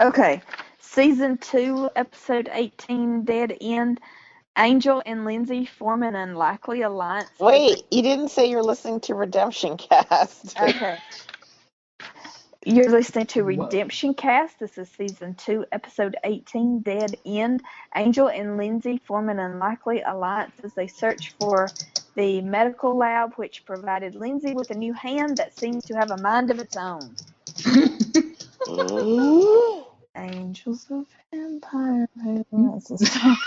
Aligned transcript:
Okay. 0.00 0.42
Season 0.78 1.38
2, 1.38 1.90
Episode 1.96 2.48
18, 2.52 3.24
Dead 3.24 3.56
End. 3.60 4.00
Angel 4.56 5.02
and 5.06 5.24
Lindsay 5.24 5.66
form 5.66 6.02
an 6.02 6.14
unlikely 6.14 6.82
alliance. 6.82 7.30
Wait, 7.38 7.84
you 7.90 8.02
didn't 8.02 8.28
say 8.28 8.50
you're 8.50 8.62
listening 8.62 9.00
to 9.00 9.14
Redemption 9.14 9.76
Cast. 9.76 10.56
Okay. 10.60 10.98
You're 12.64 12.90
listening 12.90 13.26
to 13.26 13.42
Whoa. 13.42 13.64
Redemption 13.64 14.14
Cast. 14.14 14.58
This 14.58 14.76
is 14.78 14.90
season 14.90 15.34
two, 15.36 15.64
episode 15.72 16.16
18, 16.24 16.80
Dead 16.80 17.16
End. 17.24 17.62
Angel 17.94 18.28
and 18.28 18.56
Lindsay 18.56 19.00
form 19.06 19.28
an 19.28 19.38
unlikely 19.38 20.02
alliance 20.02 20.52
as 20.62 20.74
they 20.74 20.88
search 20.88 21.34
for 21.38 21.68
the 22.14 22.42
medical 22.42 22.96
lab, 22.96 23.34
which 23.34 23.64
provided 23.64 24.16
Lindsay 24.16 24.54
with 24.54 24.70
a 24.70 24.74
new 24.74 24.92
hand 24.92 25.38
that 25.38 25.56
seems 25.56 25.84
to 25.84 25.94
have 25.94 26.10
a 26.10 26.18
mind 26.18 26.50
of 26.50 26.58
its 26.58 26.76
own. 26.76 27.14
Angels 30.18 30.86
of 30.90 31.06
Empire. 31.32 32.08
who 32.22 32.44
wants 32.50 32.88
to 32.88 32.98
stop? 32.98 33.38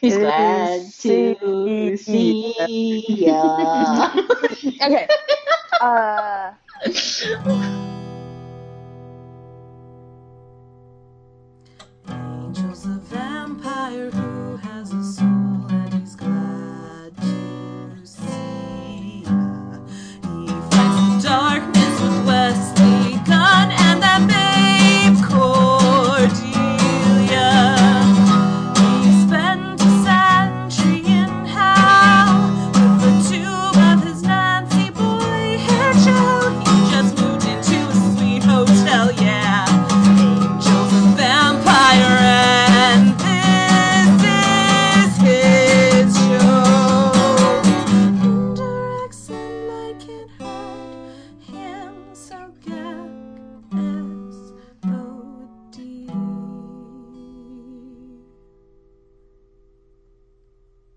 He's 0.00 0.16
glad 0.16 0.92
to 1.00 1.96
see 1.96 2.54
ya. 3.08 4.12
Okay. 4.82 5.08
Uh, 5.80 6.52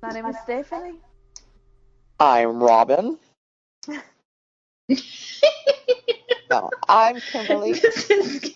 my 0.02 0.10
name 0.10 0.26
is 0.26 0.38
Stephanie. 0.44 1.00
I'm 2.20 2.62
Robin. 2.62 3.18
No, 6.50 6.72
I'm 6.88 7.20
Kimberly. 7.20 7.74
this 7.74 8.10
is 8.10 8.56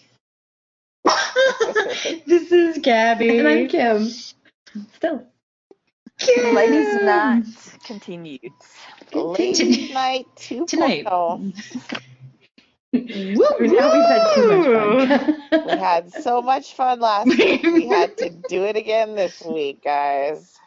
this 2.25 2.52
is 2.52 2.80
Gabby. 2.80 3.38
And 3.38 3.47
I'm 3.47 3.67
Kim. 3.67 4.09
Still. 4.95 5.27
Kim. 6.17 6.55
Ladies' 6.55 6.95
Night 7.03 7.44
continues. 7.83 8.39
Ladies 9.14 9.94
Night. 9.94 10.25
2.0. 10.38 10.67
Tonight. 10.67 11.03
Now 11.03 11.52
we've 12.94 14.05
had 14.05 14.33
too 14.33 14.47
much 14.47 14.66
fun. 14.66 15.66
We 15.67 15.77
had 15.77 16.11
so 16.11 16.41
much 16.41 16.73
fun 16.73 16.99
last 16.99 17.27
week. 17.27 17.61
We 17.61 17.88
had 17.88 18.17
to 18.17 18.30
do 18.49 18.64
it 18.64 18.75
again 18.75 19.14
this 19.16 19.44
week, 19.44 19.83
guys. 19.83 20.58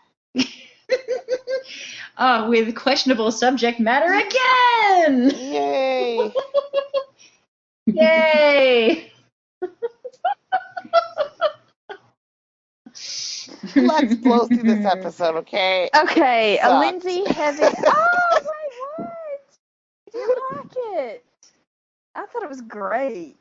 Uh, 2.16 2.46
with 2.48 2.74
questionable 2.74 3.30
subject 3.30 3.80
matter 3.80 4.12
again. 4.12 5.30
Yay! 5.30 6.32
Yay! 7.86 9.12
Let's 13.76 14.14
blow 14.16 14.46
through 14.46 14.62
this 14.62 14.84
episode, 14.92 15.36
okay? 15.36 15.88
Okay, 15.96 16.58
a 16.62 16.78
Lindsay 16.78 17.24
heavy. 17.32 17.62
Oh, 17.86 18.40
wait, 18.40 18.46
what? 18.96 19.58
Do 20.12 20.18
you 20.18 20.36
like 20.52 20.72
it? 20.76 21.24
I 22.14 22.26
thought 22.26 22.42
it 22.42 22.48
was 22.48 22.62
great. 22.62 23.36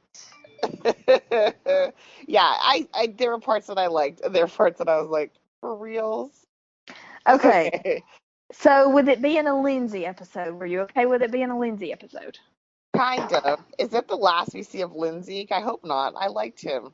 yeah, 2.27 2.41
I, 2.43 2.87
I 2.93 3.07
there 3.17 3.31
were 3.31 3.39
parts 3.39 3.67
that 3.67 3.77
I 3.77 3.87
liked, 3.87 4.21
and 4.21 4.35
there 4.35 4.43
were 4.43 4.51
parts 4.51 4.79
that 4.79 4.89
I 4.89 4.99
was 4.99 5.09
like, 5.09 5.31
for 5.61 5.75
reals? 5.75 6.45
Okay, 7.27 8.03
so 8.51 8.89
with 8.89 9.09
it 9.09 9.21
being 9.21 9.47
a 9.47 9.59
Lindsay 9.61 10.05
episode, 10.05 10.55
were 10.55 10.65
you 10.65 10.81
okay 10.81 11.05
with 11.05 11.21
it 11.21 11.31
being 11.31 11.49
a 11.49 11.57
Lindsay 11.59 11.91
episode? 11.91 12.37
kind 12.95 13.29
of. 13.33 13.59
Is 13.77 13.89
that 13.89 14.07
the 14.07 14.15
last 14.15 14.53
we 14.53 14.63
see 14.63 14.79
of 14.81 14.95
Lindsay? 14.95 15.45
I 15.51 15.59
hope 15.59 15.83
not. 15.83 16.13
I 16.17 16.27
liked 16.27 16.61
him. 16.61 16.93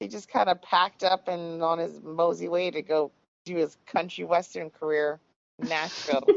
He 0.00 0.08
just 0.08 0.28
kind 0.28 0.48
of 0.48 0.60
packed 0.60 1.04
up 1.04 1.28
and 1.28 1.62
on 1.62 1.78
his 1.78 2.02
mosey 2.02 2.48
way 2.48 2.72
to 2.72 2.82
go 2.82 3.12
do 3.44 3.54
his 3.56 3.76
country 3.86 4.24
western 4.24 4.70
career 4.70 5.20
in 5.60 5.68
Nashville. 5.68 6.26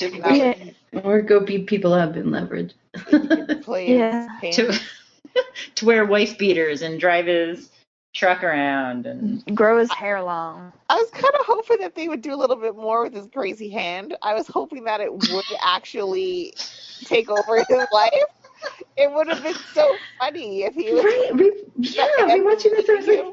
Yeah. 0.00 0.54
or 1.04 1.20
go 1.22 1.40
beat 1.40 1.66
people 1.66 1.92
up 1.92 2.16
in 2.16 2.30
leverage. 2.30 2.74
Play 3.62 3.96
Yeah. 3.96 4.26
to 4.52 4.76
to 5.76 5.84
wear 5.86 6.04
wife 6.04 6.36
beaters 6.38 6.82
and 6.82 6.98
drive 6.98 7.26
his 7.26 7.70
truck 8.14 8.42
around 8.42 9.06
and 9.06 9.44
Grow 9.54 9.78
his 9.78 9.92
hair 9.92 10.22
long. 10.22 10.72
I 10.88 10.94
was 10.94 11.10
kind 11.10 11.34
of 11.34 11.44
hoping 11.46 11.78
that 11.80 11.94
they 11.94 12.08
would 12.08 12.22
do 12.22 12.32
a 12.32 12.36
little 12.36 12.56
bit 12.56 12.76
more 12.76 13.04
with 13.04 13.12
his 13.12 13.26
crazy 13.26 13.68
hand. 13.68 14.16
I 14.22 14.34
was 14.34 14.46
hoping 14.46 14.84
that 14.84 15.00
it 15.00 15.12
would 15.12 15.44
actually 15.62 16.54
take 17.04 17.28
over 17.28 17.58
his 17.58 17.86
life. 17.92 18.12
It 18.96 19.12
would 19.12 19.28
have 19.28 19.42
been 19.42 19.56
so 19.74 19.94
funny 20.18 20.62
if 20.62 20.74
he 20.74 20.92
was. 20.92 21.04
Right? 21.04 21.30
Re- 21.34 21.62
yeah, 21.76 22.06
rewatching 22.20 22.70
this, 22.70 22.88
I 22.88 22.94
was 22.94 23.06
like, 23.06 23.24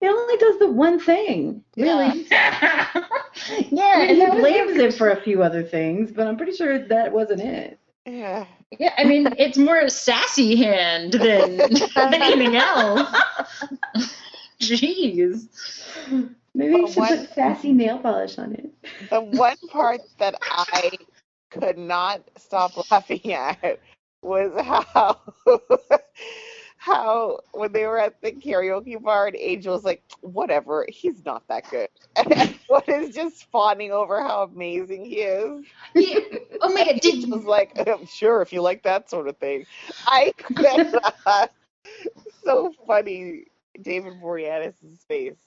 it 0.00 0.08
only 0.08 0.36
does 0.36 0.58
the 0.58 0.70
one 0.70 1.00
thing, 1.00 1.64
really. 1.76 2.26
yeah, 2.30 2.90
I 2.92 3.68
mean, 3.70 3.72
and 3.72 4.10
he 4.10 4.16
that 4.16 4.34
was 4.34 4.40
blames 4.40 4.76
it 4.76 4.94
for 4.94 5.10
a 5.10 5.20
few 5.22 5.42
other 5.42 5.62
things, 5.62 6.12
but 6.12 6.26
I'm 6.26 6.36
pretty 6.36 6.52
sure 6.52 6.78
that 6.78 7.12
wasn't 7.12 7.40
it. 7.40 7.78
Yeah. 8.04 8.44
Yeah, 8.78 8.92
I 8.98 9.04
mean, 9.04 9.32
it's 9.38 9.56
more 9.56 9.78
a 9.78 9.88
sassy 9.88 10.56
hand 10.56 11.12
than, 11.12 11.56
than 11.94 12.14
anything 12.14 12.56
else. 12.56 13.08
Jeez. 14.60 15.48
Maybe 16.54 16.72
But 16.72 16.78
you 16.80 16.86
should 16.88 16.96
what- 16.96 17.18
put 17.20 17.34
sassy 17.34 17.72
nail 17.72 17.98
polish 17.98 18.38
on 18.38 18.52
it. 18.54 18.70
The 19.10 19.20
one 19.38 19.56
part 19.68 20.00
that 20.18 20.36
I 20.42 20.90
could 21.50 21.78
not 21.78 22.22
stop 22.36 22.90
laughing 22.90 23.32
at 23.32 23.80
was 24.22 24.52
how 24.64 25.20
how 26.76 27.40
when 27.52 27.72
they 27.72 27.86
were 27.86 27.98
at 27.98 28.20
the 28.20 28.32
karaoke 28.32 29.00
bar 29.02 29.28
and 29.28 29.36
Angel 29.36 29.74
was 29.74 29.84
like, 29.84 30.02
whatever, 30.20 30.84
he's 30.88 31.24
not 31.24 31.46
that 31.48 31.68
good. 31.70 31.88
And 32.16 32.54
what 32.68 32.88
is 32.88 33.14
just 33.14 33.50
fawning 33.50 33.90
over 33.92 34.20
how 34.22 34.42
amazing 34.44 35.04
he 35.04 35.16
is. 35.22 35.64
Yeah. 35.94 36.18
Oh 36.60 36.72
my 36.72 36.84
god, 36.84 37.00
did 37.00 37.30
was 37.30 37.44
like, 37.44 37.72
"Um, 37.88 38.06
sure, 38.06 38.42
if 38.42 38.52
you 38.52 38.62
like 38.62 38.82
that 38.84 39.10
sort 39.10 39.28
of 39.28 39.36
thing. 39.38 39.66
I 40.06 40.32
could 40.38 40.92
not. 40.92 41.50
so 42.44 42.72
funny, 42.86 43.44
David 43.80 44.20
Boreanaz's 44.20 45.04
face. 45.08 45.38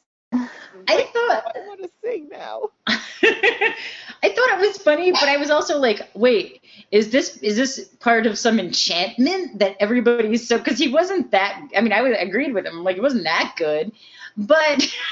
I 0.88 0.96
Like, 0.96 1.14
thought 1.14 1.44
I 1.56 1.60
want 1.68 1.82
to 1.84 1.90
sing 2.04 2.30
now. 2.30 2.70
I 2.88 4.30
thought 4.30 4.52
it 4.52 4.60
was 4.60 4.78
funny, 4.78 5.12
but 5.12 5.24
I 5.24 5.38
was 5.38 5.50
also 5.50 5.78
like, 5.80 6.02
wait, 6.14 6.62
is 6.92 7.12
this 7.12 7.38
is 7.38 7.56
this 7.56 7.86
part 8.00 8.26
of 8.28 8.38
some 8.38 8.60
enchantment 8.60 9.60
that 9.60 9.76
everybody's 9.80 10.48
so 10.48 10.58
because 10.58 10.78
he 10.78 10.88
wasn't 10.90 11.32
that 11.32 11.62
I 11.76 11.82
mean, 11.82 11.94
I 11.94 12.02
was 12.02 12.16
agreed 12.18 12.53
with 12.53 12.66
him, 12.66 12.84
like 12.84 12.96
he 12.96 13.02
wasn't 13.02 13.24
that 13.26 13.53
good. 13.58 13.91
But 14.38 14.58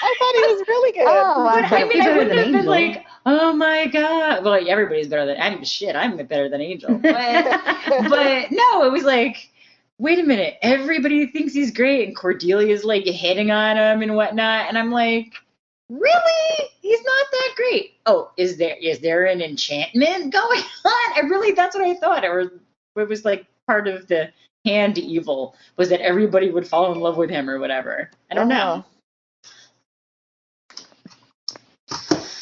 I 0.01 0.15
thought 0.19 0.35
he 0.35 0.43
was 0.43 0.63
really 0.67 0.91
good. 0.93 1.25
Oh, 1.35 1.45
I 1.47 1.61
but 1.61 1.69
thought 1.69 1.81
I 1.81 1.85
mean 1.85 2.01
I 2.01 2.09
wouldn't 2.11 2.37
have 2.39 2.51
been 2.51 2.65
like, 2.67 3.05
oh 3.25 3.53
my 3.53 3.87
god. 3.87 4.43
Well 4.43 4.53
like, 4.53 4.67
everybody's 4.67 5.07
better 5.07 5.25
than 5.25 5.39
I'm 5.41 5.63
shit, 5.63 5.95
I'm 5.95 6.17
better 6.17 6.49
than 6.49 6.61
Angel. 6.61 6.99
But 6.99 7.45
but 8.07 8.51
no, 8.51 8.83
it 8.85 8.91
was 8.91 9.03
like 9.03 9.51
Wait 9.97 10.19
a 10.19 10.23
minute! 10.23 10.57
Everybody 10.61 11.27
thinks 11.27 11.53
he's 11.53 11.71
great, 11.71 12.07
and 12.07 12.17
Cordelia's 12.17 12.83
like 12.83 13.05
hitting 13.05 13.51
on 13.51 13.77
him 13.77 14.01
and 14.01 14.15
whatnot, 14.15 14.67
and 14.67 14.77
I'm 14.77 14.91
like, 14.91 15.33
really? 15.89 16.69
He's 16.81 17.01
not 17.03 17.25
that 17.31 17.53
great. 17.55 17.93
Oh, 18.05 18.31
is 18.37 18.57
there 18.57 18.75
is 18.81 18.99
there 18.99 19.25
an 19.25 19.41
enchantment 19.41 20.33
going 20.33 20.59
on? 20.85 21.13
I 21.15 21.21
really 21.29 21.51
that's 21.53 21.75
what 21.75 21.85
I 21.85 21.93
thought, 21.95 22.25
or 22.25 22.51
it 22.97 23.07
was 23.07 23.23
like 23.23 23.45
part 23.67 23.87
of 23.87 24.07
the 24.07 24.31
hand 24.65 24.97
evil 24.97 25.55
was 25.77 25.89
that 25.89 26.01
everybody 26.01 26.49
would 26.49 26.67
fall 26.67 26.91
in 26.91 26.99
love 26.99 27.17
with 27.17 27.29
him 27.29 27.49
or 27.49 27.59
whatever. 27.59 28.09
I 28.31 28.35
don't 28.35 28.49
know. 28.49 28.83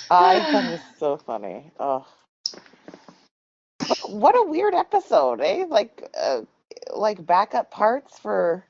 I 0.09 0.39
thought 0.39 0.65
it 0.65 0.71
was 0.71 0.81
so 0.97 1.17
funny. 1.17 1.71
Oh. 1.79 2.05
What 4.05 4.35
a 4.35 4.43
weird 4.49 4.73
episode, 4.73 5.41
eh? 5.41 5.65
Like, 5.67 6.07
uh, 6.17 6.41
like 6.95 7.25
backup 7.25 7.71
parts 7.71 8.19
for 8.19 8.65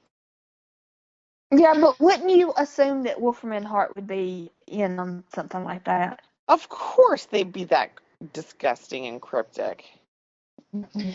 Yeah, 1.51 1.75
but 1.79 1.99
wouldn't 1.99 2.29
you 2.29 2.53
assume 2.57 3.03
that 3.03 3.21
Wolfram 3.21 3.63
Hart 3.63 3.95
would 3.95 4.07
be 4.07 4.51
in 4.67 4.99
on 4.99 5.23
something 5.33 5.63
like 5.63 5.85
that? 5.85 6.21
Of 6.47 6.67
course 6.69 7.25
they'd 7.25 7.51
be 7.51 7.65
that 7.65 7.91
disgusting 8.33 9.07
and 9.07 9.21
cryptic. 9.21 9.85
Mm-hmm. 10.75 11.11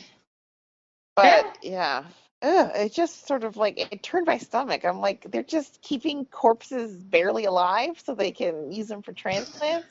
But 1.17 1.59
yeah. 1.63 2.05
Ugh, 2.41 2.71
it 2.77 2.93
just 2.93 3.27
sort 3.27 3.43
of 3.43 3.57
like 3.57 3.93
it 3.93 4.03
turned 4.03 4.27
my 4.27 4.39
stomach. 4.39 4.85
I'm 4.85 5.01
like, 5.01 5.29
they're 5.29 5.43
just 5.43 5.83
keeping 5.83 6.25
corpses 6.27 7.03
barely 7.03 7.47
alive 7.47 8.01
so 8.05 8.15
they 8.15 8.31
can 8.31 8.71
use 8.71 8.87
them 8.87 9.03
for 9.03 9.13
transplants. 9.13 9.87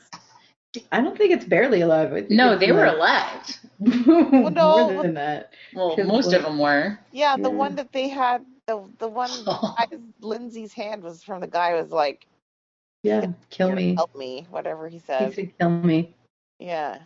I 0.92 1.02
don't 1.02 1.18
think 1.18 1.32
it's 1.32 1.46
barely 1.46 1.82
alive. 1.82 2.12
I 2.14 2.20
think 2.22 2.32
No, 2.32 2.58
they 2.58 2.72
were 2.72 2.86
like- 2.88 2.96
alive. 2.96 3.60
no, 3.80 4.92
more 4.92 5.04
than 5.04 5.14
that. 5.16 5.54
Well, 5.74 5.96
most 6.06 6.28
what- 6.28 6.36
of 6.36 6.44
them 6.44 6.58
were. 6.60 7.00
Yeah, 7.12 7.36
the 7.38 7.44
Yeah. 7.52 7.56
one 7.56 7.76
that 7.76 7.92
they 7.92 8.08
had, 8.08 8.46
the 8.66 8.84
the 8.98 9.08
one 9.08 9.30
oh. 9.48 9.76
guy's 9.78 10.00
Lindsay's 10.22 10.74
hand 10.74 11.04
was 11.04 11.24
from 11.24 11.42
the 11.42 11.48
guy 11.48 11.74
was 11.76 11.92
like, 11.92 12.26
Yeah, 13.04 13.28
kill 13.50 13.72
me. 13.72 13.96
help 13.96 14.16
me," 14.16 14.48
whatever 14.50 14.88
he 14.90 15.00
said. 15.00 15.20
He 15.20 15.26
said. 15.28 15.36
said, 15.36 15.58
kill 15.60 15.70
me. 15.70 16.14
Yeah. 16.60 17.00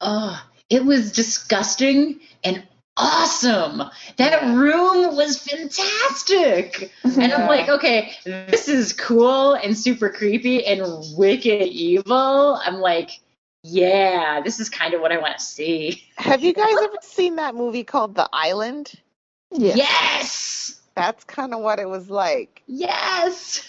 Oh, 0.00 0.46
it 0.68 0.84
was 0.84 1.12
disgusting 1.12 2.20
and 2.44 2.62
awesome. 2.96 3.82
That 4.16 4.42
Yeah. 4.42 4.54
room 4.54 5.16
was 5.16 5.38
fantastic. 5.38 6.92
And 7.04 7.32
I'm 7.32 7.46
like, 7.48 7.68
okay, 7.68 8.12
this 8.24 8.68
is 8.68 8.92
cool 8.92 9.54
and 9.54 9.76
super 9.76 10.10
creepy 10.10 10.64
and 10.64 10.82
wicked 11.16 11.62
evil. 11.68 12.60
I'm 12.64 12.76
like, 12.80 13.20
yeah, 13.62 14.40
this 14.42 14.60
is 14.60 14.68
kind 14.68 14.94
of 14.94 15.00
what 15.00 15.12
I 15.12 15.18
want 15.18 15.38
to 15.38 15.44
see. 15.44 16.04
Have 16.16 16.42
you 16.42 16.52
guys 16.52 16.74
ever 16.82 16.96
seen 17.02 17.36
that 17.36 17.54
movie 17.54 17.84
called 17.84 18.14
The 18.14 18.28
Island? 18.32 18.92
Yeah. 19.50 19.74
Yes. 19.74 20.80
That's 20.94 21.24
kind 21.24 21.52
of 21.52 21.60
what 21.60 21.78
it 21.78 21.88
was 21.88 22.08
like. 22.08 22.62
Yes. 22.66 23.62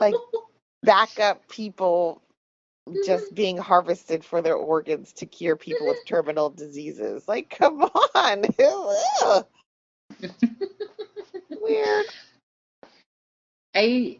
Like 0.00 0.14
backup 0.82 1.48
people 1.48 2.22
just 3.06 3.26
mm-hmm. 3.26 3.34
being 3.34 3.56
harvested 3.58 4.24
for 4.24 4.42
their 4.42 4.56
organs 4.56 5.12
to 5.14 5.26
cure 5.26 5.56
people 5.56 5.86
with 5.86 5.96
mm-hmm. 5.98 6.14
terminal 6.14 6.50
diseases. 6.50 7.26
Like, 7.28 7.50
come 7.50 7.82
on. 8.14 8.44
Weird. 11.50 12.06
I 13.74 14.18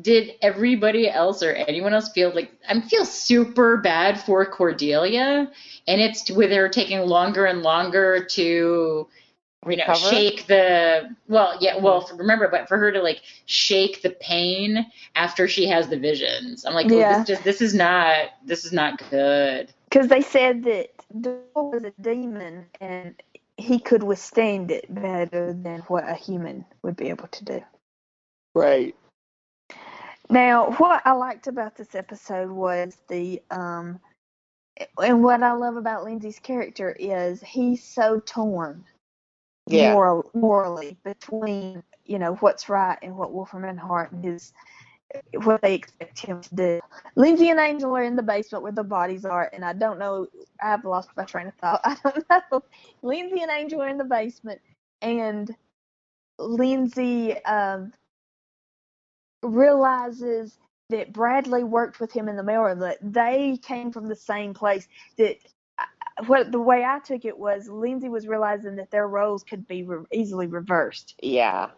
did 0.00 0.32
everybody 0.40 1.08
else 1.08 1.42
or 1.42 1.52
anyone 1.52 1.92
else 1.92 2.10
feel 2.12 2.32
like 2.34 2.52
I 2.68 2.80
feel 2.80 3.04
super 3.04 3.76
bad 3.76 4.20
for 4.20 4.46
Cordelia, 4.46 5.50
and 5.88 6.00
it's 6.00 6.30
with 6.30 6.50
her 6.50 6.68
taking 6.68 7.00
longer 7.00 7.44
and 7.44 7.62
longer 7.62 8.24
to 8.24 9.08
you 9.68 9.76
know 9.76 9.84
Recover? 9.86 10.10
shake 10.10 10.46
the 10.46 11.14
well 11.28 11.56
yeah 11.60 11.76
well 11.76 12.00
for, 12.00 12.16
remember 12.16 12.48
but 12.48 12.66
for 12.66 12.78
her 12.78 12.90
to 12.90 13.02
like 13.02 13.20
shake 13.44 14.00
the 14.02 14.10
pain 14.10 14.86
after 15.16 15.46
she 15.46 15.66
has 15.66 15.88
the 15.88 15.98
visions 15.98 16.64
i'm 16.64 16.72
like 16.72 16.90
oh, 16.90 16.98
Yeah. 16.98 17.18
this 17.18 17.28
just 17.28 17.44
this 17.44 17.60
is 17.60 17.74
not 17.74 18.30
this 18.44 18.64
is 18.64 18.72
not 18.72 18.98
good 19.10 19.72
Because 19.90 20.08
they 20.08 20.22
said 20.22 20.64
that 20.64 20.88
Doyle 21.20 21.42
was 21.54 21.84
a 21.84 21.92
demon 22.00 22.66
and 22.80 23.20
he 23.56 23.78
could 23.78 24.02
withstand 24.02 24.70
it 24.70 24.86
better 24.92 25.52
than 25.52 25.80
what 25.82 26.08
a 26.08 26.14
human 26.14 26.64
would 26.82 26.96
be 26.96 27.08
able 27.08 27.28
to 27.28 27.44
do. 27.44 27.62
Right. 28.54 28.94
Now, 30.30 30.70
what 30.72 31.02
I 31.04 31.12
liked 31.12 31.46
about 31.46 31.76
this 31.76 31.94
episode 31.94 32.50
was 32.50 32.96
the 33.08 33.42
um 33.50 34.00
and 35.02 35.22
what 35.22 35.42
I 35.42 35.52
love 35.52 35.76
about 35.76 36.04
Lindsay's 36.04 36.38
character 36.38 36.96
is 36.98 37.42
he's 37.42 37.84
so 37.84 38.20
torn 38.20 38.84
Yeah. 39.70 39.92
moral, 39.92 40.30
morally 40.34 40.96
between, 41.04 41.82
you 42.06 42.18
know, 42.18 42.34
what's 42.36 42.68
right 42.68 42.98
and 43.02 43.16
what 43.16 43.32
Wolfram 43.32 43.64
and 43.64 43.80
Hart 43.80 44.12
and 44.12 44.24
his 44.24 44.52
what 45.34 45.62
they 45.62 45.74
expect 45.74 46.20
him 46.20 46.40
to 46.40 46.54
do. 46.54 46.80
Lindsay 47.16 47.50
and 47.50 47.60
Angel 47.60 47.96
are 47.96 48.02
in 48.02 48.16
the 48.16 48.22
basement 48.22 48.62
where 48.62 48.72
the 48.72 48.84
bodies 48.84 49.24
are, 49.24 49.50
and 49.52 49.64
I 49.64 49.72
don't 49.72 49.98
know. 49.98 50.26
I've 50.62 50.84
lost 50.84 51.10
my 51.16 51.24
train 51.24 51.48
of 51.48 51.54
thought. 51.54 51.80
I 51.84 51.96
don't 52.02 52.24
know. 52.30 52.62
Lindsay 53.02 53.42
and 53.42 53.50
Angel 53.50 53.82
are 53.82 53.88
in 53.88 53.98
the 53.98 54.04
basement, 54.04 54.60
and 55.02 55.54
Lindsay 56.38 57.42
um, 57.44 57.92
realizes 59.42 60.58
that 60.90 61.12
Bradley 61.12 61.64
worked 61.64 62.00
with 62.00 62.12
him 62.12 62.28
in 62.28 62.36
the 62.36 62.42
mail 62.42 62.62
room. 62.62 62.80
That 62.80 62.98
they 63.02 63.58
came 63.62 63.92
from 63.92 64.08
the 64.08 64.16
same 64.16 64.54
place. 64.54 64.88
That 65.18 65.36
what 66.26 66.52
the 66.52 66.60
way 66.60 66.84
I 66.84 67.00
took 67.00 67.24
it 67.24 67.38
was 67.38 67.68
Lindsay 67.68 68.08
was 68.08 68.26
realizing 68.28 68.76
that 68.76 68.90
their 68.90 69.08
roles 69.08 69.44
could 69.44 69.66
be 69.68 69.84
re- 69.84 70.04
easily 70.12 70.46
reversed 70.48 71.16
Yeah. 71.22 71.70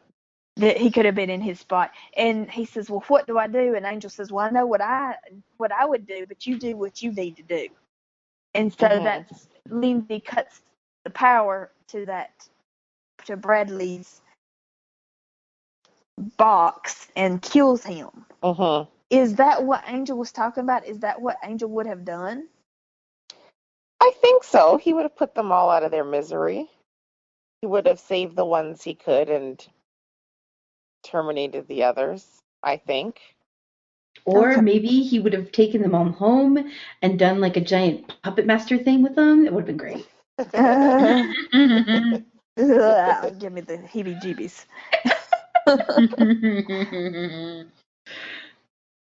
that 0.56 0.78
he 0.78 0.90
could 0.90 1.06
have 1.06 1.14
been 1.16 1.30
in 1.30 1.40
his 1.42 1.60
spot. 1.60 1.92
And 2.16 2.50
he 2.50 2.66
says, 2.66 2.90
"Well, 2.90 3.04
what 3.08 3.26
do 3.26 3.38
I 3.38 3.48
do?" 3.48 3.74
And 3.76 3.86
Angel 3.86 4.10
says, 4.10 4.32
"Well, 4.32 4.46
I 4.46 4.50
know 4.50 4.66
what 4.66 4.82
I 4.82 5.16
what 5.58 5.72
I 5.72 5.86
would 5.86 6.06
do, 6.06 6.26
but 6.26 6.46
you 6.46 6.58
do 6.58 6.76
what 6.76 7.02
you 7.02 7.12
need 7.12 7.36
to 7.38 7.42
do." 7.44 7.68
And 8.54 8.72
so 8.72 8.88
Mhm. 8.88 9.02
that's 9.02 9.48
Lindsay 9.68 10.20
cuts 10.20 10.62
the 11.04 11.10
power 11.10 11.72
to 11.88 12.06
that 12.06 12.48
to 13.26 13.36
Bradley's 13.36 14.22
box 16.38 17.08
and 17.16 17.42
kills 17.42 17.84
him. 17.84 18.26
Uh-huh. 18.42 18.86
Is 19.10 19.36
that 19.36 19.64
what 19.64 19.84
Angel 19.88 20.18
was 20.18 20.32
talking 20.32 20.64
about? 20.64 20.86
Is 20.86 21.00
that 21.00 21.20
what 21.22 21.38
Angel 21.44 21.70
would 21.70 21.86
have 21.86 22.04
done? 22.04 22.48
I 24.02 24.10
think 24.20 24.43
so. 24.43 24.78
He 24.78 24.93
would 24.93 25.04
have 25.04 25.14
put 25.14 25.37
them 25.37 25.52
all 25.52 25.70
out 25.70 25.84
of 25.84 25.93
their 25.93 26.02
misery. 26.02 26.69
He 27.60 27.69
would 27.69 27.87
have 27.87 28.00
saved 28.00 28.34
the 28.34 28.44
ones 28.44 28.82
he 28.82 28.96
could 28.96 29.31
and 29.31 29.64
terminated 31.04 31.69
the 31.69 31.84
others, 31.84 32.26
I 32.64 32.78
think. 32.78 33.20
Or 34.25 34.60
maybe 34.60 35.02
he 35.02 35.20
would 35.20 35.32
have 35.34 35.52
taken 35.52 35.82
them 35.82 35.94
all 35.94 36.10
home 36.10 36.58
and 37.00 37.16
done 37.16 37.40
like 37.40 37.56
a 37.56 37.60
giant 37.60 38.12
puppet 38.25 38.44
master 38.44 38.76
thing 38.76 39.04
with 39.04 39.14
them. 39.14 39.46
It 39.46 39.52
would 39.52 39.69
have 39.69 39.76
been 39.76 39.76
great. 39.76 40.08
Ugh, 40.38 41.26
give 43.38 43.52
me 43.52 43.60
the 43.60 43.78
heebie-jeebies. 43.78 44.64
Uh, 45.64 45.76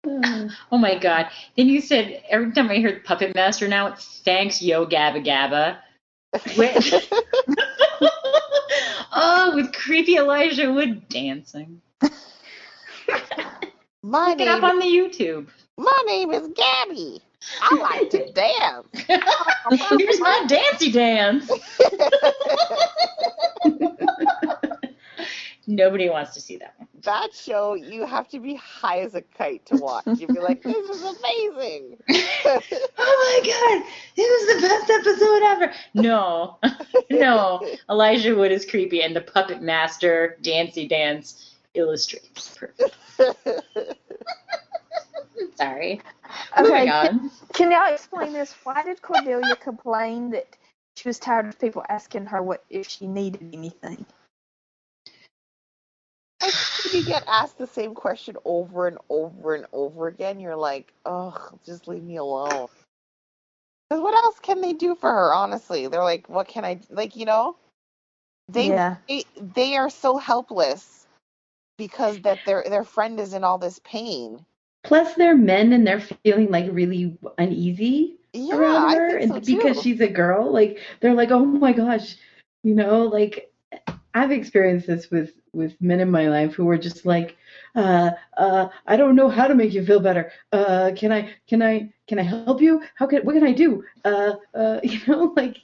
oh 0.72 0.78
my 0.78 0.98
god 0.98 1.28
then 1.56 1.68
you 1.68 1.82
said 1.82 2.24
every 2.30 2.52
time 2.52 2.70
i 2.70 2.76
hear 2.76 2.94
the 2.94 3.00
puppet 3.00 3.36
master 3.36 3.68
now 3.68 3.88
it's 3.88 4.22
thanks 4.24 4.62
yo 4.62 4.86
gabba 4.86 5.26
gabba 5.26 5.78
With- 6.58 7.10
oh 9.14 9.52
with 9.56 9.74
creepy 9.74 10.18
elijah 10.18 10.72
wood 10.72 11.08
dancing 11.10 11.82
my 14.02 14.30
Look 14.30 14.42
it 14.42 14.48
up 14.48 14.62
name, 14.62 14.72
on 14.72 14.80
the 14.80 14.86
youtube 14.86 15.48
my 15.78 16.04
name 16.08 16.32
is 16.32 16.48
Gabby. 16.56 17.22
I 17.62 17.76
like 17.76 18.10
to 18.10 18.32
dance. 18.34 18.88
Here's 19.98 20.20
my 20.20 20.46
dancy 20.48 20.92
dance. 20.92 21.52
Nobody 25.70 26.10
wants 26.10 26.34
to 26.34 26.40
see 26.42 26.56
that 26.58 26.76
one. 26.78 26.88
that 27.04 27.34
show, 27.34 27.74
you 27.74 28.06
have 28.06 28.30
to 28.30 28.40
be 28.40 28.56
high 28.56 29.00
as 29.02 29.16
a 29.16 29.22
kite 29.22 29.66
to 29.66 29.76
watch. 29.76 30.06
You'd 30.18 30.34
be 30.34 30.40
like, 30.40 30.64
this 30.64 30.90
is 30.90 31.02
amazing. 31.04 31.98
oh 32.10 32.62
my 32.98 33.40
god, 33.44 33.84
it 34.16 34.22
was 34.32 34.56
the 34.56 34.62
best 34.68 34.90
episode 34.90 35.44
ever. 35.44 35.74
No, 35.94 36.58
no, 37.12 37.68
Elijah 37.90 38.34
Wood 38.34 38.54
is 38.54 38.66
creepy, 38.66 39.02
and 39.02 39.14
the 39.14 39.22
puppet 39.22 39.62
master 39.62 40.38
Dancy 40.42 40.88
Dance 40.88 41.56
illustrates. 41.74 42.56
Perfect. 42.58 42.96
Sorry. 45.56 46.02
Moving 46.58 46.72
Okay, 46.74 46.90
on. 46.90 47.32
Can 47.54 47.72
y'all 47.72 47.94
explain 47.94 48.32
this? 48.34 48.54
Why 48.64 48.84
did 48.84 49.02
Cordelia 49.02 49.56
complain 49.58 50.32
that 50.32 50.48
she 50.96 51.08
was 51.10 51.20
tired 51.20 51.48
of 51.48 51.60
people 51.60 51.84
asking 51.90 52.26
her 52.28 52.42
what 52.42 52.64
if 52.70 52.88
she 52.88 53.06
needed 53.08 53.50
anything? 53.54 54.06
I 56.42 56.52
think 56.52 56.94
you 56.94 57.04
get 57.04 57.24
asked 57.28 57.58
the 57.58 57.68
same 57.68 57.96
question 57.96 58.38
over 58.46 58.88
and 58.88 58.98
over 59.10 59.56
and 59.56 59.66
over 59.74 60.08
again. 60.08 60.40
You're 60.40 60.56
like, 60.56 60.94
ugh, 61.06 61.58
just 61.66 61.88
leave 61.88 62.04
me 62.04 62.18
alone. 62.18 62.68
Because 63.90 64.04
what 64.04 64.16
else 64.16 64.40
can 64.40 64.62
they 64.62 64.74
do 64.74 64.96
for 64.96 65.12
her? 65.12 65.34
Honestly, 65.34 65.88
they're 65.88 66.04
like, 66.04 66.30
what 66.30 66.48
can 66.48 66.66
I 66.66 66.80
like? 66.90 67.16
You 67.16 67.26
know, 67.26 67.58
they 68.50 68.70
yeah. 68.70 68.98
they, 69.08 69.26
they 69.56 69.78
are 69.78 69.90
so 69.90 70.18
helpless 70.18 71.08
because 71.78 72.20
that 72.22 72.46
their 72.46 72.64
their 72.70 72.84
friend 72.84 73.20
is 73.20 73.34
in 73.34 73.44
all 73.44 73.58
this 73.58 73.80
pain. 73.84 74.46
plus, 74.84 75.14
they're 75.16 75.36
men 75.36 75.74
and 75.74 75.86
they're 75.86 76.00
feeling 76.24 76.50
like 76.50 76.68
really 76.72 77.18
uneasy 77.38 78.16
Yeah, 78.34 78.56
around 78.56 78.92
her, 78.94 79.10
so 79.10 79.36
and 79.36 79.46
because 79.46 79.82
she's 79.82 80.02
a 80.02 80.08
girl, 80.08 80.52
like 80.52 80.80
they're 81.02 81.14
like, 81.14 81.32
oh 81.32 81.46
my 81.46 81.74
gosh, 81.74 82.16
you 82.64 82.74
know, 82.76 83.04
like 83.04 83.52
I've 84.18 84.32
experienced 84.32 84.88
this 84.88 85.10
with 85.12 85.32
with 85.54 85.80
men 85.82 86.00
in 86.00 86.12
my 86.12 86.28
life 86.28 86.54
who 86.54 86.66
were 86.66 86.78
just 86.78 87.06
like, 87.06 87.36
uh, 87.76 88.12
uh, 88.38 88.68
I 88.86 88.96
don't 88.98 89.16
know 89.16 89.30
how 89.30 89.48
to 89.48 89.56
make 89.56 89.74
you 89.74 89.84
feel 89.86 90.00
better. 90.00 90.32
Uh, 90.52 90.92
can 90.96 91.12
I, 91.12 91.34
can 91.48 91.64
I, 91.64 91.92
can 92.08 92.20
I 92.20 92.24
help 92.24 92.62
you? 92.62 92.82
How 92.96 93.08
can, 93.08 93.24
what 93.24 93.34
can 93.34 93.44
I 93.44 93.54
do? 93.54 93.84
Uh, 94.06 94.34
uh, 94.54 94.80
you 94.84 95.00
know, 95.08 95.34
like 95.36 95.58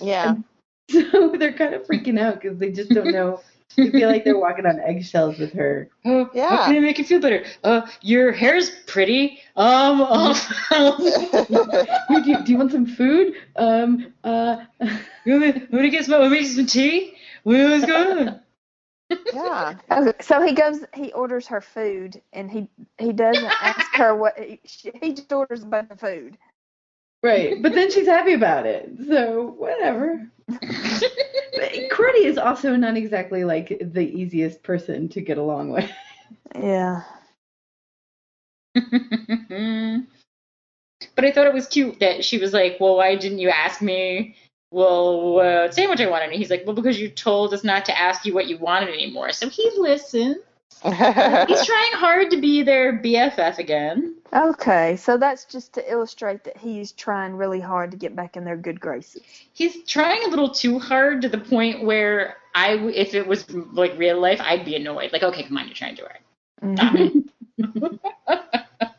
yeah, 0.00 0.34
So 0.90 1.34
they're 1.38 1.52
kind 1.52 1.74
of 1.74 1.82
freaking 1.86 2.18
out 2.20 2.40
because 2.40 2.58
they 2.58 2.70
just 2.70 2.90
don't 2.90 3.12
know. 3.12 3.40
They 3.76 3.90
feel 3.90 4.08
like 4.08 4.24
they're 4.24 4.38
walking 4.38 4.64
on 4.66 4.80
eggshells 4.80 5.38
with 5.38 5.52
her. 5.52 5.90
Oh, 6.06 6.30
Yeah. 6.32 6.48
How 6.48 6.64
can 6.64 6.76
I 6.76 6.80
make 6.80 6.98
you 6.98 7.04
feel 7.04 7.20
better? 7.20 7.44
Uh, 7.62 7.82
your 8.00 8.32
hair's 8.32 8.70
pretty. 8.86 9.40
Um, 9.56 10.00
um, 10.74 10.96
do, 10.98 12.22
you, 12.24 12.44
do 12.44 12.52
you 12.52 12.58
want 12.58 12.72
some 12.72 12.86
food? 12.86 13.34
Um, 13.56 14.14
uh, 14.24 14.64
you 15.24 15.32
want 15.40 15.42
me, 15.42 15.52
want 15.52 15.72
me 15.72 15.82
to 15.82 15.90
get 15.90 16.04
some, 16.06 16.20
want 16.20 16.32
me 16.32 16.38
to 16.38 16.44
get 16.44 16.54
some 16.54 16.66
tea? 16.66 17.15
What's 17.46 17.86
going 17.86 18.28
on? 18.28 18.40
yeah. 19.32 19.74
Okay, 19.88 20.12
so 20.20 20.42
he 20.42 20.52
goes, 20.52 20.80
he 20.92 21.12
orders 21.12 21.46
her 21.46 21.60
food, 21.60 22.20
and 22.32 22.50
he 22.50 22.68
he 22.98 23.12
doesn't 23.12 23.44
ask 23.62 23.94
her 23.94 24.16
what 24.16 24.36
he, 24.36 24.58
she, 24.64 24.90
he 25.00 25.12
just 25.12 25.32
orders 25.32 25.62
a 25.62 25.66
bunch 25.66 25.92
of 25.92 26.00
food. 26.00 26.36
right. 27.22 27.62
But 27.62 27.72
then 27.72 27.92
she's 27.92 28.08
happy 28.08 28.32
about 28.32 28.66
it. 28.66 28.90
So 29.08 29.54
whatever. 29.58 30.28
But 30.48 31.72
Cordy 31.92 32.24
is 32.24 32.36
also 32.36 32.74
not 32.74 32.96
exactly 32.96 33.44
like 33.44 33.78
the 33.80 34.00
easiest 34.00 34.64
person 34.64 35.08
to 35.10 35.20
get 35.20 35.38
along 35.38 35.70
with. 35.70 35.90
Yeah. 36.58 37.02
but 38.74 38.84
I 41.24 41.30
thought 41.30 41.46
it 41.46 41.54
was 41.54 41.68
cute 41.68 42.00
that 42.00 42.24
she 42.24 42.38
was 42.38 42.52
like, 42.52 42.78
"Well, 42.80 42.96
why 42.96 43.14
didn't 43.14 43.38
you 43.38 43.50
ask 43.50 43.80
me? 43.80 44.34
Well, 44.70 45.40
uh, 45.40 45.70
say 45.70 45.86
what 45.86 46.00
I 46.00 46.08
wanted." 46.08 46.30
And 46.30 46.34
he's 46.34 46.50
like, 46.50 46.64
"Well, 46.66 46.74
because 46.74 46.98
you 46.98 47.08
told 47.08 47.54
us 47.54 47.64
not 47.64 47.84
to 47.86 47.98
ask 47.98 48.24
you 48.24 48.34
what 48.34 48.46
you 48.46 48.58
wanted 48.58 48.90
anymore." 48.90 49.32
So 49.32 49.48
he 49.48 49.70
listened. 49.76 50.36
He's 50.82 51.66
trying 51.66 51.92
hard 51.94 52.30
to 52.30 52.36
be 52.36 52.62
their 52.62 52.98
BFF 52.98 53.58
again. 53.58 54.14
Okay, 54.34 54.96
so 54.96 55.16
that's 55.16 55.46
just 55.46 55.72
to 55.74 55.90
illustrate 55.90 56.44
that 56.44 56.56
he's 56.58 56.92
trying 56.92 57.34
really 57.34 57.60
hard 57.60 57.90
to 57.92 57.96
get 57.96 58.14
back 58.14 58.36
in 58.36 58.44
their 58.44 58.56
good 58.56 58.78
graces. 58.78 59.22
He's 59.54 59.84
trying 59.84 60.24
a 60.24 60.28
little 60.28 60.50
too 60.50 60.78
hard 60.78 61.22
to 61.22 61.28
the 61.28 61.38
point 61.38 61.84
where 61.84 62.36
I, 62.54 62.74
if 62.74 63.14
it 63.14 63.26
was 63.26 63.50
like 63.50 63.96
real 63.96 64.20
life, 64.20 64.40
I'd 64.42 64.64
be 64.64 64.76
annoyed. 64.76 65.12
Like, 65.12 65.22
okay, 65.22 65.44
come 65.44 65.56
on, 65.56 65.66
you're 65.66 65.74
trying 65.74 65.96
to 65.96 66.02
do 66.02 66.08
it. 66.68 67.30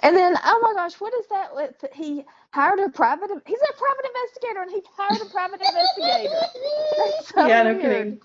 Stop 0.00 0.04
it. 0.04 0.06
And 0.06 0.16
then, 0.16 0.36
oh 0.44 0.58
my 0.62 0.72
gosh, 0.74 0.94
what 1.00 1.12
is 1.14 1.26
that? 1.28 1.54
with- 1.54 1.84
He 1.94 2.24
hired 2.52 2.78
a 2.80 2.88
private. 2.90 3.30
He's 3.46 3.58
a 3.60 3.72
private 3.78 4.06
investigator, 4.14 4.62
and 4.62 4.70
he 4.70 4.82
hired 4.96 5.20
a 5.22 5.26
private 5.26 5.60
investigator. 5.60 6.40
That's 6.98 7.28
so 7.34 7.46
yeah, 7.46 7.62
no 7.64 7.70
weird. 7.74 7.82
kidding. 7.82 8.20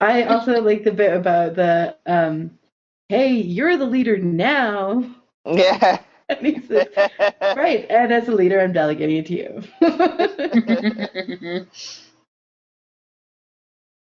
I 0.00 0.22
also 0.24 0.60
like 0.62 0.84
the 0.84 0.92
bit 0.92 1.12
about 1.14 1.54
the 1.56 1.96
um, 2.06 2.58
hey, 3.08 3.32
you're 3.32 3.76
the 3.76 3.86
leader 3.86 4.16
now. 4.18 5.04
yeah. 5.46 6.00
And 6.28 6.46
he 6.46 6.60
says, 6.62 6.88
right, 7.56 7.86
and 7.90 8.12
as 8.12 8.28
a 8.28 8.32
leader, 8.32 8.60
I'm 8.60 8.72
delegating 8.72 9.16
it 9.18 9.26
to 9.26 9.34
you. 9.34 9.62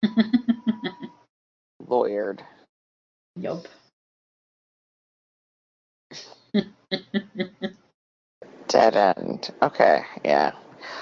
Lawyered. 1.88 2.40
yup. 3.37 3.66
Dead 8.68 8.96
end. 8.96 9.50
Okay. 9.62 10.02
Yeah. 10.25 10.52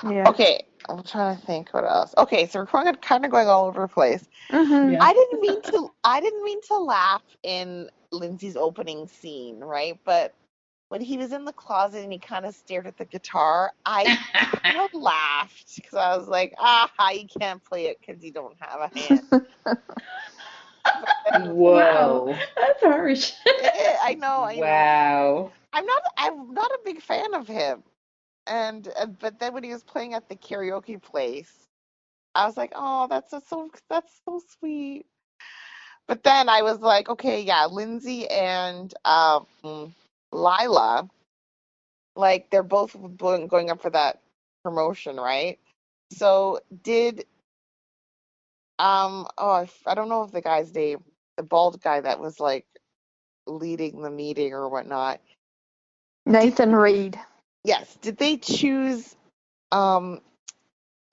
Yeah. 0.04 0.28
Okay. 0.28 0.64
I'm 0.88 1.02
trying 1.02 1.38
to 1.38 1.46
think 1.46 1.72
what 1.72 1.84
else. 1.84 2.14
Okay, 2.18 2.46
so 2.46 2.60
we're 2.60 2.66
kind 2.66 2.88
of, 2.88 3.00
kind 3.00 3.24
of 3.24 3.30
going 3.30 3.48
all 3.48 3.66
over 3.66 3.82
the 3.82 3.88
place. 3.88 4.26
Mhm. 4.50 4.92
Yeah. 4.92 4.98
I 5.00 5.12
didn't 5.12 5.40
mean 5.40 5.62
to. 5.62 5.92
I 6.02 6.20
didn't 6.20 6.42
mean 6.42 6.60
to 6.62 6.78
laugh 6.78 7.22
in 7.42 7.88
Lindsay's 8.10 8.56
opening 8.56 9.06
scene, 9.06 9.60
right? 9.60 9.98
But 10.04 10.34
when 10.88 11.00
he 11.00 11.16
was 11.16 11.32
in 11.32 11.44
the 11.44 11.52
closet 11.52 12.02
and 12.02 12.12
he 12.12 12.18
kind 12.18 12.44
of 12.44 12.54
stared 12.54 12.86
at 12.88 12.96
the 12.96 13.04
guitar, 13.04 13.72
I 13.86 14.18
kind 14.62 14.76
of 14.78 14.92
laughed 15.00 15.76
because 15.76 15.94
I 15.94 16.16
was 16.16 16.26
like, 16.28 16.54
"Ah, 16.58 16.90
you 17.12 17.26
can't 17.38 17.62
play 17.64 17.86
it 17.86 17.98
because 18.00 18.24
you 18.24 18.32
don't 18.32 18.56
have 18.60 18.80
a 18.80 18.98
hand." 18.98 19.22
Whoa. 21.34 22.34
That's 22.56 22.82
harsh. 22.82 23.32
I 23.46 24.16
know. 24.18 24.42
I 24.42 24.54
know. 24.56 24.60
Wow. 24.62 25.52
I'm 25.72 25.86
not. 25.86 26.02
I'm 26.16 26.54
not 26.54 26.70
a 26.70 26.78
big 26.84 27.00
fan 27.00 27.34
of 27.34 27.46
him. 27.46 27.82
And 28.46 28.88
uh, 28.98 29.06
but 29.06 29.38
then 29.38 29.54
when 29.54 29.62
he 29.62 29.72
was 29.72 29.84
playing 29.84 30.14
at 30.14 30.28
the 30.28 30.36
karaoke 30.36 31.00
place, 31.00 31.52
I 32.34 32.46
was 32.46 32.56
like, 32.56 32.72
oh, 32.74 33.06
that's 33.08 33.30
so, 33.30 33.40
so 33.48 33.70
that's 33.88 34.12
so 34.24 34.40
sweet. 34.58 35.06
But 36.08 36.24
then 36.24 36.48
I 36.48 36.62
was 36.62 36.80
like, 36.80 37.08
okay, 37.08 37.42
yeah, 37.42 37.66
Lindsay 37.66 38.28
and 38.28 38.92
um, 39.04 39.46
Lilah, 40.32 41.08
like 42.16 42.50
they're 42.50 42.62
both 42.64 42.96
going 43.16 43.46
going 43.46 43.70
up 43.70 43.80
for 43.80 43.90
that 43.90 44.20
promotion, 44.64 45.16
right? 45.16 45.58
So 46.12 46.60
did 46.82 47.26
um 48.80 49.28
oh 49.38 49.50
I 49.50 49.62
f- 49.64 49.84
I 49.86 49.94
don't 49.96 50.10
know 50.10 50.24
if 50.24 50.32
the 50.32 50.42
guy's 50.42 50.74
name, 50.74 51.04
the 51.38 51.44
bald 51.44 51.82
guy 51.82 52.00
that 52.02 52.20
was 52.20 52.40
like 52.40 52.66
leading 53.46 54.02
the 54.02 54.10
meeting 54.10 54.54
or 54.54 54.68
whatnot. 54.70 55.20
Nathan 56.26 56.74
Reed. 56.76 57.18
Yes. 57.64 57.96
Did 58.02 58.18
they 58.18 58.38
choose 58.38 59.16
um 59.72 60.20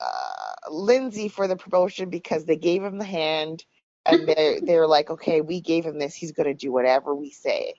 uh 0.02 0.72
Lindsay 0.72 1.30
for 1.30 1.48
the 1.48 1.58
promotion 1.58 2.10
because 2.10 2.46
they 2.46 2.58
gave 2.58 2.84
him 2.84 3.00
the 3.00 3.06
hand 3.06 3.66
and 4.06 4.28
they 4.28 4.62
they're 4.66 4.88
like, 4.88 5.10
okay, 5.12 5.42
we 5.42 5.62
gave 5.62 5.86
him 5.86 6.00
this, 6.00 6.16
he's 6.16 6.34
gonna 6.34 6.56
do 6.56 6.72
whatever 6.72 7.16
we 7.16 7.32
say. 7.32 7.76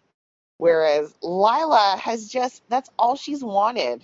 Whereas 0.58 1.12
Lilah 1.22 1.98
has 1.98 2.28
just 2.28 2.62
that's 2.70 2.90
all 2.98 3.16
she's 3.16 3.44
wanted. 3.44 4.02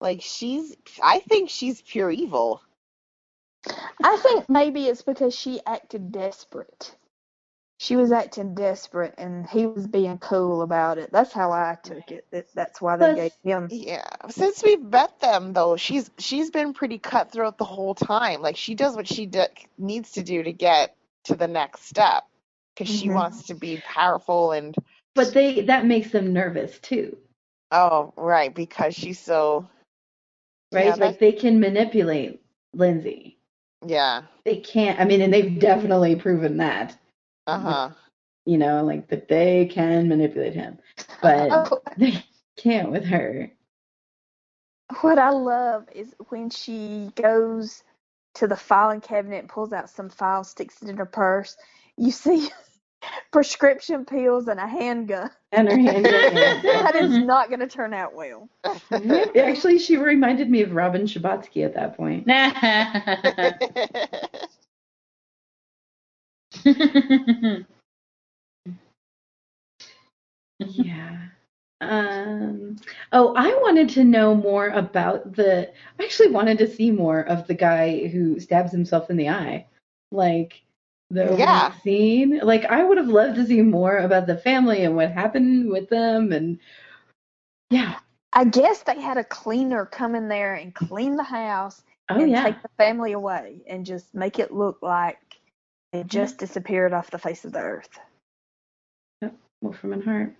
Like 0.00 0.22
she's 0.22 0.76
I 1.02 1.20
think 1.20 1.50
she's 1.50 1.82
pure 1.82 2.10
evil. 2.10 2.62
I 4.02 4.16
think 4.18 4.48
maybe 4.48 4.86
it's 4.86 5.02
because 5.02 5.34
she 5.34 5.60
acted 5.66 6.12
desperate. 6.12 6.94
She 7.78 7.96
was 7.96 8.12
acting 8.12 8.54
desperate, 8.54 9.14
and 9.18 9.46
he 9.48 9.66
was 9.66 9.86
being 9.86 10.18
cool 10.18 10.62
about 10.62 10.98
it. 10.98 11.10
That's 11.12 11.32
how 11.32 11.52
I 11.52 11.78
took 11.82 12.10
it. 12.10 12.26
That, 12.30 12.46
that's 12.54 12.80
why 12.80 12.96
they 12.96 13.14
gave 13.14 13.32
him. 13.44 13.68
Yeah. 13.70 14.08
Since 14.30 14.62
we've 14.64 14.82
met 14.82 15.20
them 15.20 15.52
though, 15.54 15.76
she's 15.76 16.10
she's 16.18 16.50
been 16.50 16.74
pretty 16.74 16.98
cutthroat 16.98 17.58
the 17.58 17.64
whole 17.64 17.94
time. 17.94 18.42
Like 18.42 18.56
she 18.56 18.74
does 18.74 18.96
what 18.96 19.08
she 19.08 19.26
do, 19.26 19.44
needs 19.78 20.12
to 20.12 20.22
do 20.22 20.42
to 20.42 20.52
get 20.52 20.96
to 21.24 21.36
the 21.36 21.48
next 21.48 21.84
step 21.86 22.24
because 22.74 22.94
she 22.94 23.08
Mhm. 23.08 23.14
wants 23.14 23.44
to 23.48 23.54
be 23.54 23.78
powerful 23.78 24.52
and 24.52 24.76
But 25.14 25.34
they 25.34 25.62
that 25.62 25.86
makes 25.86 26.10
them 26.10 26.32
nervous 26.32 26.78
too, 26.80 27.18
Oh, 27.72 28.14
right, 28.16 28.54
because 28.54 28.94
she's 28.94 29.20
so 29.20 29.68
right? 30.72 30.86
Yeah, 30.86 30.94
like 30.96 31.18
they 31.20 31.32
can 31.32 31.60
manipulate 31.60 32.42
Lindsay. 32.74 33.38
Yeah. 33.86 34.22
They 34.44 34.56
can't. 34.56 35.00
I 35.00 35.04
mean, 35.04 35.20
and 35.20 35.32
they've 35.32 35.58
definitely 35.58 36.16
proven 36.16 36.58
that. 36.58 36.96
Uh-huh. 37.46 37.90
You 38.46 38.58
know, 38.58 38.84
like 38.84 39.08
that 39.08 39.28
they 39.28 39.66
can 39.66 40.08
manipulate 40.08 40.54
him, 40.54 40.78
but 41.22 41.50
Oh, 41.52 41.80
they 41.96 42.24
can't 42.56 42.90
with 42.90 43.04
her. 43.04 43.50
what 45.02 45.18
I 45.18 45.30
love 45.30 45.86
is 45.94 46.14
when 46.28 46.50
she 46.50 47.10
goes 47.14 47.82
to 48.34 48.46
the 48.46 48.56
filing 48.56 49.00
cabinet, 49.00 49.48
pulls 49.48 49.72
out 49.72 49.90
some 49.90 50.08
files, 50.08 50.50
sticks 50.50 50.82
it 50.82 50.88
in 50.88 50.96
her 50.96 51.06
purse. 51.06 51.56
You 51.96 52.10
see 52.10 52.48
prescription 53.32 54.04
pills 54.04 54.48
and 54.48 54.60
a 54.60 54.66
handgun. 54.66 55.30
And 55.52 55.70
her 55.70 55.78
hand. 55.78 56.04
that 56.04 56.96
is 56.96 57.18
not 57.18 57.48
going 57.48 57.60
to 57.60 57.66
turn 57.66 57.94
out 57.94 58.14
well. 58.14 58.48
Actually, 59.36 59.78
she 59.78 59.96
reminded 59.96 60.50
me 60.50 60.62
of 60.62 60.72
Robin 60.72 61.02
Shabatsky 61.02 61.64
at 61.64 61.74
that 61.74 61.96
point. 61.96 62.26
Yeah. 70.60 71.18
Um. 71.80 72.76
Oh, 73.12 73.34
I 73.34 73.48
wanted 73.62 73.88
to 73.90 74.04
know 74.04 74.34
more 74.34 74.68
about 74.68 75.34
the. 75.34 75.70
I 75.98 76.04
actually 76.04 76.30
wanted 76.30 76.58
to 76.58 76.68
see 76.68 76.90
more 76.90 77.20
of 77.20 77.46
the 77.46 77.54
guy 77.54 78.08
who 78.08 78.38
stabs 78.38 78.70
himself 78.70 79.08
in 79.08 79.16
the 79.16 79.30
eye, 79.30 79.66
like 80.12 80.60
the 81.10 81.36
Yeah. 81.38 81.72
scene. 81.82 82.38
Like 82.42 82.64
I 82.66 82.82
would 82.84 82.98
have 82.98 83.08
loved 83.08 83.36
to 83.36 83.46
see 83.46 83.62
more 83.62 83.98
about 83.98 84.26
the 84.26 84.36
family 84.38 84.84
and 84.84 84.96
what 84.96 85.12
happened 85.12 85.70
with 85.70 85.88
them, 85.88 86.32
and 86.32 86.58
yeah. 87.70 87.98
I 88.32 88.44
guess 88.44 88.82
they 88.84 89.00
had 89.00 89.18
a 89.18 89.24
cleaner 89.24 89.86
come 89.86 90.14
in 90.14 90.28
there 90.28 90.54
and 90.54 90.74
clean 90.74 91.16
the 91.16 91.24
house 91.24 91.82
Oh 92.08 92.20
and 92.20 92.30
yeah. 92.30 92.42
take 92.44 92.62
the 92.62 92.68
family 92.78 93.12
away 93.12 93.62
and 93.66 93.86
just 93.86 94.14
make 94.14 94.38
it 94.38 94.52
look 94.52 94.78
like 94.82 95.18
it 95.92 96.06
just 96.06 96.38
disappeared 96.38 96.92
off 96.92 97.10
the 97.10 97.18
face 97.18 97.44
of 97.44 97.52
the 97.52 97.60
earth. 97.60 97.98
Wolfram 99.62 99.92
and 99.92 100.04
Hart. 100.04 100.34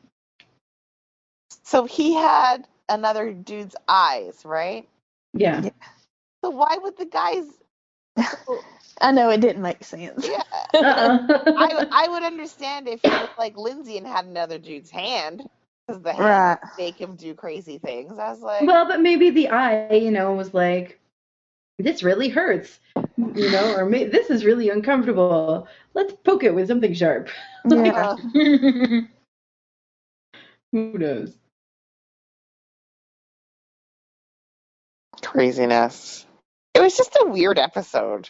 so 1.64 1.84
he 1.84 2.14
had 2.14 2.66
another 2.88 3.32
dude's 3.32 3.76
eyes, 3.88 4.42
right? 4.44 4.88
Yeah. 5.34 5.62
So 6.44 6.50
why 6.50 6.78
would 6.80 6.96
the 6.96 7.06
guys 7.06 7.44
I 9.00 9.12
know 9.12 9.30
it 9.30 9.40
didn't 9.40 9.62
make 9.62 9.85
sense. 9.85 10.26
yeah 10.28 10.42
Uh-uh. 10.83 11.19
I, 11.57 11.85
I 11.90 12.09
would 12.09 12.23
understand 12.23 12.88
if 12.88 13.02
he 13.02 13.16
was 13.16 13.28
like 13.38 13.57
Lindsay 13.57 13.97
and 13.99 14.07
had 14.07 14.26
another 14.26 14.59
dude's 14.59 14.90
hand. 14.90 15.49
because 15.87 16.02
the 16.02 16.12
Right. 16.16 16.59
hands 16.59 16.71
make 16.78 17.00
him 17.00 17.16
do 17.16 17.35
crazy 17.35 17.78
things. 17.78 18.19
I 18.19 18.30
was 18.30 18.40
like, 18.40 18.62
Well, 18.66 18.87
but 18.87 19.00
maybe 19.00 19.30
the 19.30 19.50
eye, 19.50 19.95
you 19.95 20.11
know, 20.11 20.33
was 20.35 20.54
like, 20.54 21.00
this 21.78 22.02
really 22.02 22.28
hurts, 22.28 22.78
you 23.16 23.50
know, 23.50 23.75
or 23.76 23.85
may- 23.87 24.07
this 24.07 24.30
is 24.30 24.45
really 24.45 24.69
uncomfortable. 24.71 25.66
Let's 25.95 26.12
poke 26.25 26.45
it 26.45 26.54
with 26.54 26.69
something 26.69 26.95
sharp. 26.95 27.28
Yeah. 27.69 28.16
Who 30.73 30.99
knows? 30.99 31.37
craziness. 35.23 36.26
It 36.75 36.80
was 36.80 36.97
just 36.97 37.16
a 37.21 37.26
weird 37.28 37.59
episode. 37.59 38.28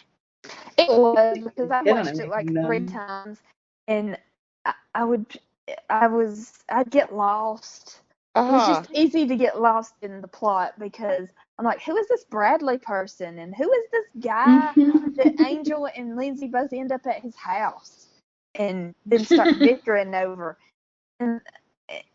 It 0.77 0.93
was 0.93 1.39
because 1.43 1.71
I 1.71 1.81
watched 1.83 2.19
it 2.19 2.29
like 2.29 2.31
everything, 2.31 2.55
three 2.61 2.81
times, 2.81 3.39
and 3.87 4.17
I, 4.65 4.73
I 4.95 5.03
would, 5.03 5.25
I 5.89 6.07
was, 6.07 6.63
I'd 6.69 6.91
get 6.91 7.13
lost. 7.15 8.01
Uh-huh. 8.35 8.83
just 8.83 8.89
easy 8.93 9.27
to 9.27 9.35
get 9.35 9.61
lost 9.61 9.95
in 10.01 10.21
the 10.21 10.27
plot 10.27 10.73
because 10.79 11.29
I'm 11.57 11.65
like, 11.65 11.81
who 11.81 11.97
is 11.97 12.07
this 12.07 12.25
Bradley 12.25 12.77
person, 12.77 13.39
and 13.39 13.55
who 13.55 13.71
is 13.71 13.85
this 13.91 14.05
guy 14.23 14.73
that 15.17 15.33
Angel 15.45 15.87
and 15.95 16.15
Lindsay 16.17 16.47
both 16.47 16.73
end 16.73 16.91
up 16.91 17.05
at 17.07 17.21
his 17.21 17.35
house, 17.35 18.07
and 18.55 18.95
then 19.05 19.25
start 19.25 19.61
bickering 19.61 20.15
over, 20.15 20.57
and 21.19 21.41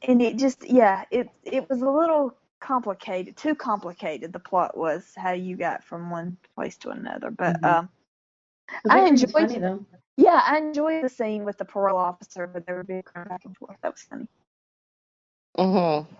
and 0.06 0.22
it 0.22 0.38
just, 0.38 0.68
yeah, 0.68 1.04
it 1.10 1.28
it 1.44 1.68
was 1.68 1.82
a 1.82 1.90
little 1.90 2.34
complicated, 2.60 3.36
too 3.36 3.54
complicated. 3.54 4.32
The 4.32 4.40
plot 4.40 4.76
was 4.76 5.12
how 5.16 5.32
you 5.32 5.56
got 5.56 5.84
from 5.84 6.10
one 6.10 6.38
place 6.56 6.76
to 6.78 6.90
another, 6.90 7.30
but 7.30 7.62
Mhm. 7.62 7.64
um. 7.64 7.88
The 8.84 8.92
I 8.92 8.96
bickering 8.96 9.08
enjoyed 9.08 9.32
funny, 9.32 9.58
though. 9.58 9.86
Yeah, 10.16 10.40
I 10.44 10.58
enjoyed 10.58 11.04
the 11.04 11.08
scene 11.08 11.44
with 11.44 11.58
the 11.58 11.64
parole 11.64 11.98
officer, 11.98 12.46
but 12.46 12.66
they 12.66 12.72
were 12.72 12.84
bickering 12.84 13.28
back 13.28 13.44
and 13.44 13.56
forth. 13.56 13.76
That 13.82 13.92
was 13.92 14.02
funny. 14.02 14.28
Mm-hmm. 15.58 16.12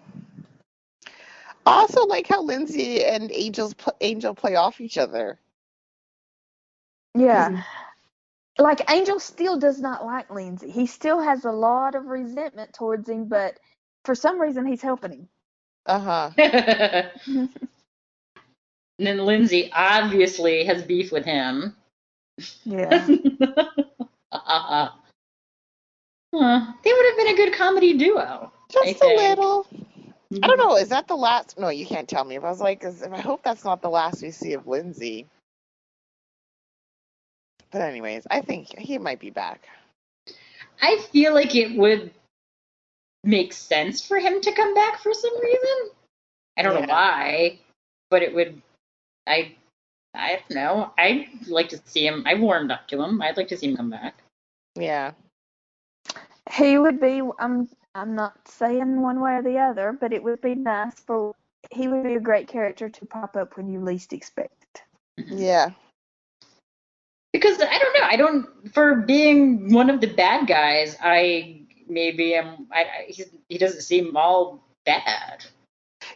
I 1.67 1.71
also 1.73 2.05
like 2.05 2.27
how 2.27 2.43
Lindsay 2.43 3.05
and 3.05 3.33
Angel's 3.33 3.75
pl- 3.75 3.97
Angel 4.01 4.35
play 4.35 4.55
off 4.55 4.81
each 4.81 4.99
other. 4.99 5.39
Yeah. 7.15 7.63
Like 8.59 8.91
Angel 8.91 9.19
still 9.19 9.59
does 9.59 9.81
not 9.81 10.05
like 10.05 10.31
Lindsay. 10.31 10.71
He 10.71 10.87
still 10.87 11.21
has 11.21 11.45
a 11.45 11.51
lot 11.51 11.95
of 11.95 12.07
resentment 12.07 12.73
towards 12.73 13.09
him, 13.09 13.27
but 13.27 13.59
for 14.05 14.15
some 14.15 14.41
reason 14.41 14.65
he's 14.65 14.83
helping 14.83 15.13
him. 15.13 15.29
Uh-huh. 15.87 16.31
and 16.37 17.51
then 18.99 19.19
Lindsay 19.19 19.71
obviously 19.73 20.65
has 20.65 20.83
beef 20.83 21.11
with 21.11 21.25
him. 21.25 21.75
Yeah. 22.65 23.07
uh. 24.33 24.89
They 26.33 26.93
would 26.93 27.07
have 27.07 27.17
been 27.17 27.29
a 27.29 27.37
good 27.37 27.55
comedy 27.55 27.97
duo. 27.97 28.53
Just 28.71 29.03
a 29.03 29.07
little. 29.07 29.67
I 30.43 30.47
don't 30.47 30.59
know. 30.59 30.77
Is 30.77 30.89
that 30.89 31.09
the 31.09 31.17
last? 31.17 31.59
No, 31.59 31.69
you 31.69 31.87
can't 31.87 32.09
tell 32.09 32.25
me. 32.25 32.37
But 32.39 32.49
I 32.49 32.51
was 32.51 32.61
like, 32.61 32.85
I 32.85 33.21
hope 33.21 33.43
that's 33.43 33.65
not 33.65 33.81
the 33.81 33.89
last 33.89 34.23
we 34.23 34.31
see 34.33 34.53
of 34.55 34.67
Lindsay. 34.67 35.27
But 37.71 37.83
anyways, 37.83 38.27
I 38.31 38.41
think 38.41 38.77
he 38.79 38.99
might 38.99 39.21
be 39.21 39.31
back. 39.31 39.69
I 40.81 40.99
feel 41.13 41.33
like 41.33 41.55
it 41.55 41.77
would 41.77 42.11
make 43.25 43.53
sense 43.53 44.07
for 44.07 44.19
him 44.19 44.41
to 44.41 44.53
come 44.53 44.75
back 44.75 45.01
for 45.01 45.15
some 45.15 45.41
reason. 45.41 45.91
I 46.57 46.63
don't 46.63 46.75
know 46.75 46.87
why, 46.89 47.59
but 48.11 48.23
it 48.23 48.35
would. 48.35 48.61
I 49.27 49.55
I 50.17 50.37
don't 50.37 50.51
know. 50.51 50.93
I'd 50.99 51.29
like 51.47 51.69
to 51.71 51.81
see 51.85 52.07
him. 52.07 52.25
I 52.27 52.35
warmed 52.35 52.71
up 52.71 52.89
to 52.89 53.03
him. 53.03 53.21
I'd 53.23 53.37
like 53.37 53.49
to 53.49 53.57
see 53.57 53.69
him 53.69 53.77
come 53.77 53.91
back. 53.91 54.15
Yeah. 54.75 55.13
he 56.53 56.79
would 56.79 57.01
be 57.01 57.23
I'm 57.39 57.69
I'm 57.95 58.15
not 58.15 58.37
saying 58.47 59.01
one 59.01 59.21
way 59.21 59.37
or 59.37 59.43
the 59.43 59.59
other, 59.59 59.97
but 59.99 60.13
it 60.13 60.23
would 60.23 60.41
be 60.41 60.55
nice 60.55 60.99
for 61.01 61.35
he 61.71 61.89
would 61.89 62.05
be 62.05 62.15
a 62.15 62.21
great 62.21 62.49
character 62.49 62.89
to 62.89 63.07
pop 63.07 63.37
up 63.37 63.57
when 63.57 63.69
you 63.69 63.81
least 63.81 64.13
expect 64.13 64.55
it. 64.63 64.83
Yeah. 65.29 65.71
Because 67.33 67.61
I 67.61 67.79
don't 67.79 68.01
know. 68.01 68.07
I 68.07 68.17
don't 68.17 68.75
for 68.75 68.97
being 68.97 69.73
one 69.73 69.91
of 69.91 70.01
the 70.01 70.07
bad 70.07 70.47
guys. 70.47 70.97
I 71.03 71.63
maybe 71.89 72.35
am. 72.35 72.67
I, 72.73 72.81
I 72.81 73.05
he's, 73.09 73.31
he 73.49 73.59
doesn't 73.59 73.83
seem 73.83 74.17
all 74.17 74.63
bad. 74.85 75.45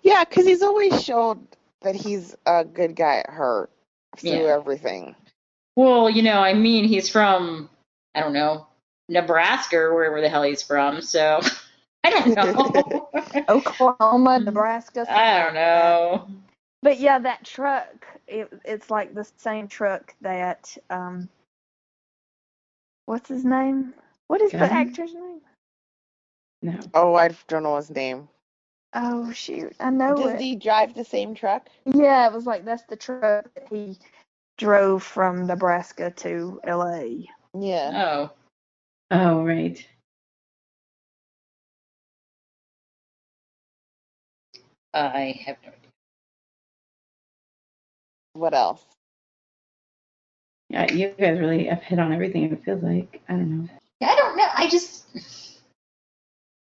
Yeah, 0.02 0.24
because 0.24 0.46
he's 0.46 0.62
always 0.62 1.02
shown 1.02 1.46
that 1.82 1.94
he's 1.94 2.34
a 2.46 2.64
good 2.64 2.94
guy 2.94 3.18
at 3.18 3.30
her 3.30 3.68
through 4.18 4.46
Yeah. 4.46 4.48
everything. 4.48 5.16
Well, 5.76 6.10
you 6.10 6.22
know, 6.22 6.40
I 6.42 6.54
mean, 6.54 6.84
he's 6.84 7.08
from 7.10 7.70
I 8.14 8.20
don't 8.20 8.34
know 8.34 8.66
Nebraska 9.08 9.76
or 9.78 9.94
wherever 9.94 10.20
the 10.20 10.28
hell 10.28 10.42
he's 10.42 10.62
from. 10.62 11.02
So 11.02 11.40
I 12.04 12.10
don't 12.10 12.36
know. 12.36 13.10
Oklahoma, 13.48 14.40
Mm. 14.40 14.44
Nebraska. 14.44 15.06
I 15.08 15.42
don't 15.44 15.54
know. 15.54 16.28
But 16.82 17.00
yeah, 17.00 17.18
that 17.20 17.44
truck, 17.44 18.06
it, 18.28 18.48
it's 18.64 18.90
like 18.90 19.14
the 19.14 19.28
same 19.38 19.68
truck 19.68 20.14
that 20.22 20.76
um 20.90 21.28
what's 23.06 23.28
his 23.28 23.44
name? 23.44 23.94
What 24.28 24.42
is 24.42 24.54
the 24.54 24.72
actor's 24.72 25.14
name? 25.14 25.40
No. 26.62 26.80
Oh, 26.94 27.14
I 27.14 27.30
don't 27.48 27.64
know 27.64 27.76
his 27.76 27.90
name. 27.90 28.28
Oh 28.94 29.32
shoot, 29.32 29.74
I 29.80 29.90
know 29.90 30.16
Does 30.16 30.32
it. 30.34 30.40
he 30.40 30.56
drive 30.56 30.94
the 30.94 31.04
same 31.04 31.34
truck? 31.34 31.68
Yeah, 31.86 32.26
it 32.26 32.32
was 32.32 32.46
like 32.46 32.64
that's 32.64 32.84
the 32.84 32.96
truck 32.96 33.46
that 33.54 33.68
he 33.70 33.98
drove 34.58 35.02
from 35.02 35.46
Nebraska 35.46 36.10
to 36.10 36.60
LA. 36.66 37.26
Yeah. 37.58 37.92
Oh, 37.94 38.30
Oh, 39.10 39.44
right. 39.44 39.84
I 44.94 45.40
have 45.46 45.56
no 45.62 45.68
idea. 45.70 45.90
What 48.34 48.54
else? 48.54 48.84
Yeah, 50.70 50.92
you 50.92 51.10
guys 51.18 51.38
really 51.38 51.66
have 51.66 51.82
hit 51.82 51.98
on 51.98 52.12
everything. 52.12 52.52
It 52.52 52.64
feels 52.64 52.82
like 52.82 53.22
I 53.28 53.32
don't 53.34 53.62
know. 53.64 53.68
Yeah, 54.00 54.08
I 54.10 54.16
don't 54.16 54.36
know. 54.36 54.46
I 54.56 54.68
just 54.68 55.06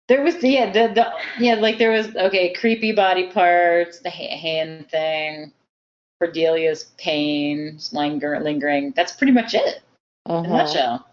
there 0.08 0.24
was 0.24 0.42
yeah 0.44 0.72
the 0.72 0.94
the 0.94 1.12
yeah 1.40 1.56
like 1.56 1.78
there 1.78 1.92
was 1.92 2.16
okay 2.16 2.54
creepy 2.54 2.92
body 2.94 3.32
parts 3.32 4.00
the 4.00 4.10
hand 4.10 4.90
thing 4.90 5.52
Cordelia's 6.22 6.86
pain 6.98 7.80
linger, 7.92 8.40
lingering. 8.40 8.94
That's 8.96 9.14
pretty 9.14 9.34
much 9.34 9.54
it 9.54 9.82
in 10.28 10.36
a 10.36 10.40
Uh-huh. 10.40 10.58
nutshell. 10.58 11.08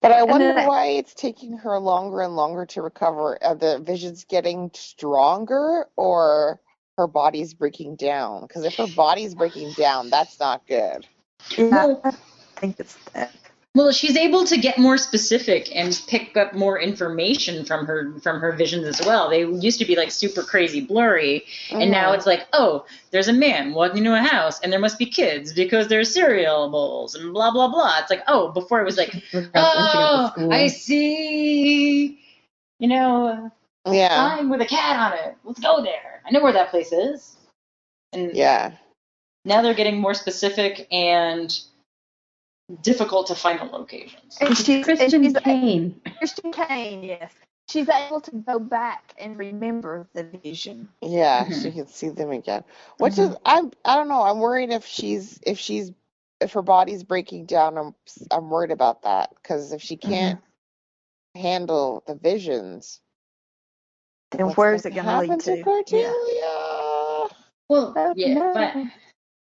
But 0.00 0.12
I 0.12 0.22
wonder 0.24 0.58
I- 0.58 0.66
why 0.66 0.86
it's 0.86 1.14
taking 1.14 1.58
her 1.58 1.78
longer 1.78 2.22
and 2.22 2.34
longer 2.36 2.66
to 2.66 2.82
recover. 2.82 3.42
Are 3.44 3.54
the 3.54 3.78
visions 3.80 4.24
getting 4.24 4.70
stronger 4.74 5.88
or 5.96 6.60
her 6.98 7.06
body's 7.06 7.54
breaking 7.54 7.96
down? 7.96 8.42
Because 8.42 8.64
if 8.64 8.76
her 8.76 8.86
body's 8.86 9.34
breaking 9.34 9.74
down, 9.74 10.10
that's 10.10 10.40
not 10.40 10.66
good. 10.66 11.06
Yeah, 11.56 11.96
I 12.04 12.12
think 12.56 12.80
it's 12.80 12.96
that. 13.14 13.34
Well, 13.76 13.92
she's 13.92 14.16
able 14.16 14.44
to 14.46 14.56
get 14.58 14.78
more 14.78 14.98
specific 14.98 15.70
and 15.74 15.98
pick 16.08 16.36
up 16.36 16.54
more 16.54 16.80
information 16.80 17.64
from 17.64 17.86
her 17.86 18.18
from 18.20 18.40
her 18.40 18.50
visions 18.50 18.84
as 18.84 19.06
well. 19.06 19.30
They 19.30 19.44
used 19.46 19.78
to 19.78 19.84
be 19.84 19.94
like 19.94 20.10
super 20.10 20.42
crazy 20.42 20.80
blurry, 20.80 21.44
and 21.70 21.88
now 21.88 22.10
Mhm. 22.10 22.16
it's 22.16 22.26
like, 22.26 22.48
oh, 22.52 22.84
there's 23.12 23.28
a 23.28 23.32
man 23.32 23.72
walking 23.72 23.98
into 23.98 24.14
a 24.14 24.18
house, 24.18 24.58
and 24.60 24.72
there 24.72 24.80
must 24.80 24.98
be 24.98 25.06
kids 25.06 25.52
because 25.52 25.86
there's 25.86 26.12
cereal 26.12 26.68
bowls 26.68 27.14
and 27.14 27.32
blah 27.32 27.52
blah 27.52 27.68
blah. 27.68 27.98
It's 28.00 28.10
like, 28.10 28.24
oh, 28.26 28.48
before 28.50 28.80
it 28.80 28.84
was 28.84 28.96
like, 28.96 29.12
Forgot 29.30 29.76
when 29.76 29.88
she 29.88 29.98
got 29.98 30.34
to 30.34 30.42
oh. 30.46 30.50
I 30.50 30.66
see, 30.66 32.20
you 32.80 32.88
know, 32.88 33.52
a 33.84 33.94
Yeah. 33.94 34.08
sign 34.36 34.48
with 34.48 34.62
a 34.62 34.66
cat 34.66 34.98
on 35.12 35.18
it. 35.18 35.36
Let's 35.44 35.60
go 35.60 35.80
there. 35.80 36.22
I 36.26 36.32
know 36.32 36.42
where 36.42 36.52
that 36.54 36.70
place 36.70 36.90
is. 36.90 37.36
And 38.12 38.34
Yeah. 38.34 38.72
now 39.44 39.62
they're 39.62 39.74
getting 39.74 40.00
more 40.00 40.14
specific 40.14 40.88
and 40.90 41.56
difficult 42.82 43.26
to 43.28 43.34
find 43.34 43.60
the 43.60 43.64
locations. 43.64 44.38
And 44.40 44.56
she's, 44.56 44.68
and 44.76 44.84
Christian 44.84 45.22
she's 45.22 45.36
Kane. 45.42 46.00
Christian 46.18 46.52
Kane, 46.52 47.02
yes. 47.02 47.32
She's 47.68 47.88
able 47.88 48.20
to 48.22 48.32
go 48.32 48.58
back 48.58 49.14
and 49.18 49.38
remember 49.38 50.08
the 50.12 50.24
vision. 50.24 50.88
Yeah, 51.02 51.44
Mhm. 51.46 51.62
she 51.62 51.70
can 51.70 51.86
see 51.86 52.08
them 52.08 52.30
again. 52.32 52.64
Which 52.98 53.18
is 53.18 53.36
I'm 53.44 53.70
I 53.84 53.94
don't 53.96 54.08
know. 54.08 54.22
I'm 54.22 54.40
worried 54.40 54.70
if 54.70 54.84
she's 54.86 55.38
if 55.46 55.58
she's 55.58 55.92
if 56.40 56.52
her 56.54 56.62
body's 56.62 57.04
breaking 57.04 57.46
down. 57.46 57.78
I'm 57.78 57.94
I'm 58.30 58.50
worried 58.50 58.72
about 58.72 59.02
that 59.02 59.30
because 59.36 59.72
if 59.72 59.82
she 59.82 59.96
can't 59.96 60.40
handle 61.36 62.02
the 62.08 62.16
visions, 62.16 63.00
Then 64.32 64.48
where's 64.48 64.84
it 64.84 64.94
gonna 64.94 65.02
going 65.02 65.06
to 65.06 65.12
happen 65.12 65.30
lead 65.30 65.40
to 65.40 65.56
to? 65.58 65.62
Cordelia? 65.62 66.14
Well, 67.68 67.94
Oh, 67.96 68.12
yeah, 68.16 68.34
no. 68.34 68.52
but 68.52 68.74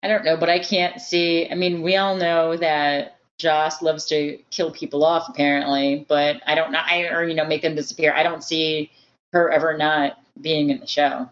I 0.02 0.08
don't 0.08 0.24
know, 0.24 0.36
but 0.36 0.50
I 0.50 0.58
can't 0.58 1.00
see. 1.00 1.48
I 1.50 1.54
mean, 1.54 1.80
we 1.82 1.96
all 1.96 2.16
know 2.16 2.56
that 2.56 3.17
Joss 3.38 3.82
loves 3.82 4.06
to 4.06 4.38
kill 4.50 4.70
people 4.70 5.04
off, 5.04 5.28
apparently, 5.28 6.04
but 6.08 6.40
I 6.46 6.54
don't 6.54 6.72
know, 6.72 6.80
I, 6.84 7.08
or 7.08 7.24
you 7.24 7.34
know, 7.34 7.44
make 7.44 7.62
them 7.62 7.74
disappear. 7.74 8.12
I 8.12 8.22
don't 8.22 8.42
see 8.42 8.90
her 9.32 9.50
ever 9.50 9.76
not 9.76 10.18
being 10.40 10.70
in 10.70 10.80
the 10.80 10.86
show. 10.86 11.28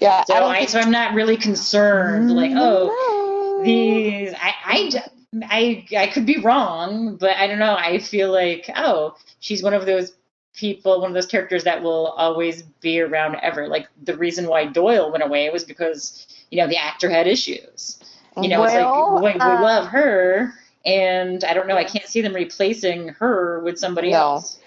Yeah, 0.00 0.24
So 0.24 0.34
I, 0.34 0.58
I 0.58 0.66
so 0.66 0.80
I'm 0.80 0.90
not 0.90 1.14
really 1.14 1.36
concerned. 1.36 2.34
Like, 2.34 2.52
oh, 2.54 3.58
No. 3.58 3.64
these, 3.64 4.32
I, 4.32 4.54
I, 4.64 5.04
I, 5.44 5.86
I 5.96 6.06
could 6.08 6.26
be 6.26 6.38
wrong, 6.38 7.16
but 7.16 7.36
I 7.36 7.46
don't 7.46 7.58
know. 7.58 7.76
I 7.76 7.98
feel 7.98 8.32
like, 8.32 8.70
oh, 8.76 9.16
she's 9.40 9.62
one 9.62 9.74
of 9.74 9.86
those 9.86 10.14
people, 10.54 11.00
one 11.00 11.10
of 11.10 11.14
those 11.14 11.26
characters 11.26 11.64
that 11.64 11.82
will 11.82 12.08
always 12.08 12.62
be 12.80 13.00
around 13.00 13.36
ever. 13.36 13.68
Like 13.68 13.88
the 14.02 14.16
reason 14.16 14.46
why 14.46 14.66
Doyle 14.66 15.10
went 15.10 15.24
away 15.24 15.48
was 15.50 15.64
because 15.64 16.26
you 16.50 16.58
know 16.58 16.66
the 16.66 16.76
actor 16.76 17.08
had 17.08 17.26
issues. 17.26 18.02
You 18.40 18.48
know, 18.48 18.60
Well, 18.60 18.68
it's 18.68 19.22
like 19.22 19.34
we, 19.34 19.40
uh, 19.40 19.58
we 19.58 19.64
love 19.64 19.88
her, 19.88 20.54
and 20.84 21.42
I 21.44 21.54
don't 21.54 21.66
know. 21.68 21.76
I 21.76 21.84
can't 21.84 22.06
see 22.06 22.20
them 22.22 22.34
replacing 22.34 23.08
her 23.08 23.60
with 23.60 23.78
somebody 23.78 24.10
No. 24.10 24.18
else. 24.18 24.58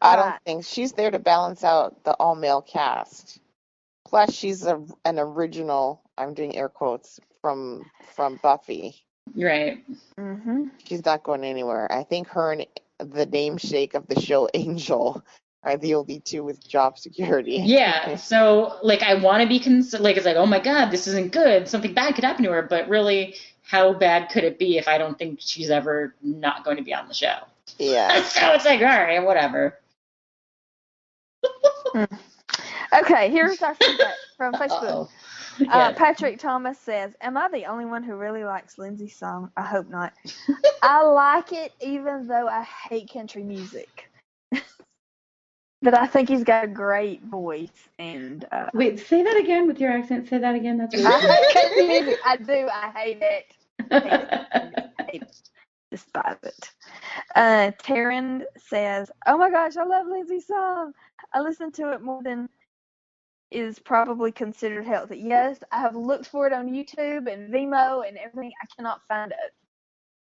I 0.00 0.16
don't 0.16 0.26
Right. 0.26 0.40
think 0.44 0.64
she's 0.64 0.92
there 0.92 1.10
to 1.10 1.18
balance 1.18 1.64
out 1.64 2.04
the 2.04 2.12
all 2.14 2.34
male 2.34 2.62
cast. 2.62 3.38
Plus, 4.06 4.32
she's 4.32 4.64
a, 4.66 4.82
an 5.04 5.18
original. 5.18 6.02
I'm 6.18 6.34
doing 6.34 6.56
air 6.56 6.68
quotes 6.68 7.20
from 7.40 7.84
from 8.14 8.36
Buffy. 8.42 8.94
Right. 9.34 9.84
hmm 10.16 10.68
She's 10.84 11.04
not 11.04 11.22
going 11.24 11.44
anywhere. 11.44 11.90
I 11.90 12.04
think 12.04 12.28
her 12.28 12.52
and 12.52 12.66
the 12.98 13.26
namesake 13.26 13.94
of 13.94 14.06
the 14.06 14.20
show, 14.20 14.48
Angel, 14.54 15.24
are 15.62 15.76
the 15.76 15.94
only 15.96 16.20
two 16.20 16.44
with 16.44 16.66
job 16.66 16.98
security. 16.98 17.56
Yeah. 17.64 18.16
So 18.16 18.78
like 18.82 19.02
I 19.02 19.14
want 19.14 19.42
to 19.42 19.48
be 19.48 19.58
cons- 19.60 19.98
like 19.98 20.16
it's 20.16 20.26
like 20.26 20.36
oh 20.36 20.46
my 20.46 20.60
god 20.60 20.90
this 20.90 21.06
isn't 21.08 21.32
good 21.32 21.68
something 21.68 21.92
bad 21.94 22.14
could 22.14 22.24
happen 22.24 22.44
to 22.44 22.52
her 22.52 22.62
but 22.62 22.88
really 22.88 23.34
how 23.66 23.92
bad 23.92 24.28
could 24.30 24.44
it 24.44 24.58
be 24.58 24.78
if 24.78 24.86
I 24.86 24.96
don't 24.96 25.18
think 25.18 25.40
she's 25.40 25.70
ever 25.70 26.14
not 26.22 26.64
going 26.64 26.76
to 26.76 26.84
be 26.84 26.94
on 26.94 27.08
the 27.08 27.14
show? 27.14 27.38
Yeah. 27.78 28.22
so 28.22 28.52
it's 28.52 28.64
like 28.64 28.80
all 28.80 28.86
right 28.86 29.18
whatever. 29.22 29.78
Okay, 32.92 33.30
here's 33.30 33.60
our 33.62 33.74
feedback 33.74 34.14
from 34.36 34.52
Facebook. 34.54 34.70
Uh-oh. 34.70 35.08
Uh, 35.60 35.64
Yeah. 35.64 35.92
Patrick 35.92 36.38
Thomas 36.38 36.78
says, 36.78 37.14
"Am 37.22 37.36
I 37.36 37.48
the 37.48 37.64
only 37.64 37.86
one 37.86 38.02
who 38.02 38.14
really 38.14 38.44
likes 38.44 38.76
Lindsay's 38.78 39.16
song? 39.16 39.50
I 39.56 39.62
hope 39.62 39.88
not. 39.88 40.12
I 40.82 41.02
like 41.02 41.52
it, 41.52 41.72
even 41.80 42.26
though 42.28 42.46
I 42.46 42.62
hate 42.62 43.10
country 43.12 43.42
music. 43.42 44.10
but 45.82 45.94
I 45.94 46.06
think 46.06 46.28
he's 46.28 46.44
got 46.44 46.64
a 46.64 46.68
great 46.68 47.22
voice, 47.22 47.88
and 47.98 48.44
uh, 48.52 48.68
Wait, 48.74 48.98
say 49.00 49.22
that 49.22 49.36
again 49.38 49.66
with 49.66 49.80
your 49.80 49.90
accent. 49.92 50.28
Say 50.28 50.38
that 50.38 50.54
again. 50.54 50.76
That's 50.76 50.94
I 50.94 51.20
hate 51.20 51.54
country 51.54 51.86
music. 51.88 52.18
I 52.24 52.36
do. 52.36 52.68
I 52.70 52.90
hate 52.94 53.18
it. 53.22 53.46
Good. 53.78 54.28
hate 55.10 55.24
it. 55.92 56.70
Uh, 57.34 57.72
Taryn 57.82 58.42
says, 58.58 59.10
"Oh 59.26 59.38
my 59.38 59.50
gosh, 59.50 59.76
I 59.76 59.84
love 59.84 60.06
Lindsay's 60.08 60.46
song. 60.46 60.92
I 61.34 61.40
listen 61.40 61.72
to 61.72 61.92
it 61.92 62.02
more 62.02 62.22
than 62.22 62.48
is 63.50 63.78
probably 63.78 64.32
considered 64.32 64.84
healthy. 64.86 65.18
Yes, 65.18 65.58
I 65.72 65.80
have 65.80 65.96
looked 65.96 66.26
for 66.26 66.46
it 66.46 66.52
on 66.52 66.68
YouTube 66.68 67.32
and 67.32 67.52
Vimeo 67.52 68.06
and 68.06 68.18
everything. 68.18 68.52
I 68.62 68.66
cannot 68.76 69.02
find 69.08 69.32
it. 69.32 69.54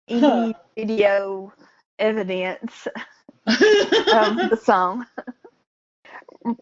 Any 0.10 0.53
Huh. 0.53 0.60
video 0.77 1.53
evidence 1.99 2.88
of 3.47 4.49
the 4.49 4.60
song. 4.62 5.05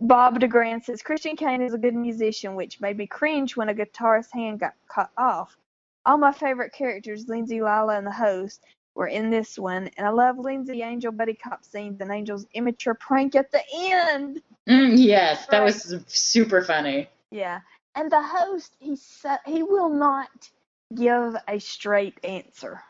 Bob 0.01 0.39
DeGrand 0.39 0.83
says 0.85 1.01
Christian 1.01 1.35
Kane 1.35 1.61
is 1.61 1.73
a 1.73 1.77
good 1.77 1.95
musician, 1.95 2.55
which 2.55 2.79
made 2.79 2.97
me 2.97 3.07
cringe 3.07 3.57
when 3.57 3.69
a 3.69 3.73
guitarist's 3.73 4.31
hand 4.33 4.59
got 4.61 4.73
cut 4.93 5.09
off. 5.17 5.57
All 6.05 6.17
my 6.17 6.31
favorite 6.33 6.73
characters, 6.73 7.27
Lindsay, 7.27 7.59
Lilah, 7.59 7.97
and 7.97 8.07
the 8.07 8.11
host, 8.11 8.63
were 8.95 9.07
in 9.07 9.29
this 9.29 9.57
one, 9.57 9.89
and 9.97 10.05
I 10.05 10.11
love 10.11 10.37
Lindsay 10.37 10.81
Angel 10.81 11.11
buddy 11.11 11.33
cop 11.33 11.63
scenes 11.65 11.99
and 12.01 12.11
Angel's 12.11 12.45
immature 12.53 12.93
prank 12.93 13.35
at 13.35 13.51
the 13.51 13.61
end. 13.73 14.41
Mm, 14.69 14.93
yes, 14.97 15.47
that 15.47 15.63
was 15.63 15.95
super 16.07 16.61
funny. 16.61 17.09
Yeah, 17.31 17.61
and 17.95 18.11
the 18.11 18.21
host, 18.21 18.75
he 18.79 18.95
sa- 18.95 19.39
he 19.45 19.63
will 19.63 19.89
not 19.89 20.29
give 20.93 21.35
a 21.47 21.59
straight 21.59 22.19
answer. 22.23 22.83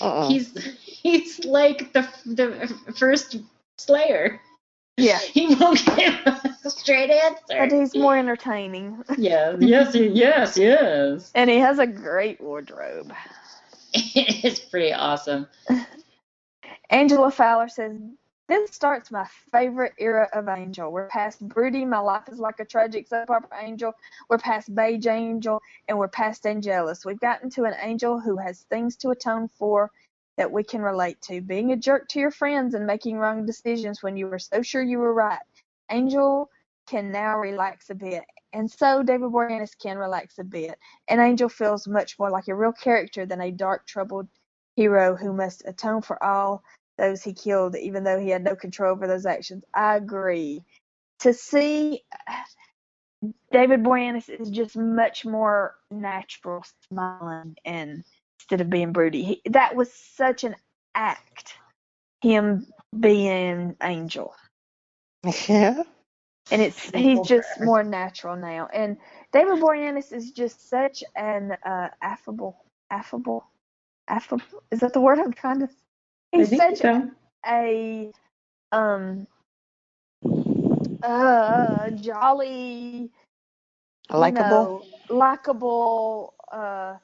Uh-uh. 0.00 0.28
He's 0.28 0.54
he's 0.84 1.44
like 1.44 1.92
the 1.92 2.08
the 2.26 2.94
first 2.96 3.36
Slayer. 3.78 4.40
Yeah, 5.00 5.18
He 5.32 5.54
won't 5.54 5.84
give 5.96 6.14
a 6.26 6.70
straight 6.70 7.10
but 7.48 7.56
answer. 7.56 7.76
he's 7.76 7.94
more 7.96 8.16
entertaining, 8.16 9.02
Yeah. 9.18 9.56
Yes. 9.58 9.94
Yes. 9.94 10.56
Yes. 10.58 11.30
and 11.34 11.48
he 11.50 11.58
has 11.58 11.78
a 11.78 11.86
great 11.86 12.40
wardrobe. 12.40 13.12
it's 13.92 14.60
pretty 14.60 14.92
awesome. 14.92 15.48
Angela 16.90 17.30
Fowler 17.30 17.68
says, 17.68 17.96
This 18.48 18.70
starts 18.72 19.10
my 19.10 19.26
favorite 19.52 19.92
era 19.98 20.28
of 20.32 20.48
Angel. 20.48 20.90
We're 20.90 21.08
past 21.08 21.40
Broody, 21.48 21.84
My 21.84 21.98
Life 21.98 22.28
is 22.30 22.38
Like 22.38 22.60
a 22.60 22.64
Tragic 22.64 23.06
Soap 23.08 23.30
Opera 23.30 23.58
Angel. 23.62 23.92
We're 24.28 24.38
past 24.38 24.74
Beige 24.74 25.06
Angel, 25.06 25.60
and 25.88 25.98
we're 25.98 26.08
past 26.08 26.46
Angelus. 26.46 27.04
We've 27.04 27.20
gotten 27.20 27.50
to 27.50 27.64
an 27.64 27.74
angel 27.80 28.18
who 28.20 28.36
has 28.36 28.62
things 28.70 28.96
to 28.96 29.10
atone 29.10 29.48
for 29.48 29.90
that 30.40 30.50
we 30.50 30.64
can 30.64 30.80
relate 30.80 31.20
to. 31.20 31.42
Being 31.42 31.72
a 31.72 31.76
jerk 31.76 32.08
to 32.08 32.18
your 32.18 32.30
friends 32.30 32.72
and 32.72 32.86
making 32.86 33.18
wrong 33.18 33.44
decisions 33.44 34.02
when 34.02 34.16
you 34.16 34.26
were 34.26 34.38
so 34.38 34.62
sure 34.62 34.82
you 34.82 34.96
were 34.96 35.12
right. 35.12 35.38
Angel 35.90 36.48
can 36.88 37.12
now 37.12 37.36
relax 37.36 37.90
a 37.90 37.94
bit. 37.94 38.24
And 38.54 38.70
so 38.70 39.02
David 39.02 39.32
Boreanaz 39.32 39.72
can 39.78 39.98
relax 39.98 40.38
a 40.38 40.44
bit. 40.44 40.78
And 41.08 41.20
Angel 41.20 41.50
feels 41.50 41.86
much 41.86 42.18
more 42.18 42.30
like 42.30 42.48
a 42.48 42.54
real 42.54 42.72
character 42.72 43.26
than 43.26 43.42
a 43.42 43.50
dark, 43.50 43.86
troubled 43.86 44.28
hero 44.76 45.14
who 45.14 45.34
must 45.34 45.62
atone 45.66 46.00
for 46.00 46.22
all 46.24 46.62
those 46.96 47.22
he 47.22 47.34
killed, 47.34 47.76
even 47.76 48.02
though 48.02 48.18
he 48.18 48.30
had 48.30 48.42
no 48.42 48.56
control 48.56 48.92
over 48.92 49.06
those 49.06 49.26
actions. 49.26 49.62
I 49.74 49.96
agree. 49.96 50.64
To 51.18 51.34
see 51.34 52.00
David 53.52 53.82
Boreanaz 53.82 54.30
is 54.30 54.48
just 54.48 54.74
much 54.74 55.26
more 55.26 55.74
natural, 55.90 56.64
smiling, 56.88 57.56
and 57.66 58.04
instead 58.50 58.62
of 58.62 58.70
being 58.70 58.92
broody, 58.92 59.22
he, 59.22 59.42
that 59.50 59.76
was 59.76 59.92
such 59.92 60.44
an 60.44 60.56
act. 60.94 61.54
Him 62.22 62.66
being 62.98 63.76
Angel, 63.82 64.34
Yeah. 65.48 65.84
and 66.50 66.62
it's 66.62 66.90
he's 66.90 67.20
just 67.20 67.60
more 67.60 67.84
natural 67.84 68.36
now. 68.36 68.68
And 68.72 68.98
David 69.32 69.60
Boreanaz 69.60 70.12
is 70.12 70.32
just 70.32 70.68
such 70.68 71.04
an 71.16 71.56
uh, 71.64 71.88
affable, 72.02 72.56
affable, 72.90 73.46
affable. 74.08 74.44
Is 74.70 74.80
that 74.80 74.92
the 74.94 75.00
word 75.00 75.18
I'm 75.20 75.32
trying 75.32 75.60
to? 75.60 75.68
He's 76.32 76.56
such 76.56 76.78
so. 76.78 77.10
a 77.46 78.12
um 78.72 79.26
uh 81.02 81.90
jolly 81.90 83.10
Likeable. 84.10 84.26
you 84.26 84.32
know, 84.32 84.82
likable 85.10 86.34
uh 86.52 86.96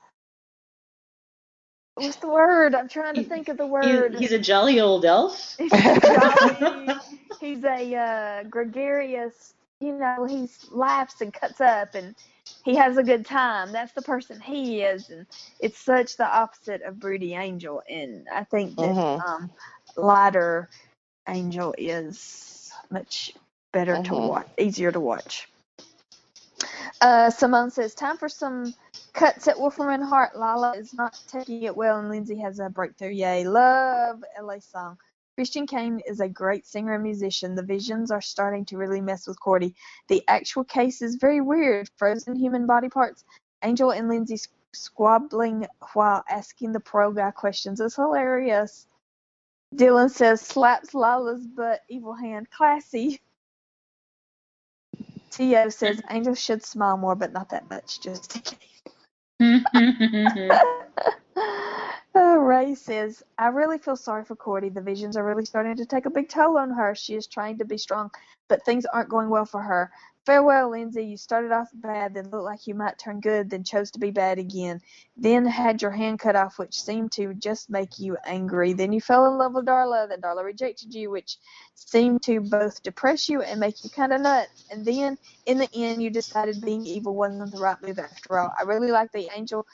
what's 1.97 2.19
the 2.19 2.29
word 2.29 2.75
i'm 2.75 2.89
trying 2.89 3.17
to 3.17 3.23
He- 3.23 3.25
think 3.25 3.49
of 3.49 3.59
the 3.59 3.67
He- 3.81 3.93
word 3.95 4.17
he's 4.19 4.33
a 4.33 4.39
jolly 4.39 4.81
old 4.81 5.05
elf. 5.05 5.57
he's, 5.59 5.75
jolly, 6.03 7.03
he's 7.41 7.65
a 7.65 7.95
uh 7.95 8.45
gregarious 8.49 9.55
you 9.81 9.93
know 9.99 10.25
he 10.25 10.49
laughs 10.71 11.21
and 11.21 11.33
cuts 11.33 11.61
up 11.61 11.95
and 11.95 12.15
he 12.65 12.77
has 12.77 12.97
a 12.99 13.05
good 13.05 13.27
time 13.27 13.73
that's 13.73 13.93
the 13.93 14.03
person 14.03 14.41
he 14.41 14.83
is 14.83 15.11
and 15.11 15.27
it's 15.61 15.79
such 15.79 16.17
the 16.17 16.27
opposite 16.27 16.83
of 16.83 16.99
broody 17.01 17.35
angel 17.35 17.83
and 17.89 18.27
i 18.35 18.45
think 18.45 18.79
that 18.81 18.97
Mhm. 18.97 19.25
um 19.27 19.51
lighter 19.97 20.69
angel 21.29 21.75
is 21.79 22.71
much 22.91 23.33
better 23.73 23.99
to 23.99 24.15
Mhm. 24.15 24.17
watch 24.17 24.47
easier 24.59 24.93
to 24.93 25.01
watch 25.01 25.49
uh 27.01 27.31
simone 27.31 27.71
says 27.71 27.95
time 27.95 28.17
for 28.17 28.29
some 28.29 28.75
cuts 29.13 29.49
at 29.49 29.59
wolfram 29.59 30.03
hart 30.03 30.37
lala 30.39 30.73
is 30.77 30.95
not 30.95 31.19
taking 31.29 31.63
it 31.63 31.77
well 31.77 31.99
and 31.99 32.09
lindsay 32.09 32.39
has 32.39 32.59
a 32.61 32.69
breakthrough 32.69 33.11
yay 33.11 33.47
love 33.47 34.23
la 34.43 34.59
song 34.59 34.97
Christian 35.37 35.67
Kane 35.67 36.01
is 36.07 36.21
a 36.21 36.29
great 36.31 36.67
singer 36.67 36.95
and 36.95 37.03
musician. 37.03 37.55
The 37.55 37.63
visions 37.63 38.11
are 38.11 38.23
starting 38.23 38.65
to 38.67 38.79
really 38.79 39.03
mess 39.03 39.27
with 39.27 39.39
Cordy. 39.39 39.75
The 40.09 40.25
actual 40.29 40.65
case 40.65 41.03
is 41.03 41.17
very 41.17 41.43
weird. 41.43 41.91
Frozen 41.99 42.37
human 42.37 42.67
body 42.67 42.89
parts. 42.89 43.23
Angel 43.63 43.91
and 43.91 44.09
Lindsay 44.09 44.39
squabbling 44.73 45.67
while 45.93 46.25
asking 46.31 46.73
the 46.73 46.81
pro 46.81 47.13
guy 47.13 47.33
questions 47.33 47.81
is 47.81 47.97
hilarious. 47.97 48.87
Dylan 49.75 50.11
says 50.11 50.41
slaps 50.41 50.95
Lala's 50.95 51.47
butt, 51.47 51.81
evil 51.89 52.15
hand, 52.15 52.51
classy. 52.51 53.21
Tio 55.37 55.69
says 55.69 56.01
Angel 56.09 56.35
should 56.35 56.65
smile 56.65 56.97
more, 56.97 57.15
but 57.15 57.31
not 57.31 57.51
that 57.51 57.69
much, 57.69 58.01
just 58.01 58.37
in 58.37 58.43
case. 58.43 58.61
Uh, 62.17 62.39
Ray 62.39 62.75
says, 62.75 63.23
I 63.37 63.49
really 63.49 63.77
feel 63.77 63.95
sorry 63.95 64.25
for 64.25 64.35
Cordy. 64.37 64.71
The 64.71 64.81
visions 64.81 65.19
are 65.19 65.25
really 65.25 65.45
starting 65.45 65.77
to 65.77 65.85
take 65.85 66.07
a 66.07 66.11
big 66.11 66.31
toll 66.31 66.57
on 66.57 66.71
her. 66.71 66.95
She 66.95 67.15
is 67.15 67.27
trying 67.27 67.59
to 67.59 67.67
be 67.67 67.77
strong, 67.77 68.11
but 68.49 68.65
things 68.65 68.87
aren't 68.87 69.11
going 69.11 69.29
well 69.29 69.45
for 69.45 69.61
her. 69.61 69.93
Farewell, 70.27 70.71
Lindsay. 70.73 71.05
You 71.05 71.17
started 71.17 71.53
off 71.53 71.69
bad, 71.73 72.15
then 72.15 72.31
looked 72.31 72.45
like 72.45 72.67
you 72.67 72.75
might 72.75 72.99
turn 72.99 73.21
good, 73.21 73.49
then 73.49 73.63
chose 73.63 73.93
to 73.93 74.01
be 74.01 74.11
bad 74.11 74.41
again. 74.41 74.81
Then 75.17 75.47
had 75.47 75.81
your 75.81 75.93
hand 75.93 76.19
cut 76.19 76.35
off, 76.35 76.59
which 76.59 76.81
seemed 76.81 77.13
to 77.13 77.33
just 77.35 77.71
make 77.71 78.01
you 78.01 78.17
angry. 78.27 78.73
Then 78.73 78.93
you 78.93 79.01
fell 79.01 79.27
in 79.27 79.39
love 79.39 79.55
with 79.55 79.67
Darla, 79.67 80.09
then 80.09 80.21
Darla 80.21 80.45
rejected 80.45 80.93
you, 80.93 81.11
which 81.11 81.37
seemed 81.77 82.23
to 82.25 82.41
both 82.41 82.83
depress 82.83 83.29
you 83.29 83.41
and 83.43 83.61
make 83.61 83.85
you 83.85 83.91
kind 83.91 84.13
of 84.13 84.21
nuts. 84.21 84.65
And 84.73 84.85
then, 84.85 85.17
in 85.47 85.59
the 85.59 85.69
end, 85.73 86.03
you 86.03 86.11
decided 86.11 86.61
being 86.61 86.85
evil 86.85 87.15
wasn't 87.15 87.53
the 87.53 87.61
right 87.61 87.81
move 87.81 88.01
after 88.01 88.41
all. 88.41 88.53
I 88.59 88.65
really 88.65 88.91
like 88.91 89.13
the 89.13 89.29
Angel 89.35 89.65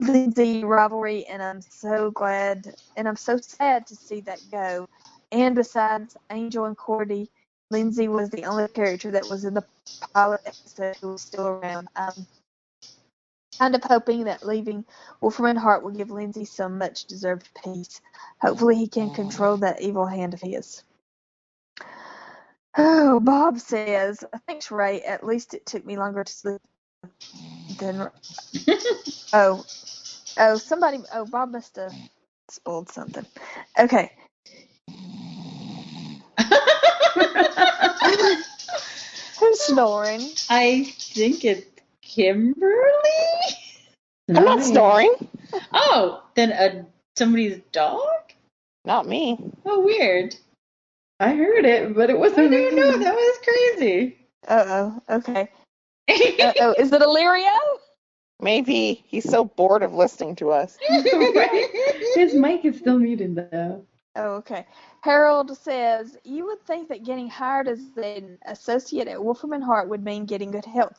Lindsay 0.00 0.62
rivalry, 0.62 1.24
and 1.24 1.42
I'm 1.42 1.62
so 1.62 2.10
glad 2.10 2.74
and 2.98 3.08
I'm 3.08 3.16
so 3.16 3.38
sad 3.38 3.86
to 3.86 3.96
see 3.96 4.20
that 4.20 4.40
go. 4.50 4.86
And 5.32 5.54
besides 5.54 6.18
Angel 6.30 6.66
and 6.66 6.76
Cordy, 6.76 7.30
Lindsay 7.70 8.08
was 8.08 8.30
the 8.30 8.44
only 8.44 8.68
character 8.68 9.10
that 9.10 9.28
was 9.28 9.44
in 9.44 9.54
the 9.54 9.64
pilot 10.12 10.40
episode 10.46 10.96
who 10.96 11.12
was 11.12 11.22
still 11.22 11.46
around. 11.46 11.88
I'm 11.96 12.26
kind 13.58 13.74
of 13.74 13.82
hoping 13.82 14.24
that 14.24 14.46
leaving 14.46 14.84
Wolfram 15.20 15.56
Hart 15.56 15.82
will 15.82 15.90
give 15.90 16.10
Lindsay 16.10 16.44
some 16.44 16.78
much 16.78 17.06
deserved 17.06 17.48
peace. 17.64 18.00
Hopefully, 18.40 18.76
he 18.76 18.86
can 18.86 19.10
mm. 19.10 19.14
control 19.14 19.56
that 19.58 19.80
evil 19.80 20.06
hand 20.06 20.34
of 20.34 20.40
his. 20.40 20.84
Oh, 22.78 23.20
Bob 23.20 23.58
says, 23.58 24.22
thanks, 24.46 24.70
Ray. 24.70 25.00
At 25.00 25.24
least 25.24 25.54
it 25.54 25.64
took 25.64 25.84
me 25.84 25.96
longer 25.96 26.24
to 26.24 26.32
sleep 26.32 26.60
than. 27.78 28.10
Oh, 29.32 29.64
oh, 30.38 30.56
somebody. 30.56 30.98
Oh, 31.12 31.26
Bob 31.26 31.50
must 31.50 31.76
have 31.76 31.92
spoiled 32.48 32.88
something. 32.90 33.26
Okay. 33.78 34.12
Who's 39.38 39.60
snoring? 39.60 40.30
I 40.50 40.84
think 40.98 41.44
it's 41.44 41.66
Kimberly. 42.02 42.72
I'm 44.28 44.34
not 44.44 44.58
Nice. 44.58 44.68
snoring. 44.68 45.14
Oh, 45.72 46.22
then 46.34 46.50
a 46.52 46.86
somebody's 47.16 47.60
dog. 47.72 48.02
Not 48.84 49.06
me. 49.06 49.38
Oh, 49.64 49.80
weird. 49.80 50.34
I 51.20 51.34
heard 51.34 51.64
it, 51.64 51.94
but 51.94 52.10
it 52.10 52.14
I 52.16 52.18
wasn't 52.18 52.50
didn't 52.50 52.74
me. 52.76 52.80
know 52.82 52.98
that 52.98 53.14
was 53.14 53.38
crazy. 53.44 54.16
Uh 54.46 54.64
oh. 54.66 55.16
Okay. 55.16 55.48
Uh 56.40 56.52
oh. 56.60 56.74
Is 56.78 56.92
it 56.92 57.02
Illyrio? 57.02 57.56
Maybe 58.40 59.02
he's 59.08 59.28
so 59.28 59.44
bored 59.44 59.82
of 59.82 59.92
listening 59.94 60.36
to 60.36 60.50
us. 60.50 60.76
His 62.14 62.34
mic 62.34 62.64
is 62.64 62.78
still 62.78 62.98
muted 62.98 63.34
though. 63.34 63.84
Oh, 64.16 64.36
okay. 64.36 64.66
Harold 65.02 65.56
says, 65.56 66.16
You 66.24 66.46
would 66.46 66.62
think 66.62 66.88
that 66.88 67.04
getting 67.04 67.28
hired 67.28 67.68
as 67.68 67.80
an 67.96 68.38
associate 68.46 69.08
at 69.08 69.22
Wolfram 69.22 69.52
and 69.52 69.62
Hart 69.62 69.88
would 69.88 70.04
mean 70.04 70.24
getting 70.26 70.50
good 70.50 70.64
health 70.64 70.98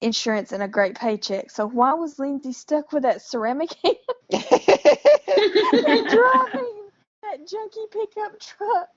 insurance 0.00 0.52
and 0.52 0.62
a 0.62 0.68
great 0.68 0.98
paycheck. 0.98 1.50
So 1.50 1.66
why 1.66 1.94
was 1.94 2.18
Lindsay 2.18 2.52
stuck 2.52 2.92
with 2.92 3.02
that 3.04 3.22
ceramic 3.22 3.70
hand 3.84 3.96
and 4.30 4.40
driving 6.08 6.88
that 7.22 7.40
junky 7.46 7.90
pickup 7.90 8.38
truck? 8.38 8.88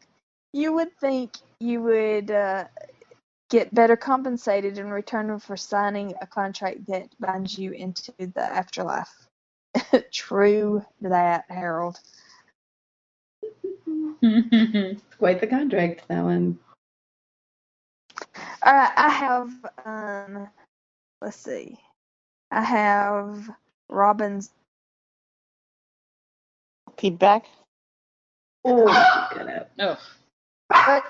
You 0.53 0.73
would 0.73 0.95
think 0.99 1.37
you 1.59 1.81
would 1.81 2.31
uh, 2.31 2.65
get 3.49 3.73
better 3.73 3.95
compensated 3.95 4.77
in 4.77 4.89
return 4.89 5.39
for 5.39 5.55
signing 5.55 6.13
a 6.21 6.27
contract 6.27 6.87
that 6.87 7.09
binds 7.19 7.57
you 7.57 7.71
into 7.71 8.13
the 8.17 8.41
afterlife. 8.41 9.27
True 10.11 10.83
that, 11.01 11.45
Harold. 11.49 11.99
It's 14.21 15.15
quite 15.17 15.39
the 15.39 15.47
contract, 15.47 16.03
that 16.07 16.23
one. 16.23 16.59
All 18.63 18.73
right, 18.73 18.91
I 18.95 19.09
have 19.09 19.51
um 19.85 20.47
let's 21.21 21.37
see. 21.37 21.77
I 22.51 22.61
have 22.61 23.49
Robin's 23.89 24.51
Feedback. 26.97 27.45
Oh, 28.65 28.85
cut 29.31 29.47
out. 29.47 29.69
oh. 29.79 29.97
I 30.71 31.01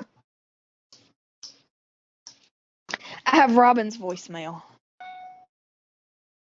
have 3.26 3.56
Robin's 3.56 3.98
voicemail. 3.98 4.62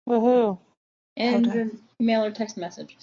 Woohoo. 0.07 0.59
and 1.17 1.45
Hold 1.45 1.57
an 1.57 1.79
email 1.99 2.23
or 2.23 2.31
text 2.31 2.57
message. 2.57 2.97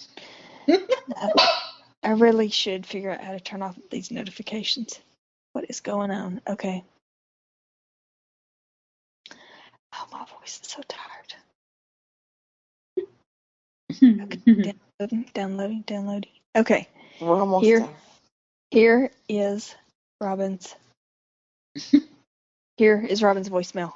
I 2.03 2.11
really 2.11 2.49
should 2.49 2.85
figure 2.85 3.11
out 3.11 3.21
how 3.21 3.33
to 3.33 3.39
turn 3.39 3.61
off 3.61 3.77
these 3.91 4.11
notifications. 4.11 4.99
What 5.53 5.65
is 5.69 5.81
going 5.81 6.11
on? 6.11 6.41
Okay. 6.47 6.83
Oh, 9.93 10.07
my 10.11 10.25
voice 10.39 10.61
is 10.61 10.69
so 10.69 10.81
tired. 10.87 11.33
Downloading, 14.99 15.29
downloading, 15.33 15.83
downloading. 15.87 16.31
Okay. 16.55 16.87
We're 17.19 17.39
almost 17.39 17.65
Here. 17.65 17.79
done. 17.79 17.89
Here 18.71 19.11
is 19.27 19.75
Robin's. 20.21 20.75
Here 22.77 23.05
is 23.05 23.23
Robin's 23.23 23.49
voicemail. 23.49 23.93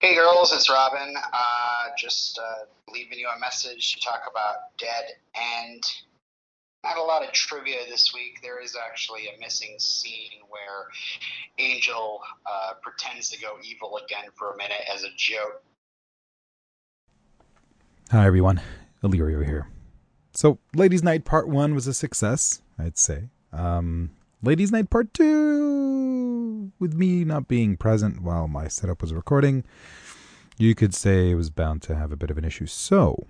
Hey 0.00 0.14
girls, 0.14 0.52
it's 0.52 0.70
Robin. 0.70 1.12
Uh, 1.16 1.88
just 1.98 2.38
uh, 2.38 2.66
leaving 2.92 3.18
you 3.18 3.26
a 3.36 3.40
message 3.40 3.96
to 3.96 4.00
talk 4.00 4.30
about 4.30 4.76
Dead 4.78 5.14
End. 5.34 5.82
Not 6.84 6.98
a 6.98 7.02
lot 7.02 7.24
of 7.24 7.32
trivia 7.32 7.78
this 7.88 8.14
week. 8.14 8.38
There 8.40 8.62
is 8.62 8.76
actually 8.76 9.22
a 9.26 9.40
missing 9.40 9.74
scene 9.80 10.38
where 10.48 10.86
Angel 11.58 12.20
uh, 12.46 12.74
pretends 12.80 13.28
to 13.30 13.40
go 13.40 13.56
evil 13.64 13.98
again 14.04 14.26
for 14.36 14.52
a 14.52 14.56
minute 14.56 14.82
as 14.94 15.02
a 15.02 15.08
joke. 15.16 15.64
Hi 18.12 18.24
everyone, 18.24 18.60
Illyrio 19.02 19.44
here. 19.44 19.66
So, 20.32 20.60
Ladies' 20.76 21.02
Night 21.02 21.24
Part 21.24 21.48
1 21.48 21.74
was 21.74 21.88
a 21.88 21.94
success, 21.94 22.62
I'd 22.78 22.98
say. 22.98 23.30
Um, 23.52 24.10
Ladies' 24.40 24.70
Night 24.70 24.88
Part 24.88 25.12
2, 25.14 26.70
with 26.78 26.94
me 26.94 27.24
not 27.24 27.48
being 27.48 27.76
present 27.76 28.22
while 28.22 28.46
my 28.46 28.68
setup 28.68 29.02
was 29.02 29.12
recording, 29.12 29.64
you 30.56 30.76
could 30.76 30.94
say 30.94 31.30
it 31.30 31.34
was 31.34 31.50
bound 31.50 31.82
to 31.82 31.96
have 31.96 32.12
a 32.12 32.16
bit 32.16 32.30
of 32.30 32.38
an 32.38 32.44
issue. 32.44 32.66
So, 32.66 33.26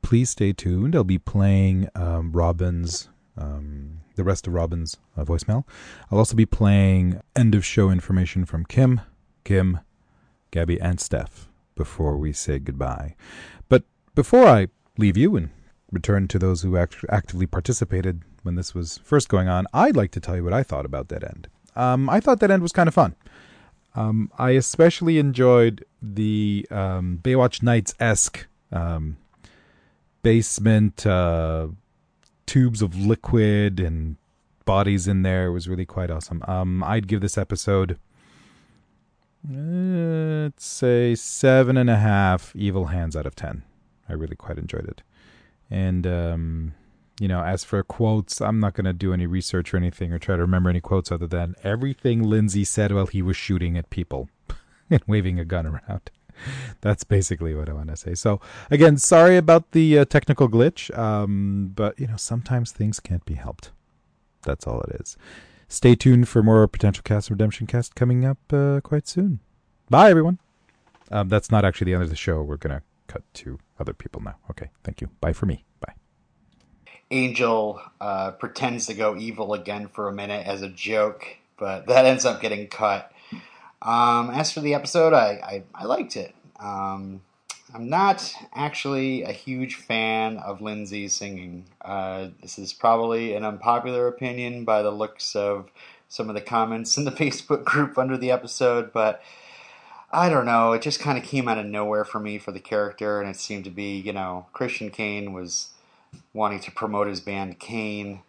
please 0.00 0.30
stay 0.30 0.52
tuned. 0.52 0.94
I'll 0.94 1.02
be 1.02 1.18
playing 1.18 1.88
um, 1.96 2.30
Robin's, 2.30 3.08
um, 3.36 4.02
the 4.14 4.22
rest 4.22 4.46
of 4.46 4.52
Robin's 4.52 4.98
uh, 5.16 5.24
voicemail. 5.24 5.64
I'll 6.12 6.18
also 6.18 6.36
be 6.36 6.46
playing 6.46 7.20
end 7.34 7.56
of 7.56 7.64
show 7.64 7.90
information 7.90 8.44
from 8.44 8.64
Kim, 8.64 9.00
Kim, 9.42 9.80
Gabby, 10.52 10.80
and 10.80 11.00
Steph 11.00 11.48
before 11.74 12.16
we 12.16 12.32
say 12.32 12.60
goodbye. 12.60 13.16
But 13.68 13.82
before 14.14 14.46
I 14.46 14.68
leave 14.96 15.16
you 15.16 15.34
and 15.34 15.50
return 15.90 16.28
to 16.28 16.38
those 16.38 16.62
who 16.62 16.76
act- 16.76 17.04
actively 17.08 17.48
participated 17.48 18.22
when 18.42 18.54
this 18.54 18.74
was 18.74 18.98
first 18.98 19.28
going 19.28 19.48
on, 19.48 19.66
I'd 19.72 19.96
like 19.96 20.10
to 20.12 20.20
tell 20.20 20.36
you 20.36 20.44
what 20.44 20.52
I 20.52 20.62
thought 20.62 20.84
about 20.84 21.08
Dead 21.08 21.24
End. 21.24 21.48
Um, 21.74 22.08
I 22.10 22.20
thought 22.20 22.40
Dead 22.40 22.50
End 22.50 22.62
was 22.62 22.72
kind 22.72 22.88
of 22.88 22.94
fun. 22.94 23.14
Um, 23.94 24.30
I 24.38 24.50
especially 24.50 25.18
enjoyed 25.18 25.84
the 26.00 26.66
um, 26.70 27.20
Baywatch 27.22 27.62
Nights 27.62 27.94
esque 28.00 28.46
um, 28.70 29.18
basement 30.22 31.06
uh, 31.06 31.68
tubes 32.46 32.82
of 32.82 32.96
liquid 32.96 33.80
and 33.80 34.16
bodies 34.64 35.06
in 35.06 35.22
there. 35.22 35.46
It 35.46 35.52
was 35.52 35.68
really 35.68 35.86
quite 35.86 36.10
awesome. 36.10 36.42
Um, 36.48 36.82
I'd 36.84 37.06
give 37.06 37.20
this 37.20 37.36
episode 37.36 37.98
let's 39.48 40.64
say 40.64 41.14
seven 41.14 41.76
and 41.76 41.90
a 41.90 41.96
half 41.96 42.54
evil 42.54 42.86
hands 42.86 43.16
out 43.16 43.26
of 43.26 43.34
ten. 43.34 43.62
I 44.08 44.12
really 44.12 44.36
quite 44.36 44.58
enjoyed 44.58 44.86
it. 44.86 45.02
And 45.70 46.06
um, 46.06 46.74
you 47.22 47.28
know, 47.28 47.44
as 47.44 47.62
for 47.62 47.80
quotes, 47.84 48.40
I'm 48.40 48.58
not 48.58 48.74
going 48.74 48.84
to 48.86 48.92
do 48.92 49.12
any 49.12 49.28
research 49.28 49.72
or 49.72 49.76
anything 49.76 50.12
or 50.12 50.18
try 50.18 50.34
to 50.34 50.42
remember 50.42 50.68
any 50.68 50.80
quotes 50.80 51.12
other 51.12 51.28
than 51.28 51.54
everything 51.62 52.20
Lindsay 52.20 52.64
said 52.64 52.90
while 52.90 53.06
he 53.06 53.22
was 53.22 53.36
shooting 53.36 53.78
at 53.78 53.90
people 53.90 54.28
and 54.90 55.00
waving 55.06 55.38
a 55.38 55.44
gun 55.44 55.64
around. 55.64 56.10
That's 56.80 57.04
basically 57.04 57.54
what 57.54 57.68
I 57.68 57.74
want 57.74 57.90
to 57.90 57.96
say. 57.96 58.16
So 58.16 58.40
again, 58.72 58.96
sorry 58.96 59.36
about 59.36 59.70
the 59.70 60.00
uh, 60.00 60.04
technical 60.04 60.48
glitch, 60.48 60.96
um, 60.98 61.70
but 61.76 61.96
you 61.96 62.08
know, 62.08 62.16
sometimes 62.16 62.72
things 62.72 62.98
can't 62.98 63.24
be 63.24 63.34
helped. 63.34 63.70
That's 64.42 64.66
all 64.66 64.80
it 64.80 64.96
is. 65.00 65.16
Stay 65.68 65.94
tuned 65.94 66.28
for 66.28 66.42
more 66.42 66.66
potential 66.66 67.04
cast 67.04 67.30
redemption 67.30 67.68
cast 67.68 67.94
coming 67.94 68.24
up 68.24 68.38
uh, 68.52 68.80
quite 68.82 69.06
soon. 69.06 69.38
Bye, 69.88 70.10
everyone. 70.10 70.40
Um, 71.12 71.28
that's 71.28 71.52
not 71.52 71.64
actually 71.64 71.84
the 71.84 71.94
end 71.94 72.02
of 72.02 72.10
the 72.10 72.16
show. 72.16 72.42
We're 72.42 72.56
gonna 72.56 72.82
cut 73.06 73.22
to 73.34 73.60
other 73.78 73.92
people 73.92 74.20
now. 74.20 74.38
Okay, 74.50 74.70
thank 74.82 75.00
you. 75.00 75.08
Bye 75.20 75.32
for 75.32 75.46
me. 75.46 75.64
Angel 77.12 77.80
uh, 78.00 78.32
pretends 78.32 78.86
to 78.86 78.94
go 78.94 79.16
evil 79.16 79.54
again 79.54 79.88
for 79.88 80.08
a 80.08 80.12
minute 80.12 80.46
as 80.46 80.62
a 80.62 80.68
joke, 80.68 81.36
but 81.58 81.86
that 81.88 82.06
ends 82.06 82.24
up 82.24 82.40
getting 82.40 82.68
cut. 82.68 83.12
Um, 83.82 84.30
as 84.30 84.52
for 84.52 84.60
the 84.60 84.74
episode, 84.74 85.12
I, 85.12 85.28
I, 85.28 85.62
I 85.74 85.84
liked 85.84 86.16
it. 86.16 86.34
Um, 86.58 87.20
I'm 87.74 87.88
not 87.88 88.34
actually 88.54 89.22
a 89.22 89.32
huge 89.32 89.76
fan 89.76 90.36
of 90.38 90.60
Lindsay 90.60 91.08
singing. 91.08 91.66
Uh, 91.80 92.28
this 92.40 92.58
is 92.58 92.72
probably 92.72 93.34
an 93.34 93.44
unpopular 93.44 94.08
opinion 94.08 94.64
by 94.64 94.82
the 94.82 94.90
looks 94.90 95.34
of 95.34 95.70
some 96.08 96.28
of 96.28 96.34
the 96.34 96.40
comments 96.40 96.96
in 96.96 97.04
the 97.04 97.10
Facebook 97.12 97.64
group 97.64 97.98
under 97.98 98.16
the 98.16 98.30
episode, 98.30 98.92
but 98.92 99.22
I 100.12 100.28
don't 100.28 100.44
know. 100.44 100.72
It 100.72 100.82
just 100.82 101.00
kind 101.00 101.16
of 101.16 101.24
came 101.24 101.48
out 101.48 101.56
of 101.56 101.64
nowhere 101.64 102.04
for 102.04 102.20
me 102.20 102.38
for 102.38 102.52
the 102.52 102.60
character, 102.60 103.20
and 103.20 103.30
it 103.30 103.36
seemed 103.36 103.64
to 103.64 103.70
be, 103.70 103.98
you 103.98 104.12
know, 104.12 104.46
Christian 104.52 104.90
Kane 104.90 105.32
was 105.32 105.71
wanting 106.34 106.60
to 106.60 106.70
promote 106.70 107.06
his 107.06 107.20
band 107.20 107.58
Kane 107.58 108.22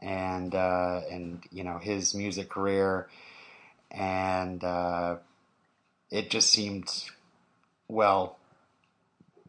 and 0.00 0.54
uh, 0.54 1.00
and 1.10 1.42
you 1.50 1.64
know 1.64 1.78
his 1.78 2.14
music 2.14 2.48
career, 2.48 3.08
and 3.90 4.62
uh, 4.62 5.16
it 6.10 6.30
just 6.30 6.50
seemed 6.50 7.04
well, 7.88 8.38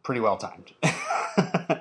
pretty 0.02 0.20
well 0.20 0.36
timed. 0.36 0.72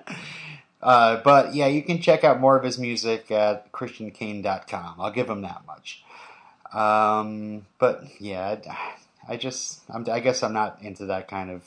Uh, 0.82 1.22
but 1.24 1.54
yeah, 1.54 1.68
you 1.68 1.82
can 1.82 2.02
check 2.02 2.24
out 2.24 2.40
more 2.40 2.58
of 2.58 2.64
his 2.64 2.80
music 2.80 3.32
at 3.32 3.72
christiankane.com. 3.72 4.96
I'll 5.00 5.12
give 5.12 5.30
him 5.30 5.42
that 5.42 5.64
much. 5.68 6.04
Um, 6.72 7.66
but 7.80 8.04
yeah, 8.20 8.56
I, 9.28 9.38
just, 9.38 9.82
I'm, 9.90 10.06
I 10.10 10.20
guess 10.20 10.44
I'm 10.44 10.54
not 10.54 10.82
into 10.82 11.08
that 11.08 11.28
kind 11.28 11.50
of, 11.50 11.64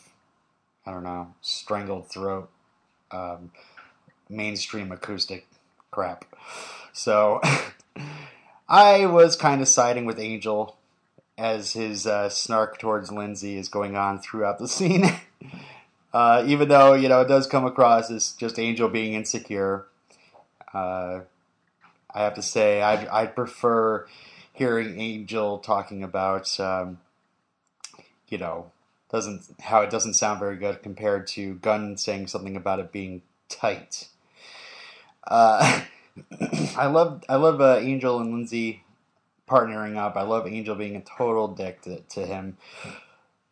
I 0.87 0.93
don't 0.93 1.05
know, 1.05 1.35
strangled 1.43 2.09
throat, 2.09 2.49
um, 3.11 3.51
mainstream 4.33 4.91
acoustic 4.91 5.47
crap. 5.91 6.25
So 6.93 7.41
I 8.69 9.07
was 9.07 9.37
kind 9.37 9.61
of 9.61 9.69
siding 9.69 10.05
with 10.05 10.19
Angel 10.19 10.77
as 11.39 11.73
his 11.73 12.07
uh, 12.07 12.29
snark 12.29 12.79
towards 12.79 13.11
Lindsay 13.13 13.57
is 13.57 13.69
going 13.69 13.97
on 13.97 14.19
throughout 14.19 14.59
the 14.59 14.69
scene. 14.77 15.05
uh, 16.13 16.43
even 16.47 16.69
though, 16.69 16.95
you 16.95 17.09
know, 17.09 17.21
it 17.21 17.29
does 17.29 17.47
come 17.47 17.65
across 17.65 18.11
as 18.11 18.33
just 18.33 18.59
Angel 18.59 18.89
being 18.89 19.15
insecure. 19.15 19.87
Uh, 20.73 21.21
I 22.15 22.23
have 22.23 22.35
to 22.35 22.43
say, 22.43 22.83
I'd, 22.83 23.07
I'd 23.09 23.37
prefer 23.37 24.07
hearing 24.53 25.01
Angel 25.01 25.59
talking 25.59 26.03
about, 26.03 26.59
um, 26.61 26.99
you 28.29 28.39
know, 28.39 28.71
doesn't 29.11 29.43
how 29.61 29.83
it 29.83 29.91
doesn't 29.91 30.15
sound 30.15 30.41
very 30.41 30.57
good 30.57 30.83
compared 30.83 31.27
to 31.29 31.55
Gunn 31.57 31.97
saying 31.99 32.29
something 32.29 32.57
about 32.57 32.81
it 32.81 32.93
being 32.93 33.23
tight. 33.49 34.09
Uh, 35.27 35.83
I 36.77 36.87
love 36.87 37.25
I 37.29 37.37
love 37.37 37.61
uh, 37.61 37.77
Angel 37.77 38.19
and 38.19 38.33
Lindsay 38.33 38.85
partnering 39.49 39.97
up. 39.97 40.17
I 40.17 40.23
love 40.23 40.47
Angel 40.47 40.75
being 40.75 40.97
a 40.97 41.03
total 41.03 41.49
dick 41.49 41.83
to, 41.83 42.01
to 42.01 42.27
him, 42.27 42.57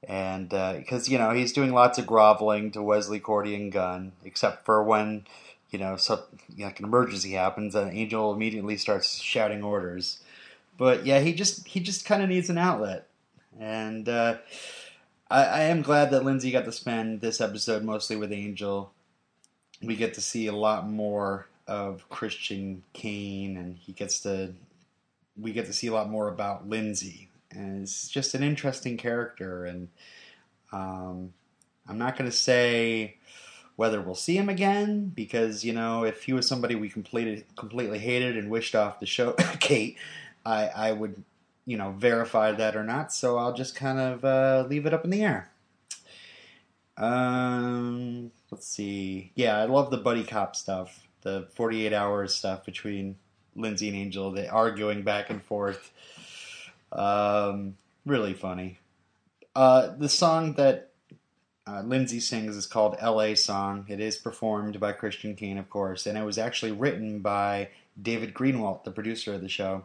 and 0.06 0.48
because 0.48 1.08
uh, 1.08 1.12
you 1.12 1.18
know 1.18 1.30
he's 1.30 1.52
doing 1.52 1.72
lots 1.72 1.98
of 1.98 2.06
groveling 2.06 2.70
to 2.72 2.82
Wesley, 2.82 3.20
Cordy, 3.20 3.54
and 3.54 3.72
Gunn, 3.72 4.12
except 4.24 4.64
for 4.64 4.82
when 4.82 5.26
you 5.70 5.78
know 5.78 5.96
so 5.96 6.24
you 6.48 6.60
know, 6.60 6.66
like 6.66 6.78
an 6.78 6.86
emergency 6.86 7.32
happens, 7.32 7.74
and 7.74 7.96
Angel 7.96 8.32
immediately 8.32 8.76
starts 8.76 9.20
shouting 9.20 9.62
orders. 9.62 10.20
But 10.76 11.06
yeah, 11.06 11.20
he 11.20 11.34
just 11.34 11.68
he 11.68 11.80
just 11.80 12.04
kind 12.04 12.22
of 12.22 12.28
needs 12.28 12.50
an 12.50 12.58
outlet, 12.58 13.06
and 13.58 14.08
uh, 14.08 14.38
I, 15.30 15.44
I 15.44 15.60
am 15.62 15.82
glad 15.82 16.10
that 16.10 16.24
Lindsay 16.24 16.50
got 16.50 16.64
to 16.64 16.72
spend 16.72 17.20
this 17.20 17.40
episode 17.40 17.84
mostly 17.84 18.16
with 18.16 18.32
Angel. 18.32 18.92
We 19.82 19.96
get 19.96 20.14
to 20.14 20.20
see 20.20 20.46
a 20.46 20.52
lot 20.52 20.88
more 20.88 21.46
of 21.70 22.08
Christian 22.08 22.82
Kane, 22.92 23.56
and 23.56 23.78
he 23.78 23.92
gets 23.92 24.20
to 24.20 24.54
we 25.38 25.52
get 25.52 25.66
to 25.66 25.72
see 25.72 25.86
a 25.86 25.92
lot 25.92 26.10
more 26.10 26.28
about 26.28 26.68
Lindsay, 26.68 27.30
and 27.52 27.82
it's 27.82 28.08
just 28.08 28.34
an 28.34 28.42
interesting 28.42 28.96
character. 28.96 29.64
And 29.64 29.88
um, 30.72 31.32
I'm 31.88 31.96
not 31.96 32.18
going 32.18 32.28
to 32.28 32.36
say 32.36 33.16
whether 33.76 34.00
we'll 34.02 34.14
see 34.14 34.36
him 34.36 34.48
again 34.50 35.10
because 35.14 35.64
you 35.64 35.72
know 35.72 36.04
if 36.04 36.24
he 36.24 36.32
was 36.32 36.46
somebody 36.46 36.74
we 36.74 36.90
completely 36.90 37.46
completely 37.56 38.00
hated 38.00 38.36
and 38.36 38.50
wished 38.50 38.74
off 38.74 39.00
the 39.00 39.06
show, 39.06 39.32
Kate, 39.60 39.96
I 40.44 40.66
I 40.66 40.92
would 40.92 41.22
you 41.66 41.78
know 41.78 41.92
verify 41.92 42.50
that 42.50 42.74
or 42.74 42.82
not. 42.82 43.12
So 43.12 43.38
I'll 43.38 43.54
just 43.54 43.76
kind 43.76 44.00
of 44.00 44.24
uh, 44.24 44.66
leave 44.68 44.86
it 44.86 44.92
up 44.92 45.04
in 45.04 45.10
the 45.10 45.22
air. 45.22 45.50
Um, 46.96 48.32
let's 48.50 48.66
see. 48.66 49.32
Yeah, 49.36 49.56
I 49.56 49.64
love 49.64 49.90
the 49.90 49.96
buddy 49.96 50.24
cop 50.24 50.54
stuff, 50.54 51.08
the 51.22 51.48
48 51.54 51.92
hours 51.92 52.34
stuff 52.34 52.64
between 52.64 53.16
Lindsay 53.54 53.88
and 53.88 53.96
Angel, 53.96 54.30
they 54.30 54.48
arguing 54.48 55.02
back 55.02 55.30
and 55.30 55.42
forth. 55.42 55.92
Um, 56.92 57.76
really 58.06 58.34
funny. 58.34 58.78
Uh, 59.54 59.94
the 59.96 60.08
song 60.08 60.54
that 60.54 60.90
uh, 61.66 61.82
Lindsay 61.82 62.20
sings 62.20 62.56
is 62.56 62.66
called 62.66 62.96
"L.A. 62.98 63.34
Song." 63.34 63.84
It 63.88 64.00
is 64.00 64.16
performed 64.16 64.80
by 64.80 64.92
Christian 64.92 65.34
Kane, 65.36 65.58
of 65.58 65.68
course, 65.68 66.06
and 66.06 66.16
it 66.16 66.24
was 66.24 66.38
actually 66.38 66.72
written 66.72 67.20
by 67.20 67.68
David 68.00 68.34
Greenwalt, 68.34 68.84
the 68.84 68.90
producer 68.90 69.34
of 69.34 69.40
the 69.40 69.48
show. 69.48 69.84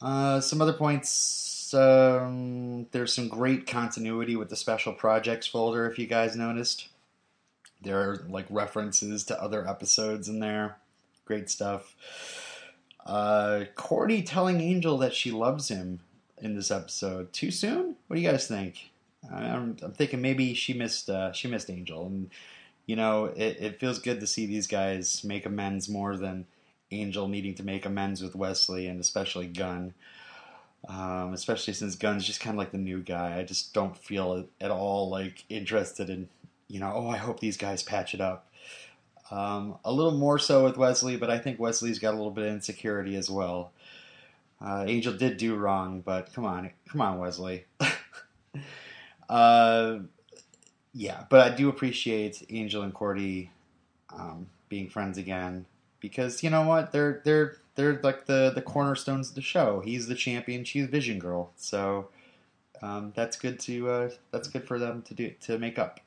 Uh, 0.00 0.40
some 0.40 0.60
other 0.60 0.72
points. 0.72 1.72
Um, 1.72 2.86
there's 2.90 3.12
some 3.12 3.28
great 3.28 3.66
continuity 3.66 4.34
with 4.34 4.48
the 4.48 4.56
special 4.56 4.92
projects 4.92 5.46
folder. 5.46 5.86
If 5.86 5.98
you 5.98 6.06
guys 6.06 6.34
noticed, 6.34 6.88
there 7.82 8.00
are 8.00 8.26
like 8.28 8.46
references 8.50 9.24
to 9.24 9.42
other 9.42 9.66
episodes 9.68 10.28
in 10.28 10.40
there. 10.40 10.76
Great 11.24 11.48
stuff. 11.48 11.94
Uh, 13.06 13.64
Cordy 13.74 14.22
telling 14.22 14.60
Angel 14.60 14.98
that 14.98 15.14
she 15.14 15.30
loves 15.30 15.68
him 15.68 16.00
in 16.38 16.54
this 16.54 16.70
episode. 16.70 17.32
Too 17.32 17.50
soon? 17.50 17.96
What 18.06 18.16
do 18.16 18.22
you 18.22 18.30
guys 18.30 18.46
think? 18.46 18.90
I'm, 19.32 19.76
I'm 19.82 19.92
thinking 19.92 20.22
maybe 20.22 20.54
she 20.54 20.72
missed 20.72 21.10
uh, 21.10 21.32
she 21.32 21.48
missed 21.48 21.70
Angel, 21.70 22.06
and 22.06 22.30
you 22.86 22.96
know 22.96 23.26
it, 23.26 23.56
it 23.60 23.80
feels 23.80 23.98
good 23.98 24.20
to 24.20 24.26
see 24.26 24.46
these 24.46 24.66
guys 24.66 25.22
make 25.24 25.46
amends 25.46 25.88
more 25.88 26.16
than 26.16 26.46
Angel 26.90 27.28
needing 27.28 27.54
to 27.56 27.62
make 27.62 27.86
amends 27.86 28.22
with 28.22 28.34
Wesley 28.34 28.86
and 28.86 29.00
especially 29.00 29.46
Gunn. 29.46 29.94
Um, 30.88 31.34
especially 31.34 31.74
since 31.74 31.94
Gunn's 31.94 32.24
just 32.26 32.40
kind 32.40 32.54
of 32.54 32.58
like 32.58 32.72
the 32.72 32.78
new 32.78 33.02
guy. 33.02 33.38
I 33.38 33.44
just 33.44 33.74
don't 33.74 33.96
feel 33.96 34.46
at 34.60 34.70
all 34.70 35.10
like 35.10 35.44
interested 35.50 36.08
in 36.08 36.28
you 36.70 36.80
know 36.80 36.92
oh 36.94 37.08
I 37.08 37.16
hope 37.16 37.40
these 37.40 37.56
guys 37.56 37.82
patch 37.82 38.14
it 38.14 38.20
up. 38.20 38.46
Um, 39.30 39.78
a 39.84 39.92
little 39.92 40.16
more 40.16 40.38
so 40.38 40.64
with 40.64 40.76
Wesley, 40.76 41.16
but 41.16 41.30
I 41.30 41.38
think 41.38 41.60
Wesley's 41.60 42.00
got 42.00 42.14
a 42.14 42.16
little 42.16 42.32
bit 42.32 42.46
of 42.46 42.52
insecurity 42.52 43.14
as 43.14 43.30
well. 43.30 43.72
Uh, 44.60 44.84
Angel 44.86 45.12
did 45.12 45.36
do 45.36 45.54
wrong, 45.54 46.00
but 46.00 46.32
come 46.32 46.44
on, 46.44 46.70
come 46.88 47.00
on, 47.00 47.18
Wesley. 47.18 47.64
uh, 49.28 49.98
yeah, 50.92 51.24
but 51.28 51.52
I 51.52 51.54
do 51.54 51.68
appreciate 51.68 52.44
Angel 52.50 52.82
and 52.82 52.92
Cordy 52.92 53.50
um, 54.12 54.48
being 54.68 54.88
friends 54.88 55.16
again 55.16 55.66
because 56.00 56.42
you 56.42 56.50
know 56.50 56.62
what? 56.62 56.92
They're 56.92 57.20
they're 57.24 57.56
they're 57.76 58.00
like 58.02 58.26
the 58.26 58.50
the 58.54 58.62
cornerstones 58.62 59.30
of 59.30 59.34
the 59.34 59.42
show. 59.42 59.80
He's 59.80 60.08
the 60.08 60.14
champion, 60.14 60.64
she's 60.64 60.86
Vision 60.86 61.18
Girl, 61.18 61.52
so 61.56 62.08
um, 62.82 63.12
that's 63.14 63.38
good 63.38 63.60
to 63.60 63.88
uh, 63.88 64.10
that's 64.32 64.48
good 64.48 64.66
for 64.66 64.78
them 64.78 65.02
to 65.02 65.14
do 65.14 65.32
to 65.42 65.58
make 65.58 65.78
up. 65.78 66.00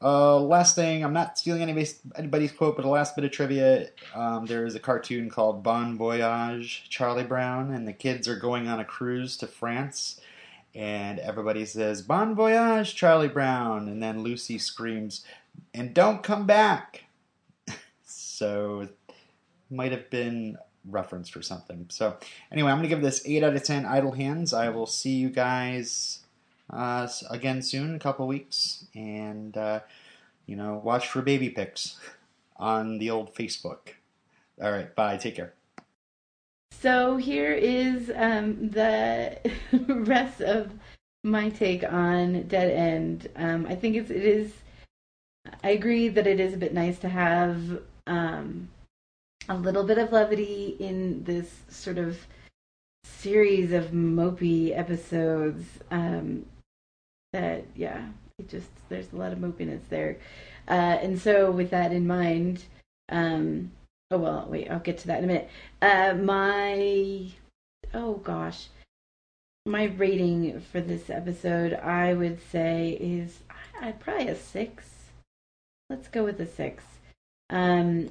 Uh, 0.00 0.38
last 0.38 0.76
thing, 0.76 1.02
I'm 1.02 1.12
not 1.12 1.38
stealing 1.38 1.62
anybody's, 1.62 1.98
anybody's 2.14 2.52
quote, 2.52 2.76
but 2.76 2.82
the 2.82 2.88
last 2.88 3.16
bit 3.16 3.24
of 3.24 3.32
trivia. 3.32 3.88
Um, 4.14 4.46
there 4.46 4.64
is 4.64 4.76
a 4.76 4.80
cartoon 4.80 5.28
called 5.28 5.64
Bon 5.64 5.96
Voyage 5.96 6.84
Charlie 6.88 7.24
Brown, 7.24 7.72
and 7.72 7.86
the 7.86 7.92
kids 7.92 8.28
are 8.28 8.36
going 8.36 8.68
on 8.68 8.78
a 8.78 8.84
cruise 8.84 9.36
to 9.38 9.48
France, 9.48 10.20
and 10.72 11.18
everybody 11.18 11.64
says 11.64 12.02
Bon 12.02 12.36
Voyage 12.36 12.94
Charlie 12.94 13.28
Brown, 13.28 13.88
and 13.88 14.00
then 14.00 14.22
Lucy 14.22 14.58
screams, 14.58 15.24
"And 15.74 15.94
don't 15.94 16.22
come 16.22 16.46
back!" 16.46 17.04
so, 18.04 18.82
it 18.82 18.96
might 19.68 19.90
have 19.90 20.10
been 20.10 20.58
referenced 20.84 21.36
or 21.36 21.42
something. 21.42 21.86
So, 21.88 22.16
anyway, 22.52 22.70
I'm 22.70 22.78
gonna 22.78 22.88
give 22.88 23.02
this 23.02 23.22
eight 23.26 23.42
out 23.42 23.56
of 23.56 23.64
ten. 23.64 23.84
Idle 23.84 24.12
hands. 24.12 24.54
I 24.54 24.68
will 24.68 24.86
see 24.86 25.16
you 25.16 25.28
guys 25.28 26.20
uh, 26.70 27.08
again 27.30 27.62
soon, 27.62 27.94
a 27.94 27.98
couple 27.98 28.26
weeks, 28.26 28.86
and 28.94 29.56
uh, 29.56 29.80
you 30.46 30.56
know, 30.56 30.80
watch 30.82 31.08
for 31.08 31.22
baby 31.22 31.50
pics 31.50 31.98
on 32.56 32.98
the 32.98 33.10
old 33.10 33.34
Facebook. 33.34 33.94
All 34.60 34.72
right, 34.72 34.94
bye. 34.94 35.16
Take 35.16 35.36
care. 35.36 35.54
So 36.80 37.16
here 37.16 37.52
is 37.52 38.10
um, 38.14 38.70
the 38.70 39.38
rest 39.88 40.40
of 40.40 40.72
my 41.24 41.50
take 41.50 41.84
on 41.84 42.42
Dead 42.44 42.70
End. 42.70 43.28
Um, 43.36 43.66
I 43.68 43.74
think 43.74 43.96
it's 43.96 44.10
it 44.10 44.24
is. 44.24 44.52
I 45.64 45.70
agree 45.70 46.08
that 46.08 46.26
it 46.26 46.40
is 46.40 46.54
a 46.54 46.58
bit 46.58 46.74
nice 46.74 46.98
to 47.00 47.08
have 47.08 47.80
um, 48.06 48.68
a 49.48 49.56
little 49.56 49.84
bit 49.84 49.98
of 49.98 50.12
levity 50.12 50.76
in 50.78 51.24
this 51.24 51.50
sort 51.68 51.98
of 51.98 52.18
series 53.04 53.72
of 53.72 53.86
mopey 53.86 54.76
episodes. 54.76 55.64
Um, 55.90 56.44
that 57.32 57.64
yeah, 57.74 58.06
it 58.38 58.48
just 58.48 58.68
there's 58.88 59.12
a 59.12 59.16
lot 59.16 59.32
of 59.32 59.38
mopiness 59.38 59.80
there, 59.88 60.18
uh, 60.68 60.98
and 61.02 61.18
so 61.18 61.50
with 61.50 61.70
that 61.70 61.92
in 61.92 62.06
mind, 62.06 62.64
um, 63.10 63.70
oh 64.10 64.18
well, 64.18 64.46
wait, 64.48 64.70
I'll 64.70 64.78
get 64.78 64.98
to 64.98 65.06
that 65.08 65.18
in 65.18 65.24
a 65.24 65.26
minute. 65.26 65.50
Uh, 65.82 66.14
my 66.14 67.30
oh 67.94 68.14
gosh, 68.14 68.68
my 69.66 69.84
rating 69.84 70.60
for 70.60 70.80
this 70.80 71.10
episode, 71.10 71.74
I 71.74 72.14
would 72.14 72.40
say 72.50 72.90
is 73.00 73.38
I, 73.80 73.92
probably 73.92 74.28
a 74.28 74.36
six. 74.36 74.86
Let's 75.90 76.08
go 76.08 76.24
with 76.24 76.40
a 76.40 76.46
six. 76.46 76.84
Um, 77.50 78.10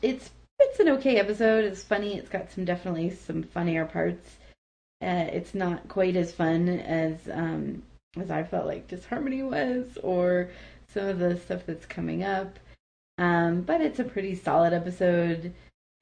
it's 0.00 0.30
it's 0.58 0.80
an 0.80 0.88
okay 0.90 1.16
episode. 1.16 1.64
It's 1.64 1.82
funny. 1.82 2.16
It's 2.16 2.28
got 2.28 2.50
some 2.52 2.64
definitely 2.64 3.10
some 3.10 3.42
funnier 3.42 3.84
parts. 3.84 4.36
Uh, 5.02 5.26
it's 5.32 5.54
not 5.54 5.88
quite 5.88 6.14
as 6.14 6.32
fun 6.32 6.68
as 6.68 7.16
um, 7.32 7.82
as 8.18 8.30
I 8.30 8.42
felt 8.42 8.66
like 8.66 8.88
Disharmony 8.88 9.42
was, 9.42 9.98
or 10.02 10.50
some 10.88 11.06
of 11.06 11.18
the 11.18 11.36
stuff 11.38 11.62
that's 11.66 11.86
coming 11.86 12.22
up. 12.22 12.58
Um, 13.18 13.62
but 13.62 13.80
it's 13.80 13.98
a 13.98 14.04
pretty 14.04 14.34
solid 14.34 14.72
episode, 14.72 15.52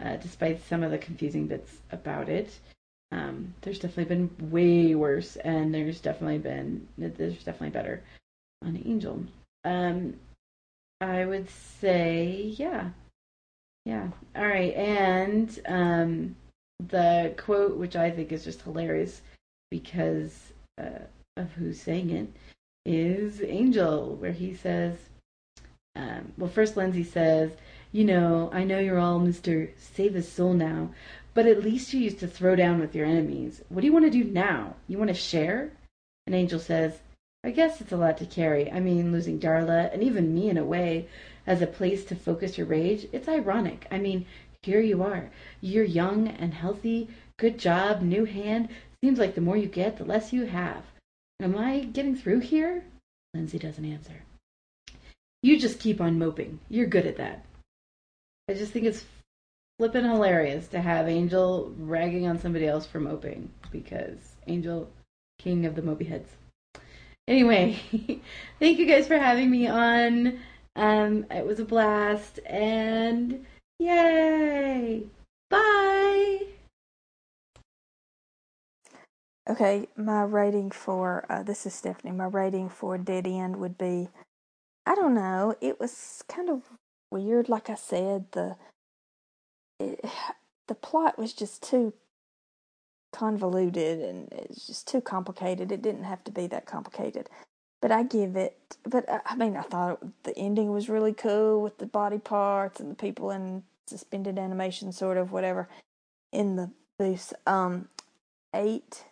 uh, 0.02 0.16
despite 0.16 0.62
some 0.64 0.82
of 0.82 0.90
the 0.90 0.98
confusing 0.98 1.46
bits 1.46 1.78
about 1.90 2.28
it. 2.28 2.58
Um, 3.12 3.54
there's 3.62 3.78
definitely 3.78 4.16
been 4.16 4.50
way 4.50 4.94
worse, 4.94 5.36
and 5.36 5.74
there's 5.74 6.00
definitely 6.00 6.38
been 6.38 6.86
there's 6.96 7.42
definitely 7.44 7.70
better 7.70 8.02
on 8.64 8.80
Angel. 8.84 9.24
Um, 9.64 10.14
I 11.00 11.24
would 11.24 11.48
say, 11.50 12.54
yeah. 12.56 12.90
Yeah. 13.84 14.08
All 14.36 14.46
right. 14.46 14.74
And 14.74 15.58
um, 15.66 16.36
the 16.88 17.34
quote, 17.36 17.76
which 17.76 17.96
I 17.96 18.10
think 18.10 18.32
is 18.32 18.44
just 18.44 18.62
hilarious 18.62 19.22
because 19.70 20.52
uh, 20.78 21.00
of 21.40 21.52
who's 21.52 21.80
saying 21.80 22.10
it, 22.10 22.28
is 22.86 23.42
Angel, 23.42 24.14
where 24.16 24.32
he 24.32 24.54
says, 24.54 24.96
um, 25.96 26.32
well, 26.38 26.50
first 26.50 26.76
Lindsay 26.76 27.04
says, 27.04 27.50
you 27.92 28.04
know, 28.04 28.50
I 28.52 28.64
know 28.64 28.78
you're 28.78 28.98
all 28.98 29.18
Mr. 29.18 29.70
Save 29.76 30.14
His 30.14 30.30
Soul 30.30 30.54
now, 30.54 30.90
but 31.34 31.46
at 31.46 31.64
least 31.64 31.92
you 31.92 32.00
used 32.00 32.20
to 32.20 32.28
throw 32.28 32.54
down 32.54 32.78
with 32.80 32.94
your 32.94 33.06
enemies. 33.06 33.62
What 33.68 33.80
do 33.80 33.86
you 33.86 33.92
want 33.92 34.04
to 34.04 34.10
do 34.10 34.24
now? 34.24 34.76
You 34.86 34.98
want 34.98 35.08
to 35.08 35.14
share? 35.14 35.72
And 36.26 36.34
Angel 36.34 36.60
says, 36.60 37.00
I 37.42 37.50
guess 37.50 37.80
it's 37.80 37.92
a 37.92 37.96
lot 37.96 38.18
to 38.18 38.26
carry. 38.26 38.70
I 38.70 38.80
mean, 38.80 39.12
losing 39.12 39.40
Darla, 39.40 39.92
and 39.92 40.02
even 40.02 40.34
me 40.34 40.50
in 40.50 40.58
a 40.58 40.64
way, 40.64 41.08
as 41.46 41.62
a 41.62 41.66
place 41.66 42.04
to 42.06 42.14
focus 42.14 42.58
your 42.58 42.66
rage, 42.66 43.08
it's 43.12 43.28
ironic. 43.28 43.86
I 43.90 43.98
mean, 43.98 44.26
here 44.62 44.80
you 44.80 45.02
are. 45.02 45.30
You're 45.60 45.84
young 45.84 46.28
and 46.28 46.52
healthy, 46.52 47.08
good 47.38 47.58
job, 47.58 48.02
new 48.02 48.26
hand. 48.26 48.68
Seems 49.02 49.18
like 49.18 49.34
the 49.34 49.40
more 49.40 49.56
you 49.56 49.66
get, 49.66 49.96
the 49.96 50.04
less 50.04 50.32
you 50.32 50.44
have. 50.44 50.84
Am 51.40 51.56
I 51.56 51.80
getting 51.80 52.14
through 52.14 52.40
here? 52.40 52.84
Lindsay 53.32 53.58
doesn't 53.58 53.84
answer. 53.84 54.22
You 55.42 55.58
just 55.58 55.80
keep 55.80 56.00
on 56.00 56.18
moping. 56.18 56.60
You're 56.68 56.86
good 56.86 57.06
at 57.06 57.16
that. 57.16 57.44
I 58.48 58.54
just 58.54 58.72
think 58.72 58.84
it's 58.84 59.04
flippin' 59.78 60.04
hilarious 60.04 60.66
to 60.68 60.80
have 60.80 61.08
Angel 61.08 61.72
ragging 61.78 62.26
on 62.26 62.38
somebody 62.38 62.66
else 62.66 62.84
for 62.84 63.00
moping 63.00 63.50
because 63.70 64.18
Angel, 64.48 64.90
king 65.38 65.64
of 65.64 65.74
the 65.74 65.82
mopey 65.82 66.06
heads. 66.06 66.28
Anyway, 67.26 67.78
thank 68.58 68.78
you 68.78 68.86
guys 68.86 69.06
for 69.06 69.16
having 69.18 69.50
me 69.50 69.66
on. 69.66 70.40
Um, 70.76 71.24
it 71.30 71.46
was 71.46 71.60
a 71.60 71.64
blast, 71.64 72.40
and 72.44 73.46
yay! 73.78 75.04
Bye. 75.48 75.89
Okay, 79.50 79.88
my 79.96 80.22
rating 80.22 80.70
for 80.70 81.26
uh, 81.28 81.42
this 81.42 81.66
is 81.66 81.74
Stephanie. 81.74 82.12
My 82.12 82.26
rating 82.26 82.68
for 82.68 82.96
Dead 82.96 83.26
End 83.26 83.56
would 83.56 83.76
be, 83.76 84.08
I 84.86 84.94
don't 84.94 85.12
know. 85.12 85.56
It 85.60 85.80
was 85.80 86.22
kind 86.28 86.48
of 86.48 86.62
weird. 87.10 87.48
Like 87.48 87.68
I 87.68 87.74
said, 87.74 88.26
the 88.30 88.54
it, 89.80 90.04
the 90.68 90.76
plot 90.76 91.18
was 91.18 91.32
just 91.32 91.64
too 91.64 91.92
convoluted 93.12 93.98
and 93.98 94.28
it's 94.30 94.68
just 94.68 94.86
too 94.86 95.00
complicated. 95.00 95.72
It 95.72 95.82
didn't 95.82 96.04
have 96.04 96.22
to 96.24 96.30
be 96.30 96.46
that 96.46 96.64
complicated. 96.64 97.28
But 97.82 97.90
I 97.90 98.04
give 98.04 98.36
it. 98.36 98.76
But 98.88 99.08
uh, 99.08 99.18
I 99.26 99.34
mean, 99.34 99.56
I 99.56 99.62
thought 99.62 99.98
the 100.22 100.38
ending 100.38 100.70
was 100.70 100.88
really 100.88 101.12
cool 101.12 101.60
with 101.60 101.78
the 101.78 101.86
body 101.86 102.18
parts 102.18 102.78
and 102.78 102.88
the 102.88 102.94
people 102.94 103.32
in 103.32 103.64
suspended 103.88 104.38
animation, 104.38 104.92
sort 104.92 105.16
of 105.16 105.32
whatever, 105.32 105.68
in 106.32 106.54
the 106.54 106.70
booth. 107.00 107.32
Um, 107.48 107.88
eight 108.54 109.04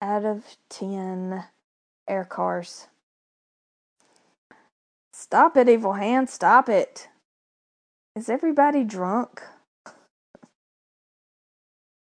out 0.00 0.24
of 0.24 0.56
ten 0.68 1.44
air 2.06 2.24
cars. 2.24 2.88
Stop 5.12 5.56
it, 5.56 5.68
evil 5.68 5.94
hand! 5.94 6.30
Stop 6.30 6.68
it. 6.68 7.08
Is 8.14 8.28
everybody 8.28 8.84
drunk? 8.84 9.42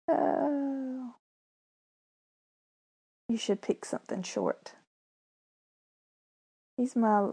Oh. 0.08 1.14
You 3.28 3.36
should 3.36 3.62
pick 3.62 3.84
something 3.84 4.22
short. 4.22 4.74
He's 6.76 6.96
my 6.96 7.28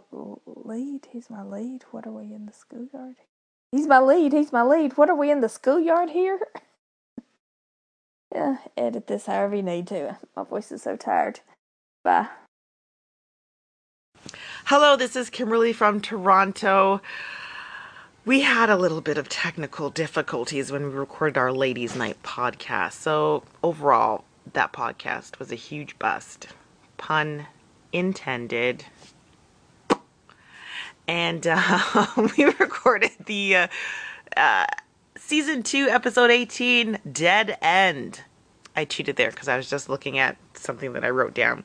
lead. 0.46 1.08
He's 1.12 1.30
my 1.30 1.44
lead. 1.44 1.84
What 1.92 2.06
are 2.06 2.12
we 2.12 2.34
in 2.34 2.46
the 2.46 2.54
schoolyard? 2.54 3.16
He's 3.72 3.88
my 3.88 4.00
lead. 4.00 4.32
He's 4.32 4.52
my 4.52 4.64
lead. 4.64 4.98
What 4.98 5.10
are 5.10 5.16
we 5.16 5.32
in 5.32 5.42
the 5.42 5.50
schoolyard 5.50 6.12
here? 6.12 6.40
yeah, 8.34 8.58
edit 8.78 9.08
this 9.08 9.26
however 9.26 9.56
you 9.56 9.64
need 9.64 9.88
to. 9.88 10.18
My 10.36 10.44
voice 10.44 10.72
is 10.72 10.84
so 10.84 10.96
tired. 10.96 11.40
Bye. 12.04 12.28
Hello, 14.66 14.96
this 14.96 15.16
is 15.16 15.30
Kimberly 15.30 15.74
from 15.74 16.00
Toronto. 16.00 17.02
We 18.26 18.42
had 18.42 18.70
a 18.70 18.76
little 18.76 19.02
bit 19.02 19.18
of 19.18 19.30
technical 19.30 19.90
difficulties 19.90 20.72
when 20.72 20.84
we 20.84 20.90
recorded 20.90 21.38
our 21.38 21.52
Ladies' 21.52 21.96
Night 21.96 22.22
podcast. 22.22 22.94
So, 22.94 23.44
overall, 23.64 24.26
that 24.54 24.72
podcast 24.74 25.40
was 25.40 25.52
a 25.52 25.56
huge 25.56 25.98
bust. 25.98 26.48
Pun 26.98 27.48
intended. 27.92 28.86
And 31.08 31.48
uh, 31.50 32.06
we 32.38 32.46
recorded 32.60 33.12
the 33.26 33.56
uh, 33.56 33.68
uh, 34.38 34.66
season 35.20 35.64
2, 35.64 35.90
episode 35.90 36.32
18, 36.32 37.00
Dead 37.12 37.58
End. 37.62 38.22
I 38.76 38.86
cheated 38.86 39.16
there 39.16 39.30
because 39.30 39.48
I 39.48 39.58
was 39.58 39.70
just 39.70 39.90
looking 39.90 40.18
at 40.18 40.38
something 40.54 40.94
that 40.94 41.04
I 41.04 41.10
wrote 41.10 41.34
down. 41.34 41.64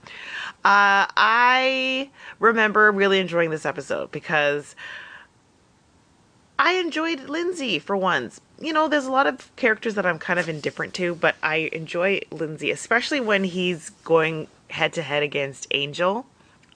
Uh, 0.64 1.06
I 1.16 2.10
remember 2.40 2.90
really 2.90 3.20
enjoying 3.20 3.50
this 3.50 3.64
episode 3.64 4.10
because 4.10 4.74
I 6.58 6.74
enjoyed 6.74 7.28
Lindsay 7.28 7.78
for 7.78 7.96
once. 7.96 8.40
You 8.60 8.72
know, 8.72 8.88
there's 8.88 9.06
a 9.06 9.12
lot 9.12 9.26
of 9.26 9.54
characters 9.56 9.94
that 9.94 10.06
I'm 10.06 10.18
kind 10.18 10.38
of 10.38 10.48
indifferent 10.48 10.94
to, 10.94 11.14
but 11.14 11.36
I 11.42 11.70
enjoy 11.72 12.20
Lindsay, 12.30 12.70
especially 12.70 13.20
when 13.20 13.44
he's 13.44 13.90
going 14.04 14.48
head 14.70 14.92
to 14.94 15.02
head 15.02 15.22
against 15.22 15.66
Angel. 15.70 16.26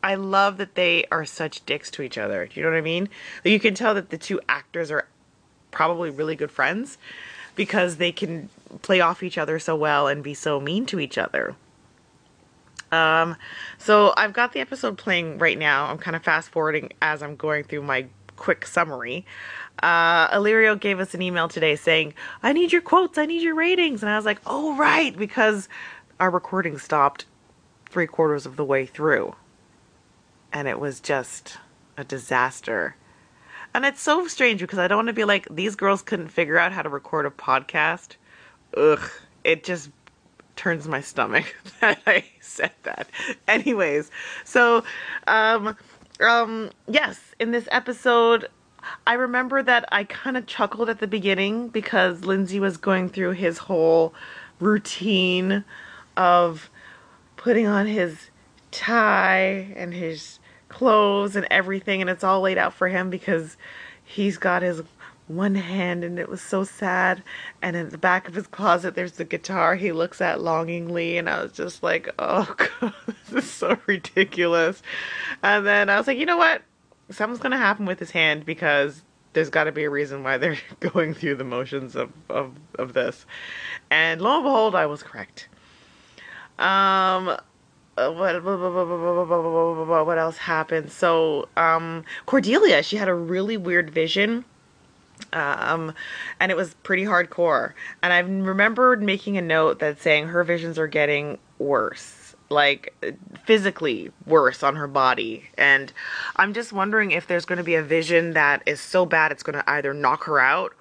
I 0.02 0.14
love 0.14 0.58
that 0.58 0.76
they 0.76 1.04
are 1.10 1.24
such 1.24 1.66
dicks 1.66 1.90
to 1.92 2.02
each 2.02 2.18
other. 2.18 2.46
Do 2.46 2.52
you 2.54 2.64
know 2.64 2.70
what 2.70 2.78
I 2.78 2.82
mean? 2.82 3.08
You 3.44 3.58
can 3.58 3.74
tell 3.74 3.94
that 3.94 4.10
the 4.10 4.18
two 4.18 4.40
actors 4.48 4.90
are 4.92 5.08
probably 5.70 6.10
really 6.10 6.36
good 6.36 6.50
friends 6.50 6.98
because 7.56 7.96
they 7.96 8.12
can 8.12 8.48
play 8.82 9.00
off 9.00 9.22
each 9.22 9.38
other 9.38 9.58
so 9.58 9.74
well 9.74 10.06
and 10.06 10.22
be 10.22 10.34
so 10.34 10.60
mean 10.60 10.86
to 10.86 11.00
each 11.00 11.18
other. 11.18 11.54
Um, 12.90 13.36
so 13.76 14.14
I've 14.16 14.32
got 14.32 14.52
the 14.52 14.60
episode 14.60 14.96
playing 14.96 15.38
right 15.38 15.58
now. 15.58 15.86
I'm 15.86 15.98
kind 15.98 16.16
of 16.16 16.22
fast 16.22 16.50
forwarding 16.50 16.92
as 17.02 17.22
I'm 17.22 17.36
going 17.36 17.64
through 17.64 17.82
my 17.82 18.06
quick 18.36 18.66
summary. 18.66 19.26
Uh, 19.82 20.28
Illyrio 20.30 20.78
gave 20.78 21.00
us 21.00 21.14
an 21.14 21.22
email 21.22 21.48
today 21.48 21.76
saying, 21.76 22.14
I 22.42 22.52
need 22.52 22.72
your 22.72 22.82
quotes, 22.82 23.18
I 23.18 23.26
need 23.26 23.42
your 23.42 23.54
ratings. 23.54 24.02
And 24.02 24.10
I 24.10 24.16
was 24.16 24.24
like, 24.24 24.40
oh, 24.46 24.76
right, 24.76 25.16
because 25.16 25.68
our 26.18 26.30
recording 26.30 26.78
stopped 26.78 27.26
three 27.90 28.06
quarters 28.06 28.46
of 28.46 28.56
the 28.56 28.64
way 28.64 28.86
through. 28.86 29.34
And 30.52 30.66
it 30.66 30.80
was 30.80 31.00
just 31.00 31.58
a 31.96 32.04
disaster. 32.04 32.96
And 33.74 33.84
it's 33.84 34.00
so 34.00 34.26
strange 34.26 34.60
because 34.60 34.78
I 34.78 34.88
don't 34.88 34.98
want 34.98 35.08
to 35.08 35.14
be 35.14 35.24
like, 35.24 35.46
these 35.50 35.76
girls 35.76 36.02
couldn't 36.02 36.28
figure 36.28 36.58
out 36.58 36.72
how 36.72 36.82
to 36.82 36.88
record 36.88 37.26
a 37.26 37.30
podcast. 37.30 38.16
Ugh, 38.76 39.10
it 39.44 39.64
just 39.64 39.90
turns 40.56 40.88
my 40.88 41.00
stomach 41.00 41.54
that 41.80 42.00
I 42.06 42.24
said 42.40 42.72
that. 42.82 43.08
Anyways, 43.46 44.10
so 44.44 44.84
um 45.26 45.76
um 46.20 46.70
yes, 46.88 47.20
in 47.38 47.52
this 47.52 47.68
episode 47.70 48.48
I 49.06 49.14
remember 49.14 49.62
that 49.62 49.84
I 49.90 50.04
kind 50.04 50.36
of 50.36 50.46
chuckled 50.46 50.88
at 50.88 50.98
the 50.98 51.06
beginning 51.06 51.68
because 51.68 52.24
Lindsay 52.24 52.60
was 52.60 52.76
going 52.76 53.08
through 53.08 53.32
his 53.32 53.58
whole 53.58 54.14
routine 54.60 55.64
of 56.16 56.70
putting 57.36 57.66
on 57.66 57.86
his 57.86 58.30
tie 58.70 59.72
and 59.76 59.94
his 59.94 60.37
clothes 60.68 61.36
and 61.36 61.46
everything 61.50 62.00
and 62.00 62.10
it's 62.10 62.24
all 62.24 62.40
laid 62.40 62.58
out 62.58 62.74
for 62.74 62.88
him 62.88 63.10
because 63.10 63.56
he's 64.04 64.38
got 64.38 64.62
his 64.62 64.82
one 65.28 65.54
hand 65.54 66.04
and 66.04 66.18
it 66.18 66.28
was 66.28 66.40
so 66.40 66.64
sad. 66.64 67.22
And 67.60 67.76
in 67.76 67.90
the 67.90 67.98
back 67.98 68.28
of 68.28 68.34
his 68.34 68.46
closet 68.46 68.94
there's 68.94 69.12
the 69.12 69.24
guitar 69.24 69.74
he 69.74 69.92
looks 69.92 70.20
at 70.20 70.40
longingly 70.40 71.18
and 71.18 71.28
I 71.28 71.42
was 71.42 71.52
just 71.52 71.82
like 71.82 72.08
oh 72.18 72.54
god 72.80 72.94
this 73.30 73.44
is 73.44 73.50
so 73.50 73.78
ridiculous. 73.86 74.82
And 75.42 75.66
then 75.66 75.90
I 75.90 75.98
was 75.98 76.06
like 76.06 76.18
you 76.18 76.26
know 76.26 76.38
what? 76.38 76.62
Something's 77.10 77.40
gonna 77.40 77.58
happen 77.58 77.86
with 77.86 77.98
his 77.98 78.10
hand 78.10 78.44
because 78.44 79.02
there's 79.34 79.50
got 79.50 79.64
to 79.64 79.72
be 79.72 79.84
a 79.84 79.90
reason 79.90 80.22
why 80.22 80.38
they're 80.38 80.56
going 80.80 81.14
through 81.14 81.36
the 81.36 81.44
motions 81.44 81.94
of, 81.94 82.10
of, 82.28 82.54
of 82.78 82.94
this. 82.94 83.26
And 83.90 84.20
lo 84.20 84.36
and 84.36 84.44
behold 84.44 84.74
I 84.74 84.86
was 84.86 85.02
correct. 85.02 85.48
Um 86.58 87.36
what 88.14 90.06
what 90.06 90.18
else 90.18 90.36
happened 90.36 90.90
so 90.90 91.48
um 91.56 92.04
Cordelia 92.26 92.82
she 92.82 92.96
had 92.96 93.08
a 93.08 93.14
really 93.14 93.56
weird 93.56 93.90
vision 93.90 94.44
um, 95.32 95.94
and 96.40 96.50
it 96.50 96.56
was 96.56 96.74
pretty 96.82 97.04
hardcore. 97.04 97.72
And 98.02 98.12
I 98.12 98.18
remembered 98.18 99.02
making 99.02 99.36
a 99.36 99.42
note 99.42 99.78
that 99.80 100.00
saying 100.00 100.28
her 100.28 100.44
visions 100.44 100.78
are 100.78 100.86
getting 100.86 101.38
worse, 101.58 102.34
like 102.48 102.94
physically 103.44 104.10
worse 104.26 104.62
on 104.62 104.76
her 104.76 104.86
body. 104.86 105.48
And 105.56 105.92
I'm 106.36 106.54
just 106.54 106.72
wondering 106.72 107.10
if 107.10 107.26
there's 107.26 107.44
going 107.44 107.58
to 107.58 107.64
be 107.64 107.74
a 107.74 107.82
vision 107.82 108.32
that 108.34 108.62
is 108.66 108.80
so 108.80 109.04
bad 109.06 109.32
it's 109.32 109.42
going 109.42 109.58
to 109.58 109.70
either 109.70 109.92
knock 109.92 110.24
her 110.24 110.40
out, 110.40 110.74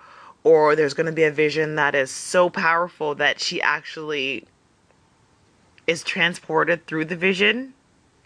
or 0.43 0.75
there's 0.75 0.93
going 0.93 1.07
to 1.07 1.11
be 1.11 1.23
a 1.23 1.31
vision 1.31 1.75
that 1.75 1.95
is 1.95 2.11
so 2.11 2.49
powerful 2.49 3.15
that 3.15 3.39
she 3.41 3.61
actually 3.61 4.45
is 5.87 6.03
transported 6.03 6.85
through 6.85 7.05
the 7.05 7.15
vision 7.15 7.73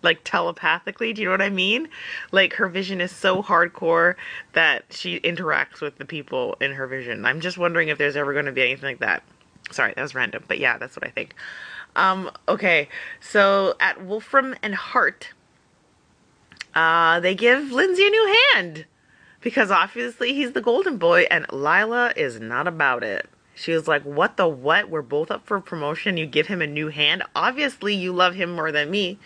like 0.04 0.22
telepathically. 0.24 1.14
Do 1.14 1.22
you 1.22 1.28
know 1.28 1.34
what 1.34 1.42
I 1.42 1.50
mean? 1.50 1.90
Like 2.32 2.54
her 2.54 2.68
vision 2.68 3.02
is 3.02 3.12
so 3.12 3.42
hardcore 3.44 4.16
that 4.54 4.86
she 4.90 5.20
interacts 5.20 5.82
with 5.82 5.98
the 5.98 6.06
people 6.06 6.58
in 6.60 6.74
her 6.74 6.88
vision. 6.88 7.26
I'm 7.26 7.42
just 7.42 7.58
wondering 7.58 7.90
if 7.90 7.98
there's 7.98 8.16
ever 8.16 8.34
going 8.34 8.46
to 8.46 8.52
be 8.52 8.64
anything 8.64 8.90
like 8.90 9.00
that. 9.00 9.24
Sorry, 9.72 9.94
that 9.96 10.02
was 10.02 10.16
random, 10.16 10.44
but 10.48 10.60
yeah, 10.60 10.78
that's 10.78 10.96
what 10.96 11.06
I 11.06 11.12
think. 11.12 11.36
Um, 11.96 12.32
okay, 12.48 12.90
so 13.20 13.76
at 13.80 14.04
Wolfram 14.04 14.56
and 14.62 14.76
Hart, 14.76 15.30
uh, 16.74 17.20
they 17.20 17.36
give 17.36 17.72
Lindsay 17.72 18.08
a 18.08 18.10
new 18.10 18.38
hand 18.54 18.86
because 19.42 19.72
obviously 19.72 20.34
he's 20.34 20.54
the 20.54 20.62
golden 20.62 20.98
boy, 20.98 21.24
and 21.32 21.48
Lilah 21.48 22.16
is 22.16 22.40
not 22.40 22.68
about 22.68 23.04
it. 23.04 23.28
She 23.56 23.74
was 23.74 23.88
like, 23.88 24.04
What 24.04 24.38
the 24.38 24.48
what? 24.48 24.90
We're 24.90 25.02
both 25.02 25.32
up 25.32 25.46
for 25.46 25.60
promotion. 25.60 26.18
You 26.18 26.26
give 26.26 26.48
him 26.48 26.62
a 26.62 26.68
new 26.68 26.90
hand. 26.90 27.24
Obviously, 27.36 27.94
you 27.96 28.14
love 28.14 28.36
him 28.36 28.54
more 28.54 28.72
than 28.72 28.90
me. 28.90 29.20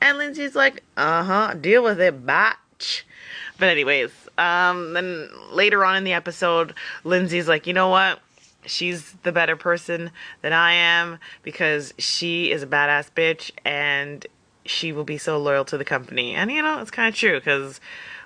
And 0.00 0.18
Lindsay's 0.18 0.54
like, 0.54 0.82
Uh 0.96 1.24
huh, 1.24 1.54
deal 1.54 1.82
with 1.82 2.00
it, 2.00 2.24
batch. 2.24 3.06
But, 3.58 3.68
anyways, 3.68 4.10
um, 4.38 4.92
then 4.92 5.28
later 5.50 5.84
on 5.84 5.96
in 5.96 6.04
the 6.04 6.12
episode, 6.12 6.74
Lindsay's 7.04 7.48
like, 7.48 7.66
You 7.66 7.72
know 7.72 7.88
what? 7.88 8.20
She's 8.64 9.12
the 9.22 9.32
better 9.32 9.56
person 9.56 10.10
than 10.42 10.52
I 10.52 10.72
am 10.72 11.18
because 11.42 11.94
she 11.98 12.50
is 12.50 12.62
a 12.62 12.66
badass 12.66 13.10
bitch 13.12 13.50
and 13.64 14.26
she 14.66 14.92
will 14.92 15.04
be 15.04 15.16
so 15.16 15.38
loyal 15.38 15.64
to 15.66 15.78
the 15.78 15.84
company. 15.84 16.34
And, 16.34 16.50
you 16.50 16.60
know, 16.60 16.78
it's 16.80 16.90
kind 16.90 17.08
of 17.08 17.14
true 17.14 17.38
because 17.38 17.80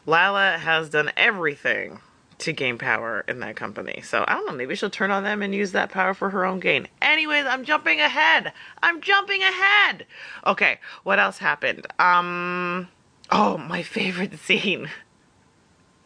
Lilah 0.07 0.59
has 0.59 0.89
done 0.89 1.13
everything 1.17 2.01
to 2.43 2.53
gain 2.53 2.77
power 2.79 3.25
in 3.29 3.41
that 3.41 3.57
company. 3.57 4.03
So 4.05 4.25
I 4.27 4.35
don't 4.35 4.47
know, 4.47 4.53
maybe 4.53 4.75
she'll 4.75 4.91
turn 4.91 5.11
on 5.11 5.25
them 5.25 5.43
and 5.43 5.55
use 5.55 5.73
that 5.73 5.91
power 5.91 6.13
for 6.15 6.31
her 6.31 6.45
own 6.45 6.61
gain. 6.61 6.89
Anyways, 7.01 7.47
I'm 7.47 7.65
jumping 7.65 8.01
ahead. 8.01 8.53
I'm 8.83 9.01
jumping 9.01 9.43
ahead. 9.43 10.07
Okay, 10.47 10.79
what 11.05 11.19
else 11.19 11.39
happened? 11.39 11.87
Um 11.99 12.89
oh, 13.31 13.59
my 13.59 13.83
favorite 13.83 14.39
scene. 14.47 14.91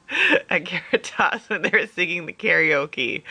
At 0.50 0.66
Caritas 0.66 1.48
when 1.48 1.62
they 1.62 1.70
were 1.70 1.86
singing 1.86 2.26
the 2.26 2.32
karaoke. 2.32 3.22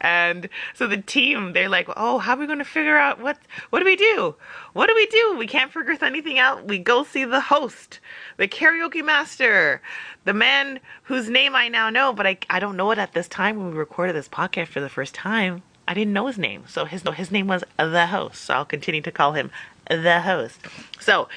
And 0.00 0.48
so 0.74 0.86
the 0.86 0.98
team, 0.98 1.52
they're 1.52 1.68
like, 1.68 1.88
Oh, 1.96 2.18
how 2.18 2.34
are 2.34 2.38
we 2.38 2.46
gonna 2.46 2.64
figure 2.64 2.96
out 2.96 3.20
what 3.20 3.38
what 3.70 3.80
do 3.80 3.84
we 3.84 3.96
do? 3.96 4.34
What 4.72 4.88
do 4.88 4.94
we 4.94 5.06
do? 5.06 5.36
We 5.38 5.46
can't 5.46 5.72
figure 5.72 5.96
anything 6.02 6.38
out. 6.38 6.66
We 6.66 6.78
go 6.78 7.04
see 7.04 7.24
the 7.24 7.40
host, 7.40 8.00
the 8.36 8.48
karaoke 8.48 9.04
master, 9.04 9.80
the 10.24 10.34
man 10.34 10.80
whose 11.04 11.28
name 11.28 11.54
I 11.54 11.68
now 11.68 11.90
know, 11.90 12.12
but 12.12 12.26
I, 12.26 12.38
I 12.50 12.60
don't 12.60 12.76
know 12.76 12.90
it 12.90 12.98
at 12.98 13.12
this 13.12 13.28
time 13.28 13.56
when 13.56 13.70
we 13.70 13.76
recorded 13.76 14.14
this 14.14 14.28
podcast 14.28 14.68
for 14.68 14.80
the 14.80 14.88
first 14.88 15.14
time. 15.14 15.62
I 15.88 15.94
didn't 15.94 16.12
know 16.12 16.26
his 16.26 16.38
name. 16.38 16.64
So 16.66 16.84
his 16.84 17.02
his 17.14 17.30
name 17.30 17.46
was 17.46 17.62
the 17.78 18.06
host. 18.06 18.42
So 18.42 18.54
I'll 18.54 18.64
continue 18.64 19.02
to 19.02 19.12
call 19.12 19.32
him 19.32 19.50
the 19.88 20.20
host. 20.20 20.60
So 20.98 21.28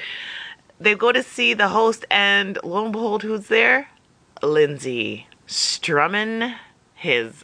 they 0.80 0.96
go 0.96 1.12
to 1.12 1.22
see 1.22 1.54
the 1.54 1.68
host 1.68 2.06
and 2.10 2.58
lo 2.64 2.84
and 2.84 2.92
behold 2.92 3.24
who's 3.24 3.48
there? 3.48 3.90
Lindsay 4.42 5.28
strumming 5.48 6.54
his 6.96 7.44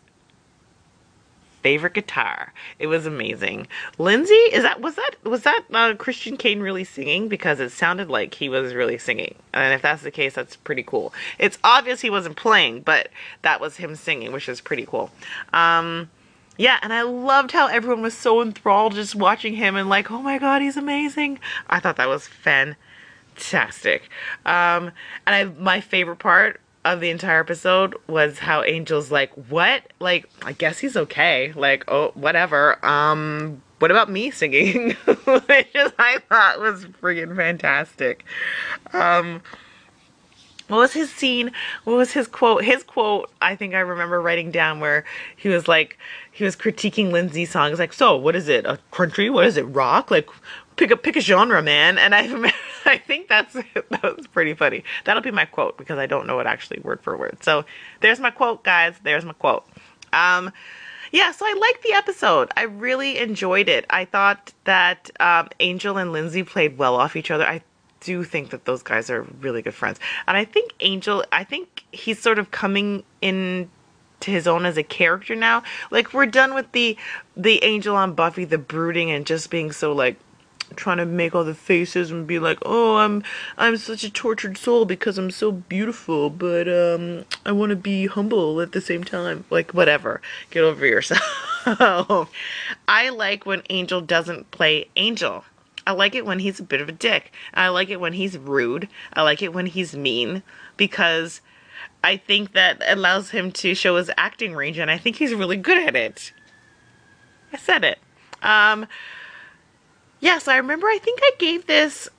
favorite 1.66 1.96
guitar. 1.96 2.54
It 2.78 2.86
was 2.86 3.08
amazing. 3.08 3.66
Lindsay, 3.98 4.36
is 4.36 4.62
that 4.62 4.82
was 4.82 4.94
that 4.98 5.16
was 5.24 5.42
that 5.42 5.64
uh, 5.74 5.96
Christian 5.96 6.38
Kane 6.38 6.60
really 6.60 6.84
singing? 6.84 7.28
Because 7.28 7.60
it 7.60 7.72
sounded 7.72 8.08
like 8.08 8.36
he 8.36 8.50
was 8.50 8.76
really 8.76 9.00
singing. 9.00 9.34
And 9.52 9.74
if 9.74 9.82
that's 9.82 10.04
the 10.04 10.12
case, 10.12 10.36
that's 10.36 10.56
pretty 10.58 10.84
cool. 10.84 11.12
It's 11.40 11.58
obvious 11.64 12.02
he 12.02 12.12
wasn't 12.12 12.36
playing, 12.36 12.82
but 12.82 13.10
that 13.42 13.60
was 13.60 13.78
him 13.78 13.96
singing, 13.96 14.32
which 14.32 14.48
is 14.48 14.62
pretty 14.62 14.86
cool. 14.86 15.10
Um, 15.54 16.12
yeah, 16.56 16.78
and 16.84 16.94
I 16.94 17.02
loved 17.02 17.52
how 17.52 17.66
everyone 17.66 18.04
was 18.04 18.14
so 18.14 18.44
enthralled 18.44 18.94
just 18.94 19.16
watching 19.16 19.56
him 19.56 19.76
and 19.76 19.90
like, 19.90 20.12
oh 20.12 20.22
my 20.22 20.38
god, 20.38 20.62
he's 20.62 20.78
amazing. 20.78 21.40
I 21.68 21.80
thought 21.80 21.98
that 21.98 22.08
was 22.08 22.28
fantastic. 22.28 24.04
Um, 24.46 24.92
and 25.26 25.34
I 25.36 25.46
my 25.46 25.82
favorite 25.82 26.20
part 26.20 26.62
of 26.86 27.02
the 27.02 27.10
entire 27.10 27.42
episode 27.42 27.96
was 28.08 28.40
how 28.40 28.62
Angel's 28.62 29.12
like, 29.12 29.32
"What? 29.50 29.84
Like, 30.00 30.30
I 30.44 30.54
guess 30.54 30.80
he's 30.80 30.96
okay. 30.96 31.52
Like, 31.54 31.84
oh, 31.90 32.12
whatever. 32.14 32.84
Um, 32.86 33.62
what 33.80 33.92
about 33.92 34.10
me 34.10 34.32
singing?" 34.32 34.92
Which 35.26 35.76
I 36.00 36.20
thought 36.30 36.62
was 36.62 36.86
friggin' 37.02 37.36
fantastic. 37.36 38.24
Um, 38.94 39.42
what 40.68 40.78
was 40.78 40.94
his 40.94 41.12
scene? 41.12 41.52
What 41.84 41.98
was 41.98 42.14
his 42.14 42.28
quote? 42.28 42.64
His 42.64 42.84
quote, 42.84 43.32
I 43.40 43.56
think 43.56 43.76
I 43.76 43.80
remember 43.80 44.20
writing 44.20 44.50
down 44.50 44.80
where 44.80 45.06
he 45.36 45.50
was 45.50 45.68
like, 45.68 45.98
he 46.32 46.44
was 46.44 46.56
critiquing 46.56 47.12
Lindsay's 47.12 47.52
songs, 47.52 47.78
like, 47.78 47.94
so 47.94 48.16
what 48.16 48.36
is 48.36 48.48
it? 48.48 48.66
A 48.66 48.80
country? 48.90 49.30
What 49.30 49.46
is 49.46 49.58
it? 49.58 49.64
Rock? 49.64 50.10
Like, 50.10 50.28
pick 50.76 50.90
a 50.90 50.98
pick 50.98 51.16
a 51.16 51.22
genre, 51.22 51.62
man. 51.62 51.98
And 51.98 52.16
I 52.16 52.24
remember, 52.32 52.52
I 52.96 52.98
think 52.98 53.28
that's 53.28 53.54
that 53.74 54.18
was 54.18 54.28
pretty 54.28 54.54
funny. 54.54 54.84
That'll 55.04 55.24
be 55.24 55.32
my 55.32 55.46
quote 55.46 55.78
because 55.78 55.98
I 55.98 56.06
don't 56.06 56.28
know 56.28 56.40
it 56.40 56.48
actually 56.48 56.80
word 56.80 57.02
for 57.02 57.18
word. 57.18 57.44
So 57.44 57.66
there's 58.02 58.20
my 58.20 58.32
quote, 58.32 58.64
guys. 58.64 58.96
There's 59.04 59.26
my 59.26 59.34
quote. 59.34 59.66
Um, 60.14 60.52
yeah, 61.12 61.32
so 61.32 61.46
I 61.46 61.54
liked 61.60 61.84
the 61.84 61.94
episode. 61.94 62.50
I 62.56 62.64
really 62.64 63.18
enjoyed 63.18 63.70
it. 63.70 63.86
I 63.90 64.06
thought 64.06 64.54
that 64.66 65.10
um, 65.20 65.50
Angel 65.60 65.98
and 65.98 66.12
Lindsay 66.12 66.44
played 66.44 66.78
well 66.78 66.96
off 66.96 67.16
each 67.16 67.32
other. 67.32 67.46
I 67.46 67.62
do 68.02 68.24
think 68.24 68.50
that 68.52 68.66
those 68.66 68.84
guys 68.84 69.10
are 69.10 69.24
really 69.40 69.62
good 69.62 69.74
friends, 69.74 70.00
and 70.28 70.38
I 70.38 70.46
think 70.46 70.74
Angel. 70.80 71.24
I 71.32 71.44
think 71.44 71.84
he's 71.92 72.22
sort 72.22 72.40
of 72.40 72.52
coming 72.52 73.04
in 73.22 73.70
to 74.22 74.32
his 74.32 74.48
own 74.48 74.66
as 74.66 74.78
a 74.78 74.84
character 74.84 75.36
now. 75.36 75.64
Like 75.92 76.14
we're 76.14 76.26
done 76.26 76.54
with 76.54 76.72
the 76.72 76.98
the 77.36 77.64
Angel 77.64 77.96
on 77.96 78.14
Buffy, 78.14 78.46
the 78.46 78.58
brooding 78.58 79.12
and 79.12 79.26
just 79.26 79.50
being 79.50 79.72
so 79.72 79.94
like 79.94 80.18
trying 80.76 80.98
to 80.98 81.06
make 81.06 81.36
all 81.36 81.44
the 81.44 81.56
faces 81.56 82.12
and 82.12 82.28
be 82.28 82.40
like, 82.40 82.58
"Oh, 82.64 82.98
I'm 82.98 83.24
I'm 83.58 83.78
such 83.78 84.04
a 84.04 84.10
tortured 84.10 84.58
soul 84.58 84.86
because 84.86 85.18
I'm 85.18 85.32
so 85.32 85.52
beautiful, 85.52 86.30
but 86.30 86.68
um 86.68 87.26
I 87.46 87.52
want 87.52 87.72
to 87.72 87.76
be 87.76 88.08
humble 88.08 88.62
at 88.62 88.72
the 88.72 88.82
same 88.82 89.04
time." 89.04 89.46
Like 89.50 89.74
whatever. 89.74 90.22
Get 90.50 90.64
over 90.64 90.86
yourself. 90.86 91.22
I 92.88 93.10
like 93.10 93.46
when 93.46 93.64
Angel 93.70 94.02
doesn't 94.02 94.52
play 94.52 94.88
Angel. 94.96 95.44
I 95.88 95.92
like 95.92 96.16
it 96.16 96.26
when 96.26 96.40
he's 96.40 96.60
a 96.60 96.64
bit 96.64 96.82
of 96.82 96.90
a 96.90 96.92
dick. 96.92 97.32
I 97.54 97.68
like 97.70 97.90
it 97.90 98.00
when 98.00 98.14
he's 98.14 98.38
rude. 98.38 98.90
I 99.14 99.22
like 99.22 99.42
it 99.42 99.54
when 99.54 99.68
he's 99.68 99.96
mean 99.96 100.42
because 100.78 101.42
I 102.04 102.18
think 102.18 102.54
that 102.54 102.82
allows 102.86 103.30
him 103.32 103.52
to 103.54 103.76
show 103.76 103.98
his 103.98 104.12
acting 104.18 104.54
range 104.54 104.78
and 104.78 104.90
I 104.90 104.98
think 104.98 105.18
he's 105.18 105.34
really 105.34 105.58
good 105.58 105.88
at 105.88 105.96
it. 105.96 106.34
I 107.54 107.58
said 107.58 107.84
it. 107.84 108.00
Um 108.42 108.88
Yes, 110.26 110.48
I 110.48 110.58
remember. 110.58 110.88
I 110.88 110.98
think 110.98 111.20
I 111.22 111.34
gave 111.38 111.68
this 111.68 112.10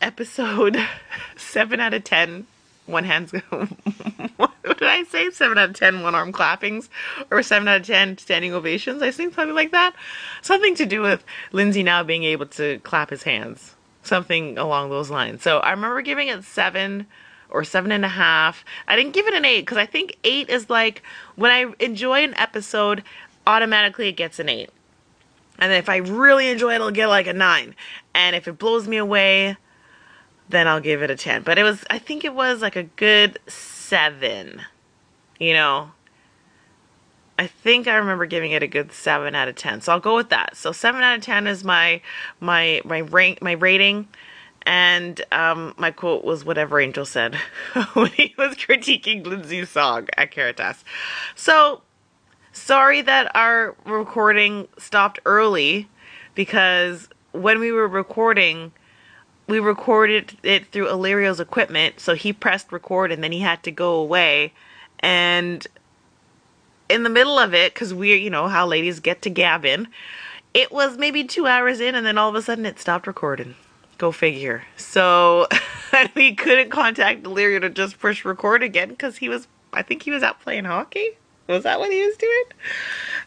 episode 0.00 0.76
seven 1.36 1.78
out 1.78 1.94
of 1.94 2.02
ten. 2.02 2.48
One 2.86 3.04
hand's 3.04 3.30
what 3.50 4.50
did 4.64 4.82
I 4.82 5.04
say? 5.04 5.30
Seven 5.30 5.58
out 5.58 5.70
of 5.70 5.76
ten 5.76 6.02
one 6.02 6.16
arm 6.16 6.32
clappings, 6.32 6.88
or 7.30 7.40
seven 7.44 7.68
out 7.68 7.82
of 7.82 7.86
ten 7.86 8.18
standing 8.18 8.52
ovations. 8.52 9.00
I 9.00 9.12
think 9.12 9.34
something 9.34 9.54
like 9.54 9.70
that. 9.70 9.94
Something 10.42 10.74
to 10.74 10.86
do 10.86 11.02
with 11.02 11.24
Lindsay 11.52 11.84
now 11.84 12.02
being 12.02 12.24
able 12.24 12.46
to 12.46 12.80
clap 12.80 13.10
his 13.10 13.22
hands. 13.22 13.76
Something 14.02 14.58
along 14.58 14.90
those 14.90 15.08
lines. 15.08 15.42
So 15.44 15.58
I 15.58 15.70
remember 15.70 16.02
giving 16.02 16.26
it 16.26 16.42
seven 16.42 17.06
or 17.48 17.62
seven 17.62 17.92
and 17.92 18.04
a 18.04 18.08
half. 18.08 18.64
I 18.88 18.96
didn't 18.96 19.12
give 19.12 19.28
it 19.28 19.34
an 19.34 19.44
eight 19.44 19.60
because 19.60 19.78
I 19.78 19.86
think 19.86 20.16
eight 20.24 20.50
is 20.50 20.68
like 20.68 21.04
when 21.36 21.52
I 21.52 21.72
enjoy 21.78 22.24
an 22.24 22.34
episode, 22.34 23.04
automatically 23.46 24.08
it 24.08 24.16
gets 24.16 24.40
an 24.40 24.48
eight. 24.48 24.70
And 25.62 25.72
if 25.72 25.88
I 25.88 25.98
really 25.98 26.48
enjoy 26.48 26.74
it, 26.74 26.80
I'll 26.80 26.90
get 26.90 27.06
like 27.06 27.28
a 27.28 27.32
nine. 27.32 27.76
And 28.16 28.34
if 28.34 28.48
it 28.48 28.58
blows 28.58 28.88
me 28.88 28.96
away, 28.96 29.56
then 30.48 30.66
I'll 30.66 30.80
give 30.80 31.04
it 31.04 31.10
a 31.10 31.14
10. 31.14 31.42
But 31.42 31.56
it 31.56 31.62
was, 31.62 31.84
I 31.88 32.00
think 32.00 32.24
it 32.24 32.34
was 32.34 32.62
like 32.62 32.74
a 32.74 32.82
good 32.82 33.38
seven. 33.46 34.62
You 35.38 35.52
know, 35.52 35.92
I 37.38 37.46
think 37.46 37.86
I 37.86 37.94
remember 37.94 38.26
giving 38.26 38.50
it 38.50 38.64
a 38.64 38.66
good 38.66 38.90
seven 38.90 39.36
out 39.36 39.46
of 39.46 39.54
10. 39.54 39.82
So 39.82 39.92
I'll 39.92 40.00
go 40.00 40.16
with 40.16 40.30
that. 40.30 40.56
So 40.56 40.72
seven 40.72 41.00
out 41.00 41.18
of 41.18 41.22
10 41.22 41.46
is 41.46 41.62
my, 41.62 42.00
my, 42.40 42.82
my 42.84 43.02
rank, 43.02 43.40
my 43.40 43.52
rating. 43.52 44.08
And 44.62 45.24
um, 45.30 45.74
my 45.78 45.92
quote 45.92 46.24
was 46.24 46.44
whatever 46.44 46.80
Angel 46.80 47.06
said 47.06 47.36
when 47.92 48.08
he 48.08 48.34
was 48.36 48.56
critiquing 48.56 49.24
Lindsay's 49.24 49.70
song 49.70 50.08
at 50.16 50.32
Caritas. 50.32 50.82
So 51.36 51.82
sorry 52.52 53.02
that 53.02 53.34
our 53.34 53.74
recording 53.84 54.68
stopped 54.78 55.18
early 55.24 55.88
because 56.34 57.08
when 57.32 57.58
we 57.58 57.72
were 57.72 57.88
recording, 57.88 58.72
we 59.48 59.58
recorded 59.58 60.36
it 60.42 60.66
through 60.66 60.86
Illyrio's 60.86 61.40
equipment. 61.40 62.00
So 62.00 62.14
he 62.14 62.32
pressed 62.32 62.72
record 62.72 63.10
and 63.10 63.24
then 63.24 63.32
he 63.32 63.40
had 63.40 63.62
to 63.64 63.70
go 63.70 63.94
away. 63.94 64.52
And 65.00 65.66
in 66.88 67.02
the 67.02 67.10
middle 67.10 67.38
of 67.38 67.54
it, 67.54 67.74
because 67.74 67.92
we're, 67.92 68.16
you 68.16 68.30
know, 68.30 68.48
how 68.48 68.66
ladies 68.66 69.00
get 69.00 69.22
to 69.22 69.30
gabbing, 69.30 69.88
it 70.54 70.70
was 70.70 70.98
maybe 70.98 71.24
two 71.24 71.46
hours 71.46 71.80
in 71.80 71.94
and 71.94 72.06
then 72.06 72.18
all 72.18 72.28
of 72.28 72.34
a 72.34 72.42
sudden 72.42 72.66
it 72.66 72.78
stopped 72.78 73.06
recording. 73.06 73.54
Go 73.98 74.12
figure. 74.12 74.64
So 74.76 75.48
we 76.14 76.34
couldn't 76.34 76.70
contact 76.70 77.22
Illyrio 77.22 77.60
to 77.62 77.70
just 77.70 77.98
push 77.98 78.24
record 78.24 78.62
again 78.62 78.90
because 78.90 79.18
he 79.18 79.28
was, 79.28 79.48
I 79.72 79.82
think 79.82 80.02
he 80.02 80.10
was 80.10 80.22
out 80.22 80.40
playing 80.40 80.64
hockey. 80.64 81.16
Was 81.46 81.64
that 81.64 81.80
what 81.80 81.90
he 81.90 82.04
was 82.04 82.16
doing? 82.16 82.44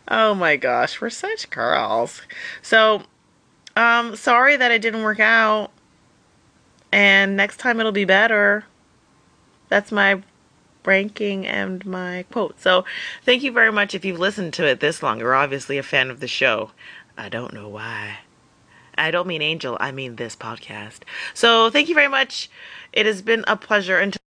Oh 0.08 0.34
my 0.34 0.56
gosh, 0.56 1.02
we're 1.02 1.10
such 1.10 1.50
girls. 1.50 2.22
So, 2.62 3.04
um, 3.76 4.16
sorry 4.16 4.56
that 4.56 4.72
it 4.72 4.82
didn't 4.82 5.04
work 5.04 5.20
out. 5.20 5.72
And 6.92 7.36
next 7.36 7.58
time 7.58 7.80
it'll 7.80 7.92
be 7.92 8.06
better. 8.06 8.66
That's 9.70 9.92
my 9.92 10.22
ranking 10.86 11.46
and 11.46 11.86
my 11.86 12.26
quote. 12.32 12.60
So 12.62 12.86
thank 13.24 13.44
you 13.44 13.52
very 13.52 13.72
much 13.72 13.96
if 13.96 14.06
you've 14.06 14.20
listened 14.20 14.54
to 14.54 14.68
it 14.68 14.80
this 14.80 15.04
long. 15.04 15.20
You're 15.20 15.36
obviously 15.36 15.78
a 15.78 15.84
fan 15.84 16.10
of 16.10 16.20
the 16.20 16.28
show. 16.28 16.72
I 17.18 17.30
don't 17.30 17.54
know 17.54 17.68
why. 17.68 18.20
I 18.98 19.12
don't 19.12 19.28
mean 19.28 19.42
Angel, 19.42 19.78
I 19.80 19.92
mean 19.92 20.16
this 20.16 20.36
podcast. 20.36 21.02
So 21.34 21.70
thank 21.70 21.90
you 21.90 21.96
very 21.96 22.08
much. 22.08 22.50
It 22.94 23.06
has 23.06 23.22
been 23.22 23.44
a 23.48 23.58
pleasure. 23.58 23.98
Until 23.98 24.22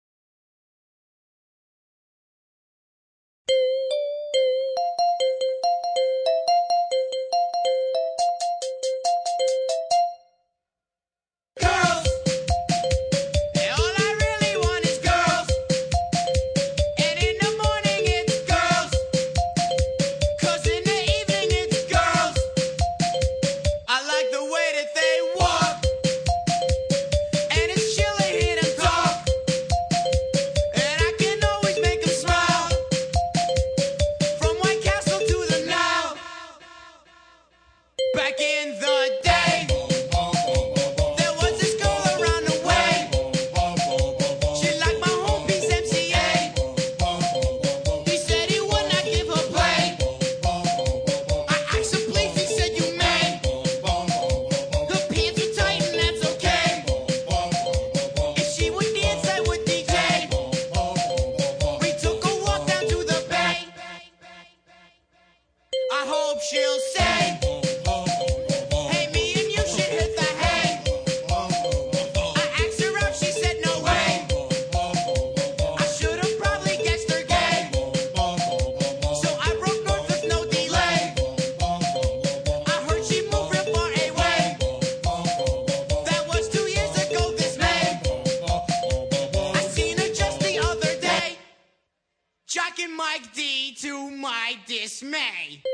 dismay. 95.28 95.67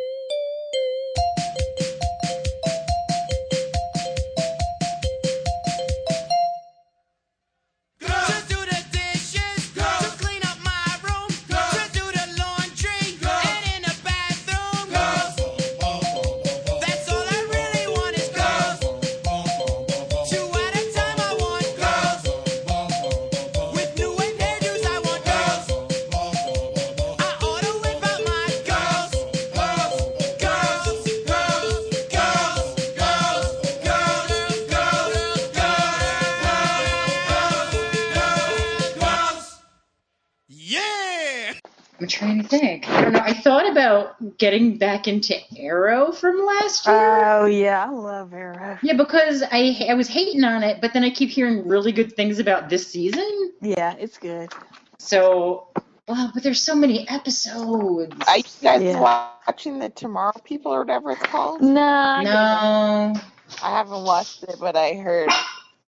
Getting 44.38 44.78
back 44.78 45.06
into 45.08 45.34
Arrow 45.56 46.12
from 46.12 46.44
last 46.44 46.86
year. 46.86 46.94
Oh 46.96 47.46
yeah, 47.46 47.84
I 47.86 47.90
love 47.90 48.32
Arrow. 48.32 48.78
yeah, 48.82 48.94
because 48.94 49.42
I 49.50 49.86
I 49.88 49.94
was 49.94 50.08
hating 50.08 50.44
on 50.44 50.62
it, 50.62 50.80
but 50.80 50.92
then 50.92 51.04
I 51.04 51.10
keep 51.10 51.30
hearing 51.30 51.66
really 51.66 51.92
good 51.92 52.14
things 52.16 52.38
about 52.38 52.68
this 52.68 52.86
season. 52.86 53.52
Yeah, 53.60 53.94
it's 53.94 54.18
good. 54.18 54.52
So, 54.98 55.68
wow, 56.08 56.30
but 56.32 56.42
there's 56.42 56.60
so 56.60 56.74
many 56.74 57.08
episodes. 57.08 58.16
Are 58.28 58.38
you 58.38 58.44
guys 58.62 58.82
Yeah. 58.82 59.00
watching 59.46 59.78
the 59.78 59.90
Tomorrow 59.90 60.40
People 60.44 60.72
or 60.72 60.80
whatever 60.80 61.12
it's 61.12 61.22
called? 61.22 61.60
No, 61.60 61.80
I 61.80 62.22
no. 62.24 63.14
I 63.62 63.70
haven't 63.70 64.04
watched 64.04 64.42
it, 64.44 64.56
but 64.58 64.76
I 64.76 64.94
heard 64.94 65.30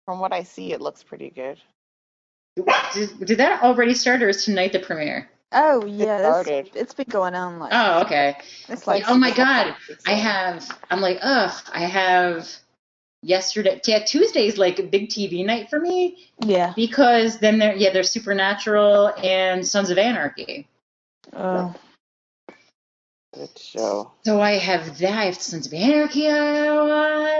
from 0.04 0.20
what 0.20 0.32
I 0.32 0.42
see, 0.44 0.72
it 0.72 0.80
looks 0.80 1.02
pretty 1.02 1.30
good. 1.30 1.58
Did, 2.94 3.26
did 3.26 3.38
that 3.38 3.62
already 3.62 3.92
start, 3.94 4.22
or 4.22 4.28
is 4.28 4.44
tonight 4.44 4.72
the 4.72 4.78
premiere? 4.78 5.28
Oh 5.56 5.86
yeah, 5.86 6.20
started. 6.20 6.70
it's, 6.72 6.76
it's 6.76 6.94
been 6.94 7.06
going 7.10 7.34
on 7.36 7.60
like 7.60 7.72
Oh, 7.72 8.02
okay. 8.04 8.38
it's 8.68 8.86
Like, 8.86 9.02
like 9.02 9.04
oh 9.08 9.16
my 9.18 9.32
god, 9.32 9.76
I 10.06 10.12
have. 10.14 10.64
I'm 10.90 11.00
like, 11.02 11.18
ugh, 11.22 11.54
I 11.74 11.80
have. 11.82 12.48
Yesterday, 13.22 13.80
yeah, 13.86 14.04
Tuesday's 14.04 14.58
like 14.58 14.78
a 14.78 14.84
big 14.84 15.08
TV 15.10 15.44
night 15.46 15.70
for 15.70 15.80
me 15.80 16.28
yeah. 16.44 16.74
because 16.76 17.38
then 17.40 17.58
they're 17.58 17.76
yeah, 17.76 17.92
they're 17.92 18.04
Supernatural 18.04 19.12
and 19.22 19.66
Sons 19.66 19.90
of 19.90 19.98
Anarchy. 19.98 20.68
Oh 21.32 21.74
Good 23.34 23.58
show. 23.58 24.12
So 24.24 24.40
I 24.40 24.52
have 24.58 24.98
that. 24.98 25.12
I 25.18 25.24
have 25.26 25.40
Sons 25.42 25.66
of 25.66 25.74
Anarchy. 25.74 26.28
I 26.28 26.72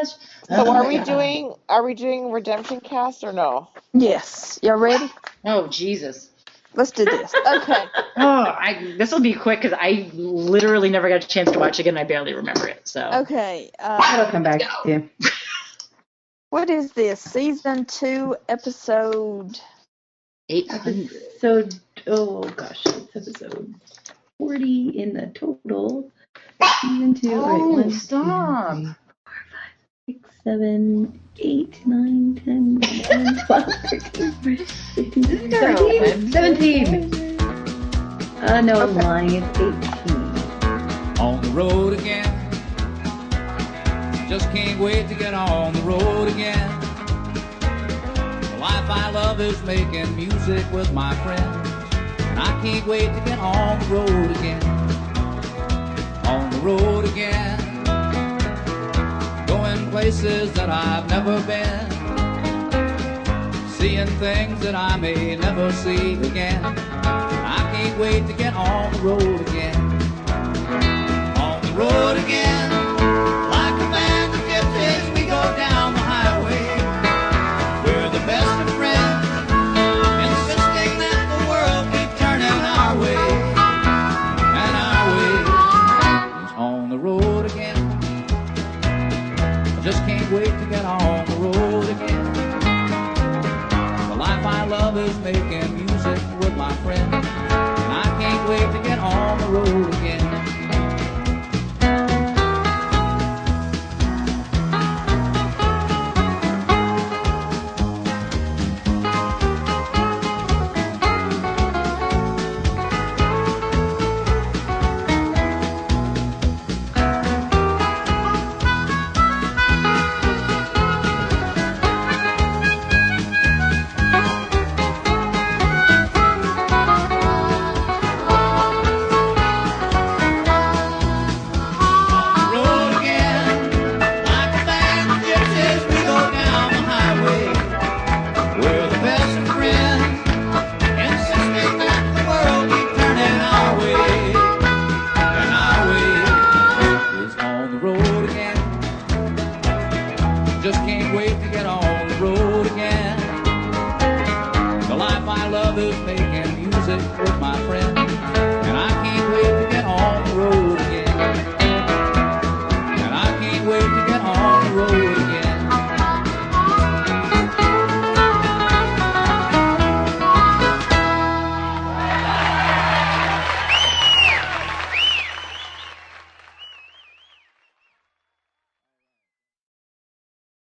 watch. 0.01 0.09
So 0.51 0.69
Oh 0.69 0.71
are 0.71 0.87
we 0.87 1.01
God. 1.01 1.01
doing 1.01 1.55
are 1.69 1.85
we 1.85 1.95
doing 1.95 2.33
Redemption 2.33 2.81
Cast 2.81 3.25
or 3.25 3.33
no? 3.33 3.69
yes. 3.95 4.61
Y'all 4.63 4.77
ready? 4.77 5.13
Oh 5.45 5.69
Jesus. 5.69 6.31
Let's 6.77 6.91
do 6.93 7.05
this. 7.05 7.35
Okay. 7.47 7.85
Oh, 8.19 8.45
I 8.59 8.95
this 8.97 9.13
will 9.13 9.21
be 9.21 9.35
quick 9.35 9.61
because 9.61 9.77
I 9.79 10.11
literally 10.15 10.89
never 10.89 11.11
got 11.11 11.23
a 11.23 11.29
chance 11.29 11.51
to 11.53 11.59
watch 11.59 11.79
it 11.79 11.83
again. 11.83 11.99
I 11.99 12.05
barely 12.05 12.33
remember 12.33 12.67
it. 12.67 12.89
So 12.89 13.11
Okay. 13.13 13.71
Uh, 13.79 13.99
That'll 14.01 14.31
come 14.33 14.43
back 14.43 14.61
to 14.61 14.89
you. 14.91 15.11
what 16.49 16.71
is 16.71 16.93
this? 16.93 17.21
Season 17.21 17.85
two, 17.85 18.37
episode. 18.49 19.61
eight 20.49 20.71
hundred. 20.71 21.11
Episode, 21.13 21.75
oh 22.07 22.43
gosh, 22.45 22.83
it's 22.87 23.15
episode 23.17 23.75
40 24.39 24.89
in 24.99 25.13
the 25.13 25.27
total. 25.35 26.11
Season 26.81 27.13
two. 27.15 27.35
right, 27.41 27.61
Oh, 27.61 27.83
two, 27.83 27.91
stop. 27.91 28.77
three, 28.79 28.95
six, 30.07 30.31
seven, 30.45 31.21
eight, 31.41 31.85
nine, 31.85 32.41
10, 32.45 32.79
11, 33.11 33.47
12, 33.47 33.65
13, 33.91 34.13
14, 34.13 34.67
15, 34.95 35.25
16, 35.25 35.51
17. 35.51 36.33
17. 36.33 37.15
Uh, 38.39 38.61
no, 38.61 38.81
I'm 38.83 38.95
lying. 38.95 39.43
It's 39.43 39.59
18. 39.59 40.23
on 41.19 41.41
the 41.43 41.51
road 41.51 41.95
again. 41.95 42.33
Just 44.29 44.49
can't 44.53 44.79
wait 44.79 45.09
to 45.09 45.17
get 45.17 45.35
on 45.35 45.73
the 45.73 45.83
road 45.83 46.29
again. 46.29 46.71
The 48.39 48.59
life 48.61 48.89
I 48.89 49.11
love 49.11 49.41
is 49.41 49.61
making 49.65 50.15
music 50.15 50.71
with 50.73 50.93
my 50.93 51.17
friends. 51.25 51.69
And 52.21 52.39
I 52.39 52.61
can't 52.63 52.87
wait 52.87 53.07
to 53.07 53.23
get 53.25 53.41
on 53.41 53.81
the 53.81 53.87
road 53.87 54.31
again. 54.37 54.63
On 56.27 56.51
the 56.51 56.59
road 56.59 57.05
again. 57.07 57.56
Places 59.97 60.53
that 60.53 60.69
I've 60.69 61.09
never 61.09 61.41
been. 61.47 61.91
Seeing 63.71 64.07
things 64.19 64.61
that 64.61 64.75
I 64.75 64.99
may 64.99 65.37
never 65.37 65.73
see 65.73 66.13
again. 66.23 66.63
I 66.63 67.73
can't 67.73 67.99
wait 67.99 68.27
to 68.27 68.35
get 68.35 68.53
on 68.53 68.93
the 68.93 68.99
road 68.99 69.41
again 69.49 69.87
on 71.41 71.63
the 71.63 71.73
road 71.73 72.17
again. 72.19 72.71
Like 73.49 73.77
a 73.81 73.89
band 73.91 74.35
of 74.35 74.41
gypsies, 74.51 75.15
we 75.15 75.23
go 75.25 75.43
down 75.57 75.86